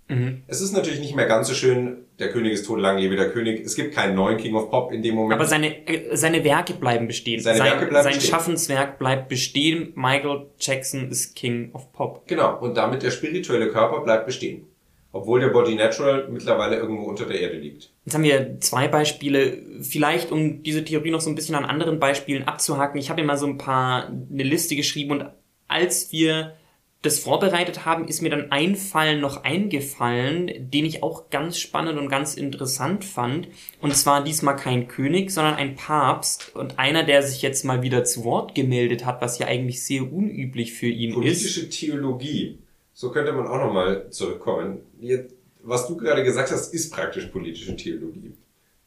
Mhm. 0.08 0.42
Es 0.46 0.60
ist 0.60 0.72
natürlich 0.72 1.00
nicht 1.00 1.14
mehr 1.14 1.26
ganz 1.26 1.48
so 1.48 1.54
schön, 1.54 2.04
der 2.18 2.30
König 2.30 2.52
ist 2.52 2.66
tot, 2.66 2.80
lang 2.80 2.98
lebe 2.98 3.14
der 3.14 3.30
König. 3.30 3.64
Es 3.64 3.76
gibt 3.76 3.94
keinen 3.94 4.14
neuen 4.14 4.38
King 4.38 4.54
of 4.54 4.70
Pop 4.70 4.90
in 4.90 5.02
dem 5.02 5.14
Moment. 5.14 5.34
Aber 5.38 5.46
seine, 5.46 5.86
äh, 5.86 6.16
seine 6.16 6.42
Werke 6.44 6.72
bleiben 6.72 7.06
bestehen. 7.06 7.40
Seine 7.40 7.58
sein, 7.58 7.66
Werke 7.66 7.86
bleiben 7.86 8.04
sein 8.04 8.14
bestehen. 8.14 8.30
Schaffenswerk 8.30 8.98
bleibt 8.98 9.28
bestehen. 9.28 9.92
Michael 9.94 10.46
Jackson 10.58 11.10
ist 11.10 11.36
King 11.36 11.70
of 11.74 11.92
Pop. 11.92 12.26
Genau. 12.26 12.58
Und 12.58 12.76
damit 12.76 13.02
der 13.02 13.10
spirituelle 13.10 13.68
Körper 13.68 14.00
bleibt 14.00 14.26
bestehen. 14.26 14.66
Obwohl 15.10 15.40
der 15.40 15.48
Body 15.48 15.74
Natural 15.74 16.28
mittlerweile 16.30 16.76
irgendwo 16.76 17.04
unter 17.04 17.24
der 17.24 17.40
Erde 17.40 17.56
liegt. 17.56 17.90
Jetzt 18.04 18.14
haben 18.14 18.24
wir 18.24 18.60
zwei 18.60 18.88
Beispiele. 18.88 19.62
Vielleicht, 19.80 20.30
um 20.30 20.62
diese 20.62 20.84
Theorie 20.84 21.10
noch 21.10 21.22
so 21.22 21.30
ein 21.30 21.34
bisschen 21.34 21.54
an 21.54 21.64
anderen 21.64 21.98
Beispielen 21.98 22.44
abzuhaken. 22.44 23.00
Ich 23.00 23.08
habe 23.08 23.22
mir 23.22 23.26
mal 23.26 23.38
so 23.38 23.46
ein 23.46 23.58
paar, 23.58 24.08
eine 24.08 24.42
Liste 24.42 24.76
geschrieben 24.76 25.12
und 25.12 25.24
als 25.66 26.12
wir 26.12 26.54
das 27.02 27.20
vorbereitet 27.20 27.84
haben, 27.84 28.08
ist 28.08 28.22
mir 28.22 28.30
dann 28.30 28.50
ein 28.50 28.74
Fall 28.74 29.20
noch 29.20 29.44
eingefallen, 29.44 30.70
den 30.70 30.84
ich 30.84 31.02
auch 31.02 31.30
ganz 31.30 31.58
spannend 31.58 31.96
und 31.96 32.08
ganz 32.08 32.34
interessant 32.34 33.04
fand. 33.04 33.48
Und 33.80 33.94
zwar 33.94 34.24
diesmal 34.24 34.56
kein 34.56 34.88
König, 34.88 35.30
sondern 35.30 35.54
ein 35.54 35.76
Papst 35.76 36.56
und 36.56 36.78
einer, 36.78 37.04
der 37.04 37.22
sich 37.22 37.40
jetzt 37.40 37.64
mal 37.64 37.82
wieder 37.82 38.02
zu 38.02 38.24
Wort 38.24 38.56
gemeldet 38.56 39.06
hat, 39.06 39.22
was 39.22 39.38
ja 39.38 39.46
eigentlich 39.46 39.84
sehr 39.84 40.12
unüblich 40.12 40.72
für 40.72 40.88
ihn 40.88 41.14
Politische 41.14 41.46
ist. 41.46 41.54
Politische 41.54 41.86
Theologie. 41.86 42.58
So 42.94 43.12
könnte 43.12 43.32
man 43.32 43.46
auch 43.46 43.58
nochmal 43.58 44.10
zurückkommen. 44.10 44.78
Jetzt, 45.00 45.34
was 45.62 45.86
du 45.86 45.96
gerade 45.96 46.24
gesagt 46.24 46.50
hast, 46.50 46.72
ist 46.74 46.92
praktisch 46.92 47.26
politische 47.26 47.76
Theologie. 47.76 48.32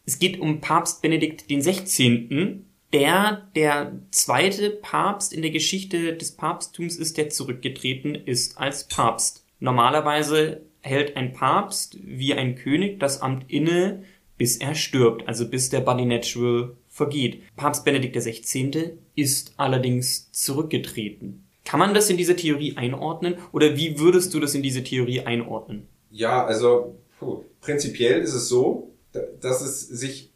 Es 0.05 0.19
geht 0.19 0.39
um 0.39 0.61
Papst 0.61 1.01
Benedikt 1.01 1.45
16., 1.47 2.65
der 2.93 3.47
der 3.55 3.99
zweite 4.11 4.69
Papst 4.69 5.31
in 5.31 5.41
der 5.41 5.51
Geschichte 5.51 6.13
des 6.15 6.33
Papsttums 6.33 6.97
ist, 6.97 7.17
der 7.17 7.29
zurückgetreten 7.29 8.15
ist 8.15 8.57
als 8.57 8.87
Papst. 8.87 9.45
Normalerweise 9.59 10.61
hält 10.81 11.15
ein 11.15 11.33
Papst 11.33 11.97
wie 12.03 12.33
ein 12.33 12.55
König 12.55 12.99
das 12.99 13.21
Amt 13.21 13.45
inne, 13.47 14.03
bis 14.37 14.57
er 14.57 14.75
stirbt, 14.75 15.27
also 15.27 15.47
bis 15.47 15.69
der 15.69 15.81
Body 15.81 16.05
Natural 16.05 16.75
vergeht. 16.89 17.43
Papst 17.55 17.85
Benedikt 17.85 18.17
XVI. 18.17 18.97
ist 19.15 19.53
allerdings 19.57 20.31
zurückgetreten. 20.31 21.45
Kann 21.63 21.79
man 21.79 21.93
das 21.93 22.09
in 22.09 22.17
diese 22.17 22.35
Theorie 22.35 22.75
einordnen 22.75 23.35
oder 23.51 23.77
wie 23.77 23.99
würdest 23.99 24.33
du 24.33 24.39
das 24.39 24.55
in 24.55 24.63
diese 24.63 24.83
Theorie 24.83 25.21
einordnen? 25.21 25.87
Ja, 26.11 26.45
also 26.45 26.95
puh, 27.19 27.43
prinzipiell 27.61 28.21
ist 28.21 28.33
es 28.33 28.47
so, 28.47 28.91
dass 29.39 29.61
es 29.61 29.87
sich, 29.87 30.31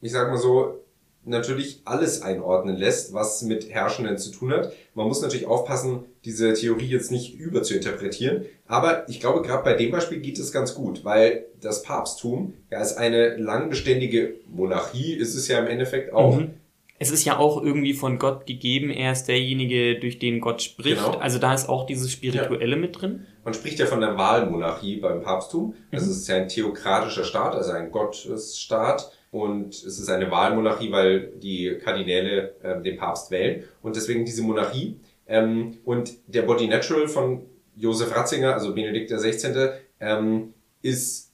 ich 0.00 0.12
sag 0.12 0.28
mal 0.28 0.36
so, 0.36 0.82
natürlich 1.26 1.82
alles 1.84 2.22
einordnen 2.22 2.76
lässt, 2.76 3.12
was 3.12 3.42
mit 3.42 3.68
Herrschenden 3.68 4.16
zu 4.16 4.30
tun 4.30 4.52
hat. 4.52 4.72
Man 4.94 5.08
muss 5.08 5.22
natürlich 5.22 5.46
aufpassen, 5.46 6.04
diese 6.24 6.54
Theorie 6.54 6.86
jetzt 6.86 7.10
nicht 7.10 7.34
über 7.34 7.62
zu 7.62 7.74
interpretieren. 7.74 8.46
Aber 8.66 9.08
ich 9.08 9.18
glaube, 9.20 9.42
gerade 9.42 9.64
bei 9.64 9.74
dem 9.74 9.90
Beispiel 9.90 10.20
geht 10.20 10.38
es 10.38 10.52
ganz 10.52 10.74
gut, 10.74 11.04
weil 11.04 11.46
das 11.60 11.82
Papsttum 11.82 12.54
ja 12.70 12.78
als 12.78 12.96
eine 12.96 13.36
langbeständige 13.36 14.36
Monarchie 14.46 15.14
ist 15.14 15.34
es 15.34 15.48
ja 15.48 15.58
im 15.58 15.66
Endeffekt 15.66 16.12
auch. 16.12 16.36
Mhm. 16.36 16.54
Es 16.98 17.10
ist 17.10 17.24
ja 17.24 17.38
auch 17.38 17.62
irgendwie 17.62 17.94
von 17.94 18.18
Gott 18.18 18.46
gegeben. 18.46 18.90
Er 18.90 19.12
ist 19.12 19.24
derjenige, 19.24 19.98
durch 19.98 20.18
den 20.18 20.40
Gott 20.40 20.62
spricht. 20.62 21.04
Genau. 21.04 21.18
Also 21.18 21.38
da 21.38 21.52
ist 21.52 21.68
auch 21.68 21.86
dieses 21.86 22.10
Spirituelle 22.10 22.76
ja. 22.76 22.80
mit 22.80 23.00
drin. 23.00 23.26
Man 23.44 23.54
spricht 23.54 23.78
ja 23.78 23.86
von 23.86 24.00
der 24.00 24.16
Wahlmonarchie 24.16 24.96
beim 24.96 25.22
Papsttum. 25.22 25.74
Das 25.90 26.04
mhm. 26.04 26.10
ist 26.10 26.28
ja 26.28 26.36
ein 26.36 26.48
theokratischer 26.48 27.24
Staat, 27.24 27.54
also 27.54 27.72
ein 27.72 27.90
Gottesstaat 27.90 29.12
und 29.30 29.74
es 29.74 29.98
ist 29.98 30.08
eine 30.08 30.30
Wahlmonarchie, 30.30 30.90
weil 30.90 31.32
die 31.36 31.78
Kardinäle 31.82 32.54
äh, 32.62 32.82
den 32.82 32.96
Papst 32.96 33.30
wählen 33.30 33.64
und 33.82 33.96
deswegen 33.96 34.24
diese 34.24 34.42
Monarchie. 34.42 34.98
Ähm, 35.26 35.78
und 35.84 36.14
der 36.26 36.42
Body 36.42 36.68
Natural 36.68 37.08
von 37.08 37.42
Josef 37.76 38.16
Ratzinger, 38.16 38.54
also 38.54 38.74
Benedikt 38.74 39.10
XVI., 39.10 39.70
ähm, 40.00 40.54
ist 40.82 41.32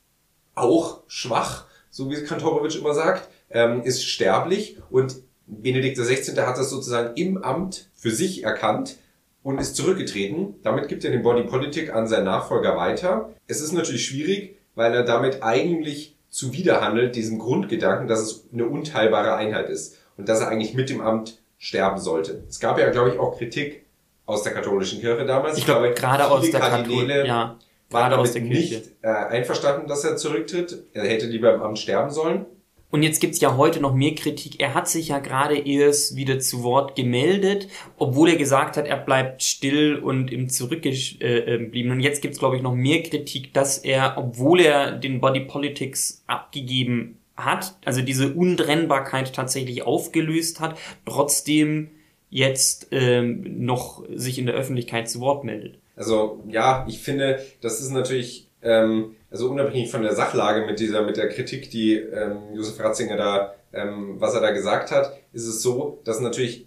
auch 0.55 1.03
schwach, 1.07 1.67
so 1.91 2.11
wie 2.11 2.23
Kantorowitsch 2.25 2.79
immer 2.79 2.95
sagt, 2.95 3.29
ähm, 3.51 3.83
ist 3.83 4.05
sterblich 4.05 4.79
und 4.91 5.17
Benedikt 5.47 5.99
XVI. 5.99 6.37
hat 6.43 6.59
das 6.59 6.71
sozusagen 6.71 7.17
im 7.17 7.43
Amt 7.43 7.91
für 7.95 8.11
sich 8.11 8.45
erkannt 8.45 8.97
und 9.43 9.59
ist 9.59 9.77
zurückgetreten. 9.77 10.55
Damit 10.63 10.89
gibt 10.89 11.05
er 11.05 11.11
den 11.11 11.23
Body 11.23 11.43
Politic 11.43 11.95
an 11.95 12.07
seinen 12.07 12.25
Nachfolger 12.25 12.77
weiter. 12.77 13.31
Es 13.47 13.61
ist 13.61 13.73
natürlich 13.73 14.07
schwierig, 14.07 14.57
weil 14.75 14.95
er 14.95 15.03
damit 15.03 15.43
eigentlich 15.43 16.17
zuwiderhandelt 16.29 17.15
diesem 17.15 17.39
Grundgedanken, 17.39 18.09
dass 18.09 18.21
es 18.21 18.45
eine 18.53 18.67
unteilbare 18.67 19.35
Einheit 19.35 19.69
ist 19.69 19.99
und 20.17 20.29
dass 20.29 20.41
er 20.41 20.49
eigentlich 20.49 20.75
mit 20.75 20.89
dem 20.89 21.01
Amt 21.01 21.39
sterben 21.59 21.99
sollte. 21.99 22.43
Es 22.49 22.59
gab 22.59 22.79
ja, 22.79 22.91
glaube 22.91 23.11
ich, 23.11 23.19
auch 23.19 23.37
Kritik 23.37 23.85
aus 24.25 24.43
der 24.43 24.55
katholischen 24.55 25.01
Kirche 25.01 25.27
damals. 25.27 25.59
Ich, 25.59 25.65
glaube, 25.65 25.93
gerade 25.93 26.27
aus 26.27 26.51
der 26.51 26.61
Kardinäle 26.61 27.27
ja, 27.27 27.59
waren 27.91 28.11
damit 28.11 28.35
nicht 28.43 28.93
äh, 29.03 29.09
einverstanden, 29.09 29.87
dass 29.87 30.05
er 30.05 30.17
zurücktritt. 30.17 30.85
Er 30.95 31.05
hätte 31.05 31.27
lieber 31.27 31.55
im 31.55 31.63
Amt 31.63 31.79
sterben 31.79 32.11
sollen. 32.11 32.47
Und 32.93 33.03
jetzt 33.03 33.21
gibt's 33.21 33.41
ja 33.41 33.57
heute 33.57 33.81
noch 33.81 33.95
mehr 33.95 34.15
Kritik. 34.15 34.61
Er 34.61 34.75
hat 34.75 34.87
sich 34.87 35.09
ja 35.09 35.19
gerade 35.19 35.57
erst 35.57 36.15
wieder 36.15 36.39
zu 36.39 36.63
Wort 36.63 36.95
gemeldet, 36.95 37.69
obwohl 37.97 38.29
er 38.29 38.37
gesagt 38.37 38.77
hat, 38.77 38.87
er 38.87 38.99
bleibt 38.99 39.43
still 39.43 39.97
und 39.97 40.31
im 40.31 40.51
Zurückgeblieben. 40.51 41.91
Und 41.91 42.01
jetzt 42.01 42.21
gibt's, 42.21 42.39
glaube 42.39 42.57
ich, 42.57 42.63
noch 42.63 42.75
mehr 42.75 43.03
Kritik, 43.03 43.55
dass 43.55 43.79
er, 43.79 44.19
obwohl 44.19 44.61
er 44.61 44.93
den 44.93 45.23
Body 45.23 45.41
Politics 45.41 46.23
abgegeben 46.27 47.19
hat, 47.35 47.77
also 47.87 48.03
diese 48.03 48.35
Untrennbarkeit 48.35 49.33
tatsächlich 49.33 49.85
aufgelöst 49.85 50.61
hat, 50.61 50.79
trotzdem 51.07 51.93
jetzt 52.29 52.89
ähm, 52.91 53.65
noch 53.65 54.05
sich 54.15 54.39
in 54.39 54.45
der 54.45 54.55
Öffentlichkeit 54.55 55.09
zu 55.09 55.21
Wort 55.21 55.45
meldet. 55.45 55.79
Also 55.97 56.43
ja, 56.47 56.85
ich 56.87 56.99
finde, 56.99 57.43
das 57.63 57.81
ist 57.81 57.91
natürlich 57.91 58.49
ähm, 58.63 59.17
also 59.31 59.51
unabhängig 59.51 59.91
von 59.91 60.03
der 60.03 60.15
Sachlage 60.15 60.67
mit 60.67 60.79
dieser, 60.81 61.03
mit 61.03 61.17
der 61.17 61.29
Kritik, 61.29 61.71
die 61.71 61.95
ähm, 61.95 62.55
Josef 62.55 62.79
Ratzinger 62.79 63.17
da, 63.17 63.55
ähm, 63.73 64.21
was 64.21 64.35
er 64.35 64.41
da 64.41 64.51
gesagt 64.51 64.91
hat, 64.91 65.19
ist 65.33 65.47
es 65.47 65.63
so, 65.63 66.01
dass 66.05 66.21
natürlich 66.21 66.67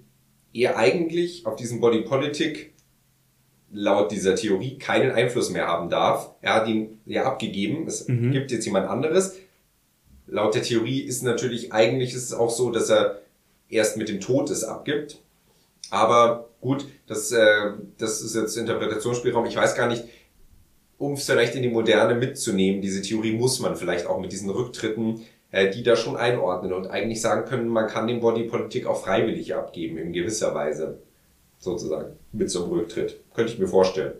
er 0.53 0.77
eigentlich 0.77 1.45
auf 1.45 1.55
diesen 1.55 1.79
Body 1.81 2.01
Politic 2.01 2.73
laut 3.71 4.11
dieser 4.11 4.35
Theorie 4.35 4.77
keinen 4.77 5.11
Einfluss 5.11 5.49
mehr 5.49 5.67
haben 5.67 5.89
darf. 5.89 6.31
Er 6.41 6.55
hat 6.55 6.67
ihn 6.67 7.01
ja 7.05 7.25
abgegeben, 7.25 7.85
es 7.87 8.07
mhm. 8.07 8.31
gibt 8.31 8.51
jetzt 8.51 8.65
jemand 8.65 8.87
anderes. 8.87 9.35
laut 10.27 10.55
der 10.55 10.63
Theorie 10.63 11.01
ist 11.01 11.23
natürlich, 11.23 11.73
eigentlich 11.73 12.13
ist 12.13 12.23
es 12.23 12.33
auch 12.33 12.49
so, 12.49 12.71
dass 12.71 12.89
er 12.89 13.21
erst 13.69 13.97
mit 13.97 14.09
dem 14.09 14.21
Tod 14.21 14.49
es 14.49 14.63
abgibt. 14.63 15.19
Aber 15.91 16.49
gut, 16.61 16.87
das, 17.07 17.31
äh, 17.31 17.71
das 17.97 18.21
ist 18.21 18.35
jetzt 18.35 18.57
Interpretationsspielraum. 18.57 19.45
Ich 19.45 19.55
weiß 19.55 19.75
gar 19.75 19.87
nicht, 19.87 20.05
um 20.97 21.13
es 21.13 21.25
vielleicht 21.25 21.55
in 21.55 21.63
die 21.63 21.69
Moderne 21.69 22.15
mitzunehmen, 22.15 22.81
diese 22.81 23.01
Theorie 23.01 23.33
muss 23.33 23.59
man 23.59 23.75
vielleicht 23.75 24.05
auch 24.05 24.19
mit 24.19 24.31
diesen 24.31 24.49
Rücktritten, 24.49 25.21
äh, 25.51 25.69
die 25.69 25.83
da 25.83 25.95
schon 25.95 26.15
einordnen 26.15 26.73
und 26.73 26.87
eigentlich 26.87 27.21
sagen 27.21 27.45
können, 27.45 27.67
man 27.67 27.87
kann 27.87 28.07
den 28.07 28.19
Bodypolitik 28.19 28.87
auch 28.87 29.03
freiwillig 29.03 29.55
abgeben, 29.55 29.97
in 29.97 30.13
gewisser 30.13 30.53
Weise, 30.55 30.99
sozusagen, 31.59 32.17
mit 32.31 32.49
so 32.49 32.63
einem 32.63 32.73
Rücktritt. 32.73 33.21
Könnte 33.33 33.53
ich 33.53 33.59
mir 33.59 33.67
vorstellen. 33.67 34.13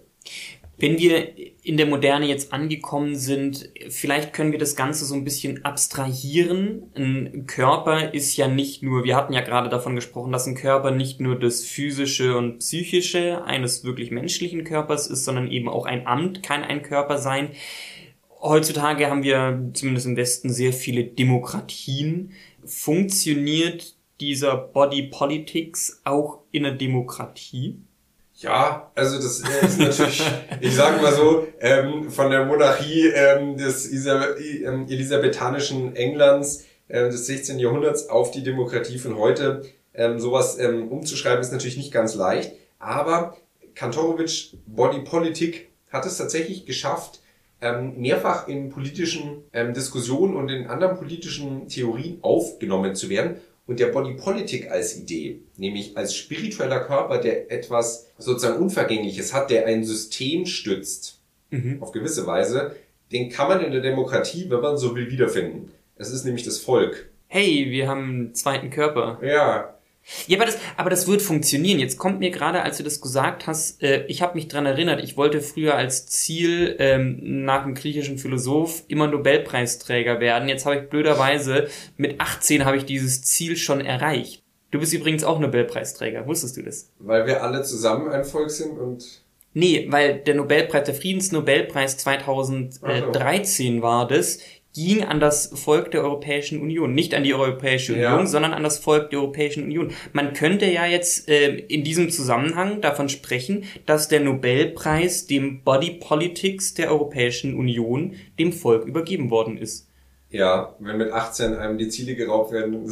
Wenn 0.78 0.98
wir 0.98 1.30
in 1.64 1.78
der 1.78 1.86
Moderne 1.86 2.28
jetzt 2.28 2.52
angekommen 2.52 3.16
sind, 3.16 3.70
vielleicht 3.90 4.34
können 4.34 4.52
wir 4.52 4.60
das 4.60 4.76
Ganze 4.76 5.06
so 5.06 5.16
ein 5.16 5.24
bisschen 5.24 5.64
abstrahieren. 5.64 6.92
Ein 6.96 7.46
Körper 7.48 8.14
ist 8.14 8.36
ja 8.36 8.48
nicht 8.50 8.84
nur, 8.84 9.06
wir 9.06 9.16
hatten 9.16 9.32
ja 9.32 9.42
gerade 9.42 9.70
davon 9.70 9.96
gesprochen, 9.96 10.34
dass 10.34 10.48
ein 10.48 10.56
Körper 10.56 10.92
nicht 10.92 11.22
nur 11.22 11.40
das 11.40 11.64
physische 11.64 12.38
und 12.38 12.60
psychische 12.60 13.46
eines 13.46 13.86
wirklich 13.86 14.12
menschlichen 14.12 14.66
Körpers 14.66 15.08
ist, 15.08 15.24
sondern 15.24 15.50
eben 15.50 15.70
auch 15.70 15.86
ein 15.86 16.08
Amt 16.08 16.44
kann 16.44 16.64
ein 16.64 16.82
Körper 16.82 17.20
sein. 17.20 17.50
Heutzutage 18.42 19.10
haben 19.10 19.24
wir 19.24 19.72
zumindest 19.74 20.08
im 20.08 20.18
Westen 20.18 20.52
sehr 20.52 20.74
viele 20.74 21.06
Demokratien. 21.06 22.34
Funktioniert 22.66 23.96
dieser 24.20 24.58
Body 24.58 25.04
Politics 25.04 26.02
auch 26.04 26.40
in 26.52 26.64
der 26.64 26.74
Demokratie? 26.74 27.80
Ja, 28.46 28.92
also 28.94 29.16
das 29.16 29.40
ist 29.40 29.80
natürlich, 29.80 30.24
ich 30.62 30.76
sage 30.76 31.02
mal 31.02 31.12
so, 31.12 31.48
ähm, 31.60 32.12
von 32.12 32.30
der 32.30 32.46
Monarchie 32.46 33.08
ähm, 33.08 33.58
des 33.58 33.92
ähm, 34.06 34.86
elisabethanischen 34.88 35.96
Englands 35.96 36.66
äh, 36.88 37.10
des 37.10 37.26
16. 37.26 37.58
Jahrhunderts 37.58 38.08
auf 38.08 38.30
die 38.30 38.44
Demokratie 38.44 39.00
von 39.00 39.18
heute, 39.18 39.64
ähm, 39.96 40.20
sowas 40.20 40.60
ähm, 40.60 40.90
umzuschreiben, 40.90 41.42
ist 41.42 41.54
natürlich 41.54 41.78
nicht 41.78 41.92
ganz 41.92 42.14
leicht. 42.14 42.54
Aber 42.78 43.36
Kantorowitsch 43.74 44.54
Body 44.68 45.00
Politik 45.00 45.70
hat 45.92 46.06
es 46.06 46.18
tatsächlich 46.18 46.66
geschafft, 46.66 47.22
mehrfach 47.96 48.48
in 48.48 48.70
politischen 48.70 49.44
Diskussionen 49.74 50.36
und 50.36 50.50
in 50.50 50.68
anderen 50.68 50.98
politischen 50.98 51.68
Theorien 51.68 52.20
aufgenommen 52.22 52.94
zu 52.96 53.10
werden 53.10 53.38
und 53.68 53.80
der 53.80 53.88
Body 53.88 54.14
Politic 54.14 54.70
als 54.70 54.98
Idee, 54.98 55.42
nämlich 55.58 55.98
als 55.98 56.16
spiritueller 56.16 56.82
Körper, 56.82 57.18
der 57.18 57.52
etwas 57.52 58.12
sozusagen 58.18 58.62
Unvergängliches 58.62 59.34
hat, 59.34 59.50
der 59.50 59.66
ein 59.66 59.84
System 59.84 60.46
stützt, 60.46 61.20
mhm. 61.50 61.82
auf 61.82 61.92
gewisse 61.92 62.28
Weise, 62.28 62.76
den 63.12 63.30
kann 63.30 63.48
man 63.48 63.64
in 63.64 63.72
der 63.72 63.82
Demokratie, 63.82 64.50
wenn 64.50 64.62
man 64.62 64.78
so 64.78 64.96
will, 64.96 65.10
wiederfinden. 65.10 65.72
Es 65.96 66.12
ist 66.12 66.26
nämlich 66.26 66.44
das 66.44 66.60
Volk. 66.60 67.10
Hey, 67.28 67.68
wir 67.70 67.88
haben 67.88 68.10
einen 68.10 68.36
zweiten 68.36 68.70
Körper. 68.70 69.20
Ja, 69.24 69.75
ja, 70.28 70.38
aber 70.38 70.46
das, 70.46 70.58
aber 70.78 70.90
das 70.90 71.08
wird 71.08 71.22
funktionieren. 71.22 71.80
Jetzt 71.80 71.98
kommt 71.98 72.20
mir 72.20 72.30
gerade, 72.30 72.62
als 72.62 72.78
du 72.78 72.84
das 72.84 73.02
gesagt 73.02 73.48
hast, 73.48 73.82
äh, 73.82 74.06
ich 74.06 74.22
habe 74.22 74.36
mich 74.36 74.48
dran 74.48 74.66
erinnert, 74.66 75.04
ich 75.04 75.18
wollte 75.18 75.42
früher 75.42 75.76
als 75.76 76.06
Ziel 76.06 76.76
ähm, 76.80 77.44
nach 77.46 77.64
dem 77.64 77.74
griechischen 77.74 78.18
Philosoph 78.18 78.84
immer 78.88 79.08
Nobelpreisträger 79.08 80.20
werden. 80.20 80.48
Jetzt 80.48 80.66
habe 80.66 80.78
ich 80.78 80.90
blöderweise, 80.90 81.68
mit 81.98 82.22
18 82.22 82.66
habe 82.66 82.78
ich 82.78 82.86
dieses 82.86 83.24
Ziel 83.24 83.58
schon 83.58 83.82
erreicht. 83.82 84.44
Du 84.72 84.80
bist 84.80 84.94
übrigens 84.94 85.24
auch 85.24 85.40
Nobelpreisträger, 85.40 86.28
wusstest 86.28 86.58
du 86.58 86.64
das? 86.64 86.92
Weil 87.00 87.26
wir 87.26 87.42
alle 87.44 87.64
zusammen 87.64 88.10
ein 88.10 88.26
Volk 88.26 88.52
sind 88.52 88.78
und... 88.78 89.22
Nee, 89.58 89.88
weil 89.90 90.20
der 90.20 90.36
Nobelpreis, 90.36 90.84
der 90.84 90.96
Friedensnobelpreis 90.96 91.96
2013 91.98 93.82
war 93.82 94.06
das, 94.06 94.40
ging 94.76 95.04
an 95.04 95.20
das 95.20 95.52
Volk 95.56 95.92
der 95.92 96.04
Europäischen 96.04 96.62
Union. 96.62 96.94
Nicht 96.94 97.16
an 97.16 97.24
die 97.24 97.34
Europäische 97.34 97.94
Union, 97.94 98.20
ja. 98.20 98.26
sondern 98.26 98.54
an 98.54 98.62
das 98.62 98.78
Volk 98.78 99.10
der 99.10 99.20
Europäischen 99.20 99.64
Union. 99.64 99.94
Man 100.12 100.34
könnte 100.34 100.66
ja 100.66 100.86
jetzt 100.86 101.30
äh, 101.30 101.56
in 101.56 101.86
diesem 101.86 102.12
Zusammenhang 102.12 102.82
davon 102.82 103.08
sprechen, 103.08 103.64
dass 103.86 104.10
der 104.10 104.20
Nobelpreis 104.20 105.28
dem 105.28 105.64
Body 105.64 105.92
Politics 105.92 106.74
der 106.74 106.92
Europäischen 106.92 107.58
Union 107.58 108.16
dem 108.38 108.52
Volk 108.52 108.86
übergeben 108.86 109.32
worden 109.32 109.58
ist. 109.58 109.88
Ja, 110.30 110.76
wenn 110.80 110.98
mit 110.98 111.14
18 111.14 111.56
einem 111.56 111.78
die 111.78 111.88
Ziele 111.88 112.16
geraubt 112.16 112.52
werden. 112.52 112.92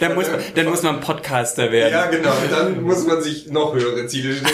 dann, 0.00 0.14
muss 0.14 0.30
man, 0.30 0.40
dann 0.54 0.66
muss 0.66 0.82
man 0.82 1.00
Podcaster 1.00 1.72
werden. 1.72 1.92
Ja, 1.92 2.10
genau. 2.10 2.34
Dann 2.50 2.82
muss 2.82 3.06
man 3.06 3.22
sich 3.22 3.50
noch 3.50 3.74
höhere 3.74 4.06
Ziele 4.06 4.34
stecken. 4.34 4.52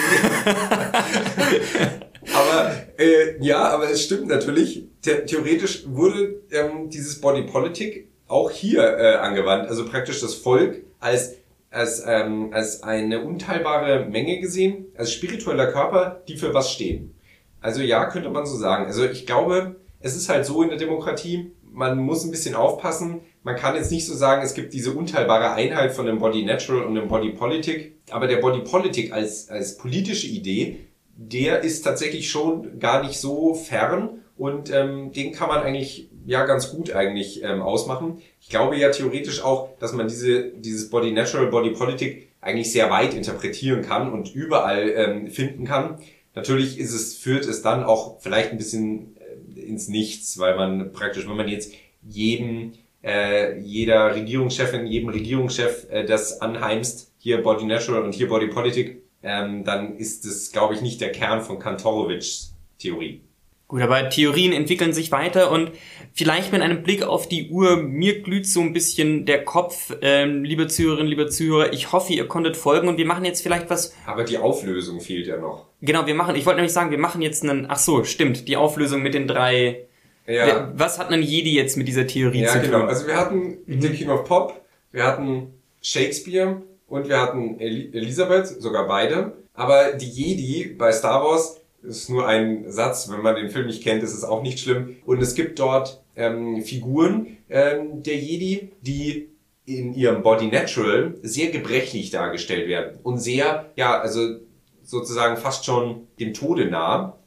aber 2.34 2.72
äh, 2.98 3.36
ja, 3.40 3.62
aber 3.68 3.90
es 3.90 4.02
stimmt 4.02 4.28
natürlich. 4.28 4.84
The 5.02 5.24
theoretisch 5.26 5.84
wurde 5.86 6.40
ähm, 6.50 6.90
dieses 6.90 7.20
Body 7.20 7.42
Politic 7.42 8.08
auch 8.26 8.50
hier 8.50 8.82
äh, 8.82 9.14
angewandt. 9.16 9.68
Also 9.68 9.86
praktisch 9.86 10.20
das 10.20 10.34
Volk 10.34 10.82
als 11.00 11.36
als 11.70 12.02
ähm, 12.06 12.50
als 12.52 12.82
eine 12.82 13.22
unteilbare 13.24 14.06
Menge 14.06 14.40
gesehen, 14.40 14.86
als 14.96 15.12
spiritueller 15.12 15.70
Körper, 15.70 16.22
die 16.28 16.36
für 16.36 16.54
was 16.54 16.72
stehen. 16.72 17.14
Also 17.60 17.82
ja, 17.82 18.06
könnte 18.06 18.30
man 18.30 18.46
so 18.46 18.56
sagen. 18.56 18.86
Also 18.86 19.04
ich 19.04 19.26
glaube, 19.26 19.76
es 20.00 20.16
ist 20.16 20.28
halt 20.28 20.46
so 20.46 20.62
in 20.62 20.68
der 20.68 20.78
Demokratie, 20.78 21.52
man 21.70 21.98
muss 21.98 22.24
ein 22.24 22.30
bisschen 22.30 22.54
aufpassen. 22.54 23.20
Man 23.42 23.56
kann 23.56 23.74
jetzt 23.74 23.90
nicht 23.90 24.06
so 24.06 24.14
sagen, 24.14 24.42
es 24.42 24.54
gibt 24.54 24.72
diese 24.72 24.92
unteilbare 24.92 25.52
Einheit 25.52 25.92
von 25.92 26.06
dem 26.06 26.18
Body 26.18 26.44
Natural 26.44 26.84
und 26.84 26.94
dem 26.94 27.08
Body 27.08 27.30
Politic, 27.30 27.96
aber 28.10 28.26
der 28.26 28.38
Body 28.38 28.60
Politic 28.60 29.12
als, 29.12 29.48
als 29.48 29.76
politische 29.76 30.26
Idee 30.26 30.87
der 31.20 31.62
ist 31.62 31.82
tatsächlich 31.82 32.30
schon 32.30 32.78
gar 32.78 33.02
nicht 33.02 33.18
so 33.18 33.52
fern 33.54 34.20
und 34.36 34.72
ähm, 34.72 35.12
den 35.12 35.32
kann 35.32 35.48
man 35.48 35.62
eigentlich 35.62 36.10
ja 36.24 36.46
ganz 36.46 36.70
gut 36.70 36.92
eigentlich 36.92 37.42
ähm, 37.42 37.60
ausmachen. 37.60 38.22
Ich 38.40 38.48
glaube 38.48 38.76
ja 38.76 38.90
theoretisch 38.90 39.42
auch, 39.42 39.76
dass 39.80 39.92
man 39.92 40.06
diese 40.06 40.52
dieses 40.52 40.90
Body 40.90 41.10
Natural 41.10 41.48
Body 41.48 41.70
Politic 41.70 42.28
eigentlich 42.40 42.70
sehr 42.70 42.88
weit 42.88 43.14
interpretieren 43.14 43.82
kann 43.82 44.12
und 44.12 44.32
überall 44.32 44.90
ähm, 44.90 45.26
finden 45.28 45.64
kann. 45.64 45.98
Natürlich 46.36 46.78
ist 46.78 46.94
es 46.94 47.16
führt 47.16 47.46
es 47.46 47.62
dann 47.62 47.82
auch 47.82 48.20
vielleicht 48.20 48.52
ein 48.52 48.58
bisschen 48.58 49.16
äh, 49.56 49.60
ins 49.60 49.88
Nichts, 49.88 50.38
weil 50.38 50.56
man 50.56 50.92
praktisch, 50.92 51.28
wenn 51.28 51.36
man 51.36 51.48
jetzt 51.48 51.72
jedem 52.08 52.74
äh, 53.02 53.58
jeder 53.58 54.14
Regierungschefin, 54.14 54.86
jedem 54.86 55.08
Regierungschef 55.08 55.88
äh, 55.90 56.04
das 56.04 56.40
anheimst, 56.40 57.12
hier 57.18 57.42
Body 57.42 57.64
Natural 57.64 58.02
und 58.02 58.14
hier 58.14 58.28
Body 58.28 58.46
Politic, 58.46 59.02
ähm, 59.22 59.64
dann 59.64 59.96
ist 59.96 60.24
es, 60.24 60.52
glaube 60.52 60.74
ich, 60.74 60.80
nicht 60.80 61.00
der 61.00 61.12
Kern 61.12 61.42
von 61.42 61.58
Kantorowitschs 61.58 62.54
Theorie. 62.78 63.20
Gut, 63.68 63.82
aber 63.82 64.08
Theorien 64.08 64.52
entwickeln 64.52 64.94
sich 64.94 65.12
weiter 65.12 65.50
und 65.50 65.72
vielleicht 66.14 66.52
mit 66.52 66.62
einem 66.62 66.82
Blick 66.82 67.02
auf 67.02 67.28
die 67.28 67.50
Uhr, 67.50 67.76
mir 67.76 68.22
glüht 68.22 68.46
so 68.46 68.62
ein 68.62 68.72
bisschen 68.72 69.26
der 69.26 69.44
Kopf, 69.44 69.94
ähm, 70.00 70.42
liebe 70.42 70.68
Zuhörerinnen, 70.68 71.08
liebe 71.08 71.28
Zuhörer, 71.28 71.70
ich 71.74 71.92
hoffe, 71.92 72.14
ihr 72.14 72.26
konntet 72.26 72.56
folgen 72.56 72.88
und 72.88 72.96
wir 72.96 73.04
machen 73.04 73.26
jetzt 73.26 73.42
vielleicht 73.42 73.68
was... 73.68 73.94
Aber 74.06 74.24
die 74.24 74.38
Auflösung 74.38 75.02
fehlt 75.02 75.26
ja 75.26 75.36
noch. 75.36 75.66
Genau, 75.82 76.06
wir 76.06 76.14
machen, 76.14 76.34
ich 76.34 76.46
wollte 76.46 76.56
nämlich 76.56 76.72
sagen, 76.72 76.90
wir 76.90 76.98
machen 76.98 77.20
jetzt 77.20 77.42
einen, 77.42 77.66
ach 77.68 77.76
so, 77.76 78.04
stimmt, 78.04 78.48
die 78.48 78.56
Auflösung 78.56 79.02
mit 79.02 79.12
den 79.12 79.28
drei... 79.28 79.84
Ja. 80.26 80.72
Was 80.74 80.98
hat 80.98 81.10
ein 81.10 81.22
Jedi 81.22 81.54
jetzt 81.54 81.76
mit 81.76 81.88
dieser 81.88 82.06
Theorie 82.06 82.42
ja, 82.42 82.48
zu 82.48 82.60
tun? 82.60 82.70
Ja, 82.70 82.78
genau, 82.78 82.86
also 82.86 83.06
wir 83.06 83.16
hatten 83.16 83.58
mhm. 83.66 83.82
The 83.82 83.90
King 83.90 84.08
of 84.08 84.24
Pop, 84.24 84.62
wir 84.92 85.04
hatten 85.04 85.52
Shakespeare 85.82 86.62
und 86.88 87.08
wir 87.08 87.20
hatten 87.20 87.60
El 87.60 87.94
Elisabeth, 87.94 88.46
sogar 88.46 88.86
beide. 88.86 89.32
Aber 89.54 89.92
die 89.92 90.08
Jedi 90.08 90.74
bei 90.74 90.92
Star 90.92 91.22
Wars 91.24 91.60
ist 91.82 92.10
nur 92.10 92.26
ein 92.26 92.70
Satz, 92.70 93.08
wenn 93.10 93.22
man 93.22 93.36
den 93.36 93.50
Film 93.50 93.66
nicht 93.66 93.82
kennt, 93.82 94.02
ist 94.02 94.14
es 94.14 94.24
auch 94.24 94.42
nicht 94.42 94.58
schlimm. 94.58 94.96
Und 95.04 95.22
es 95.22 95.34
gibt 95.34 95.58
dort 95.58 96.02
ähm, 96.16 96.62
Figuren 96.62 97.38
ähm, 97.48 98.02
der 98.02 98.16
Jedi, 98.16 98.72
die 98.82 99.28
in 99.64 99.94
ihrem 99.94 100.22
Body 100.22 100.46
Natural 100.46 101.14
sehr 101.22 101.50
gebrechlich 101.50 102.10
dargestellt 102.10 102.68
werden 102.68 102.98
und 103.02 103.18
sehr, 103.18 103.70
ja, 103.76 104.00
also 104.00 104.36
sozusagen 104.82 105.36
fast 105.36 105.66
schon 105.66 106.06
dem 106.18 106.32
Tode 106.32 106.66
nah 106.66 107.17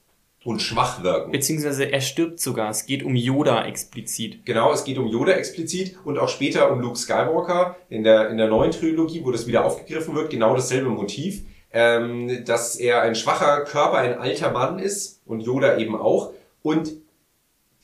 und 0.43 0.61
schwach 0.61 1.03
wirken. 1.03 1.31
Beziehungsweise 1.31 1.91
er 1.91 2.01
stirbt 2.01 2.39
sogar. 2.39 2.69
Es 2.69 2.85
geht 2.85 3.03
um 3.03 3.15
Yoda 3.15 3.65
explizit. 3.65 4.45
Genau, 4.45 4.73
es 4.73 4.83
geht 4.83 4.97
um 4.97 5.07
Yoda 5.07 5.33
explizit 5.33 5.97
und 6.03 6.17
auch 6.17 6.29
später 6.29 6.71
um 6.71 6.79
Luke 6.79 6.97
Skywalker 6.97 7.75
in 7.89 8.03
der, 8.03 8.29
in 8.29 8.37
der 8.37 8.47
neuen 8.47 8.71
Trilogie, 8.71 9.23
wo 9.23 9.31
das 9.31 9.45
wieder 9.45 9.65
aufgegriffen 9.65 10.15
wird, 10.15 10.31
genau 10.31 10.55
dasselbe 10.55 10.89
Motiv. 10.89 11.43
Ähm, 11.73 12.43
dass 12.43 12.75
er 12.75 13.01
ein 13.01 13.15
schwacher 13.15 13.63
Körper, 13.63 13.97
ein 13.99 14.15
alter 14.15 14.51
Mann 14.51 14.77
ist 14.77 15.21
und 15.25 15.39
Yoda 15.39 15.77
eben 15.77 15.95
auch. 15.95 16.33
Und 16.63 16.91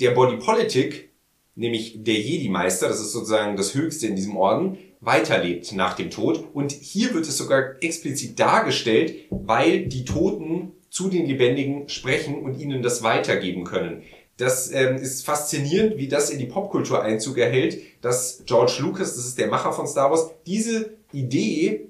der 0.01 0.11
Body 0.11 0.37
Politic, 0.37 1.09
nämlich 1.55 2.03
der 2.03 2.15
Jedi-Meister, 2.15 2.89
das 2.89 2.99
ist 2.99 3.13
sozusagen 3.13 3.55
das 3.55 3.75
Höchste 3.75 4.07
in 4.07 4.17
diesem 4.17 4.35
Orden, 4.35 4.77
weiterlebt 4.99 5.71
nach 5.73 5.93
dem 5.93 6.09
Tod. 6.09 6.43
Und 6.53 6.73
hier 6.73 7.13
wird 7.13 7.27
es 7.27 7.37
sogar 7.37 7.81
explizit 7.81 8.37
dargestellt, 8.39 9.15
weil 9.29 9.85
die 9.85 10.03
Toten 10.03 10.73
zu 10.89 11.09
den 11.09 11.25
Lebendigen 11.25 11.89
sprechen 11.89 12.43
und 12.43 12.59
ihnen 12.59 12.81
das 12.81 13.03
weitergeben 13.03 13.63
können. 13.63 14.03
Das 14.37 14.71
ähm, 14.71 14.95
ist 14.95 15.25
faszinierend, 15.25 15.97
wie 15.97 16.07
das 16.07 16.29
in 16.29 16.37
die 16.37 16.45
Popkultur 16.45 17.01
Einzug 17.01 17.37
erhält, 17.37 17.79
dass 18.01 18.43
George 18.45 18.77
Lucas, 18.79 19.15
das 19.15 19.25
ist 19.25 19.39
der 19.39 19.47
Macher 19.47 19.73
von 19.73 19.87
Star 19.87 20.11
Wars, 20.11 20.29
diese 20.45 20.93
Idee 21.11 21.87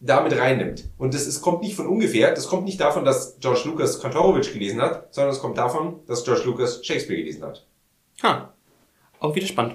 damit 0.00 0.36
reinnimmt. 0.38 0.84
Und 0.96 1.12
das 1.12 1.26
ist, 1.26 1.42
kommt 1.42 1.62
nicht 1.62 1.76
von 1.76 1.86
ungefähr, 1.86 2.34
das 2.34 2.48
kommt 2.48 2.64
nicht 2.64 2.80
davon, 2.80 3.04
dass 3.04 3.38
George 3.38 3.62
Lucas 3.66 4.00
Kantorowitsch 4.00 4.52
gelesen 4.52 4.80
hat, 4.80 5.14
sondern 5.14 5.34
es 5.34 5.40
kommt 5.40 5.58
davon, 5.58 6.00
dass 6.06 6.24
George 6.24 6.42
Lucas 6.46 6.84
Shakespeare 6.84 7.20
gelesen 7.20 7.44
hat. 7.44 7.66
Ha, 8.22 8.54
auch 9.18 9.34
wieder 9.34 9.46
spannend. 9.46 9.74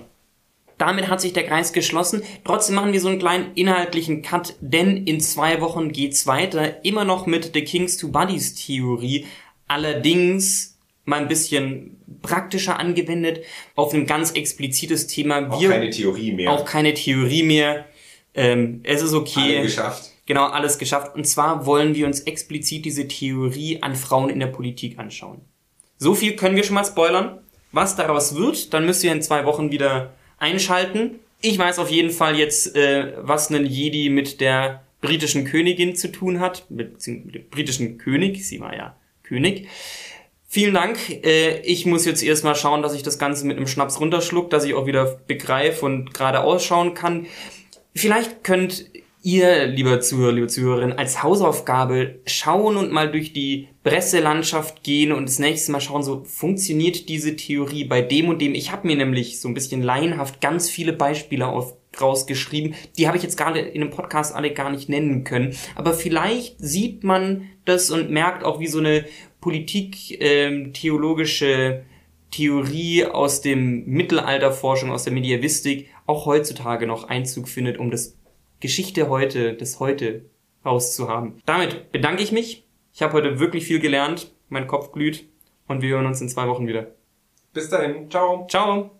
Damit 0.77 1.07
hat 1.07 1.21
sich 1.21 1.33
der 1.33 1.45
Kreis 1.45 1.71
geschlossen. 1.71 2.21
Trotzdem 2.43 2.75
machen 2.75 2.91
wir 2.91 2.99
so 2.99 3.07
einen 3.07 3.19
kleinen 3.19 3.53
inhaltlichen 3.55 4.21
Cut, 4.21 4.55
denn 4.59 5.05
in 5.05 5.21
zwei 5.21 5.61
Wochen 5.61 5.91
geht's 5.91 6.27
weiter. 6.27 6.83
Immer 6.83 7.05
noch 7.05 7.25
mit 7.25 7.51
The 7.53 7.63
Kings 7.63 7.97
to 7.97 8.09
Buddies 8.09 8.55
Theorie. 8.55 9.25
Allerdings 9.67 10.77
mal 11.05 11.21
ein 11.21 11.27
bisschen 11.27 11.97
praktischer 12.21 12.79
angewendet 12.79 13.41
auf 13.75 13.93
ein 13.93 14.05
ganz 14.05 14.31
explizites 14.31 15.07
Thema. 15.07 15.49
Auch 15.49 15.61
keine 15.61 15.89
Theorie 15.89 16.33
mehr. 16.33 16.51
Auch 16.51 16.65
keine 16.65 16.93
Theorie 16.93 17.43
mehr. 17.43 17.85
Ähm, 18.33 18.81
es 18.83 19.01
ist 19.01 19.13
okay. 19.13 19.57
Alle 19.57 19.61
geschafft. 19.63 20.11
Genau, 20.25 20.45
alles 20.47 20.77
geschafft. 20.77 21.15
Und 21.15 21.25
zwar 21.25 21.65
wollen 21.65 21.95
wir 21.95 22.05
uns 22.05 22.21
explizit 22.21 22.83
diese 22.83 23.07
Theorie 23.07 23.81
an 23.81 23.95
Frauen 23.95 24.29
in 24.29 24.39
der 24.39 24.47
Politik 24.47 24.97
anschauen. 24.97 25.41
So 25.97 26.15
viel 26.15 26.35
können 26.35 26.55
wir 26.55 26.63
schon 26.63 26.75
mal 26.75 26.83
spoilern. 26.83 27.39
Was 27.71 27.95
daraus 27.95 28.35
wird, 28.35 28.73
dann 28.73 28.85
müsst 28.85 29.03
ihr 29.03 29.11
in 29.11 29.21
zwei 29.21 29.45
Wochen 29.45 29.71
wieder 29.71 30.13
einschalten. 30.37 31.19
Ich 31.41 31.57
weiß 31.57 31.79
auf 31.79 31.89
jeden 31.89 32.11
Fall 32.11 32.37
jetzt, 32.37 32.75
äh, 32.75 33.13
was 33.17 33.49
ein 33.49 33.65
Jedi 33.65 34.09
mit 34.09 34.41
der 34.41 34.83
britischen 35.01 35.45
Königin 35.45 35.95
zu 35.95 36.11
tun 36.11 36.39
hat, 36.39 36.65
mit, 36.69 37.05
mit 37.07 37.35
dem 37.35 37.49
britischen 37.49 37.97
König, 37.97 38.47
sie 38.47 38.59
war 38.59 38.75
ja 38.75 38.95
König. 39.23 39.67
Vielen 40.47 40.73
Dank. 40.73 40.97
Äh, 41.09 41.59
ich 41.61 41.85
muss 41.85 42.05
jetzt 42.05 42.23
erstmal 42.23 42.55
schauen, 42.55 42.81
dass 42.81 42.93
ich 42.93 43.03
das 43.03 43.19
Ganze 43.19 43.45
mit 43.45 43.57
einem 43.57 43.67
Schnaps 43.67 43.99
runterschluck, 43.99 44.49
dass 44.49 44.63
ich 44.63 44.73
auch 44.73 44.85
wieder 44.85 45.19
begreife 45.27 45.85
und 45.85 46.13
gerade 46.13 46.41
ausschauen 46.41 46.93
kann. 46.93 47.27
Vielleicht 47.93 48.43
könnt 48.43 48.85
ihr, 49.25 49.65
lieber 49.65 49.99
Zuhörer, 50.01 50.33
liebe 50.33 50.47
Zuhörerin, 50.47 50.91
als 50.93 51.23
Hausaufgabe 51.23 52.19
schauen 52.27 52.77
und 52.77 52.91
mal 52.91 53.11
durch 53.11 53.33
die 53.33 53.69
Presselandschaft 53.83 54.83
gehen 54.83 55.11
und 55.11 55.27
das 55.27 55.39
nächste 55.39 55.71
Mal 55.71 55.81
schauen, 55.81 56.03
so 56.03 56.23
funktioniert 56.23 57.09
diese 57.09 57.35
Theorie 57.35 57.85
bei 57.85 58.03
dem 58.03 58.29
und 58.29 58.39
dem. 58.39 58.53
Ich 58.53 58.71
habe 58.71 58.85
mir 58.85 58.95
nämlich 58.95 59.41
so 59.41 59.47
ein 59.47 59.55
bisschen 59.55 59.81
laienhaft 59.81 60.41
ganz 60.41 60.69
viele 60.69 60.93
Beispiele 60.93 61.47
auf, 61.47 61.73
rausgeschrieben. 61.99 62.75
Die 62.97 63.07
habe 63.07 63.17
ich 63.17 63.23
jetzt 63.23 63.37
gerade 63.37 63.61
in 63.61 63.81
dem 63.81 63.89
Podcast 63.89 64.35
alle 64.35 64.53
gar 64.53 64.69
nicht 64.69 64.89
nennen 64.89 65.23
können. 65.23 65.55
Aber 65.73 65.93
vielleicht 65.93 66.57
sieht 66.59 67.03
man 67.03 67.49
das 67.65 67.89
und 67.89 68.11
merkt 68.11 68.43
auch, 68.43 68.59
wie 68.59 68.67
so 68.67 68.77
eine 68.77 69.05
politik-theologische 69.41 71.47
ähm, 71.47 71.81
Theorie 72.29 73.05
aus 73.05 73.41
dem 73.41 73.85
Mittelalterforschung, 73.85 74.91
aus 74.91 75.05
der 75.05 75.13
Medievistik 75.13 75.89
auch 76.05 76.27
heutzutage 76.27 76.85
noch 76.85 77.05
Einzug 77.05 77.47
findet, 77.47 77.79
um 77.79 77.89
das 77.89 78.15
Geschichte 78.59 79.09
heute, 79.09 79.53
das 79.53 79.79
heute 79.79 80.25
rauszuhaben. 80.65 81.41
Damit 81.45 81.91
bedanke 81.91 82.23
ich 82.23 82.31
mich. 82.31 82.65
Ich 82.93 83.01
habe 83.01 83.13
heute 83.13 83.39
wirklich 83.39 83.65
viel 83.65 83.79
gelernt. 83.79 84.31
Mein 84.49 84.67
Kopf 84.67 84.91
glüht 84.91 85.27
und 85.67 85.81
wir 85.81 85.95
hören 85.95 86.05
uns 86.05 86.21
in 86.21 86.29
zwei 86.29 86.47
Wochen 86.47 86.67
wieder. 86.67 86.87
Bis 87.53 87.69
dahin. 87.69 88.09
Ciao. 88.09 88.47
Ciao. 88.49 88.91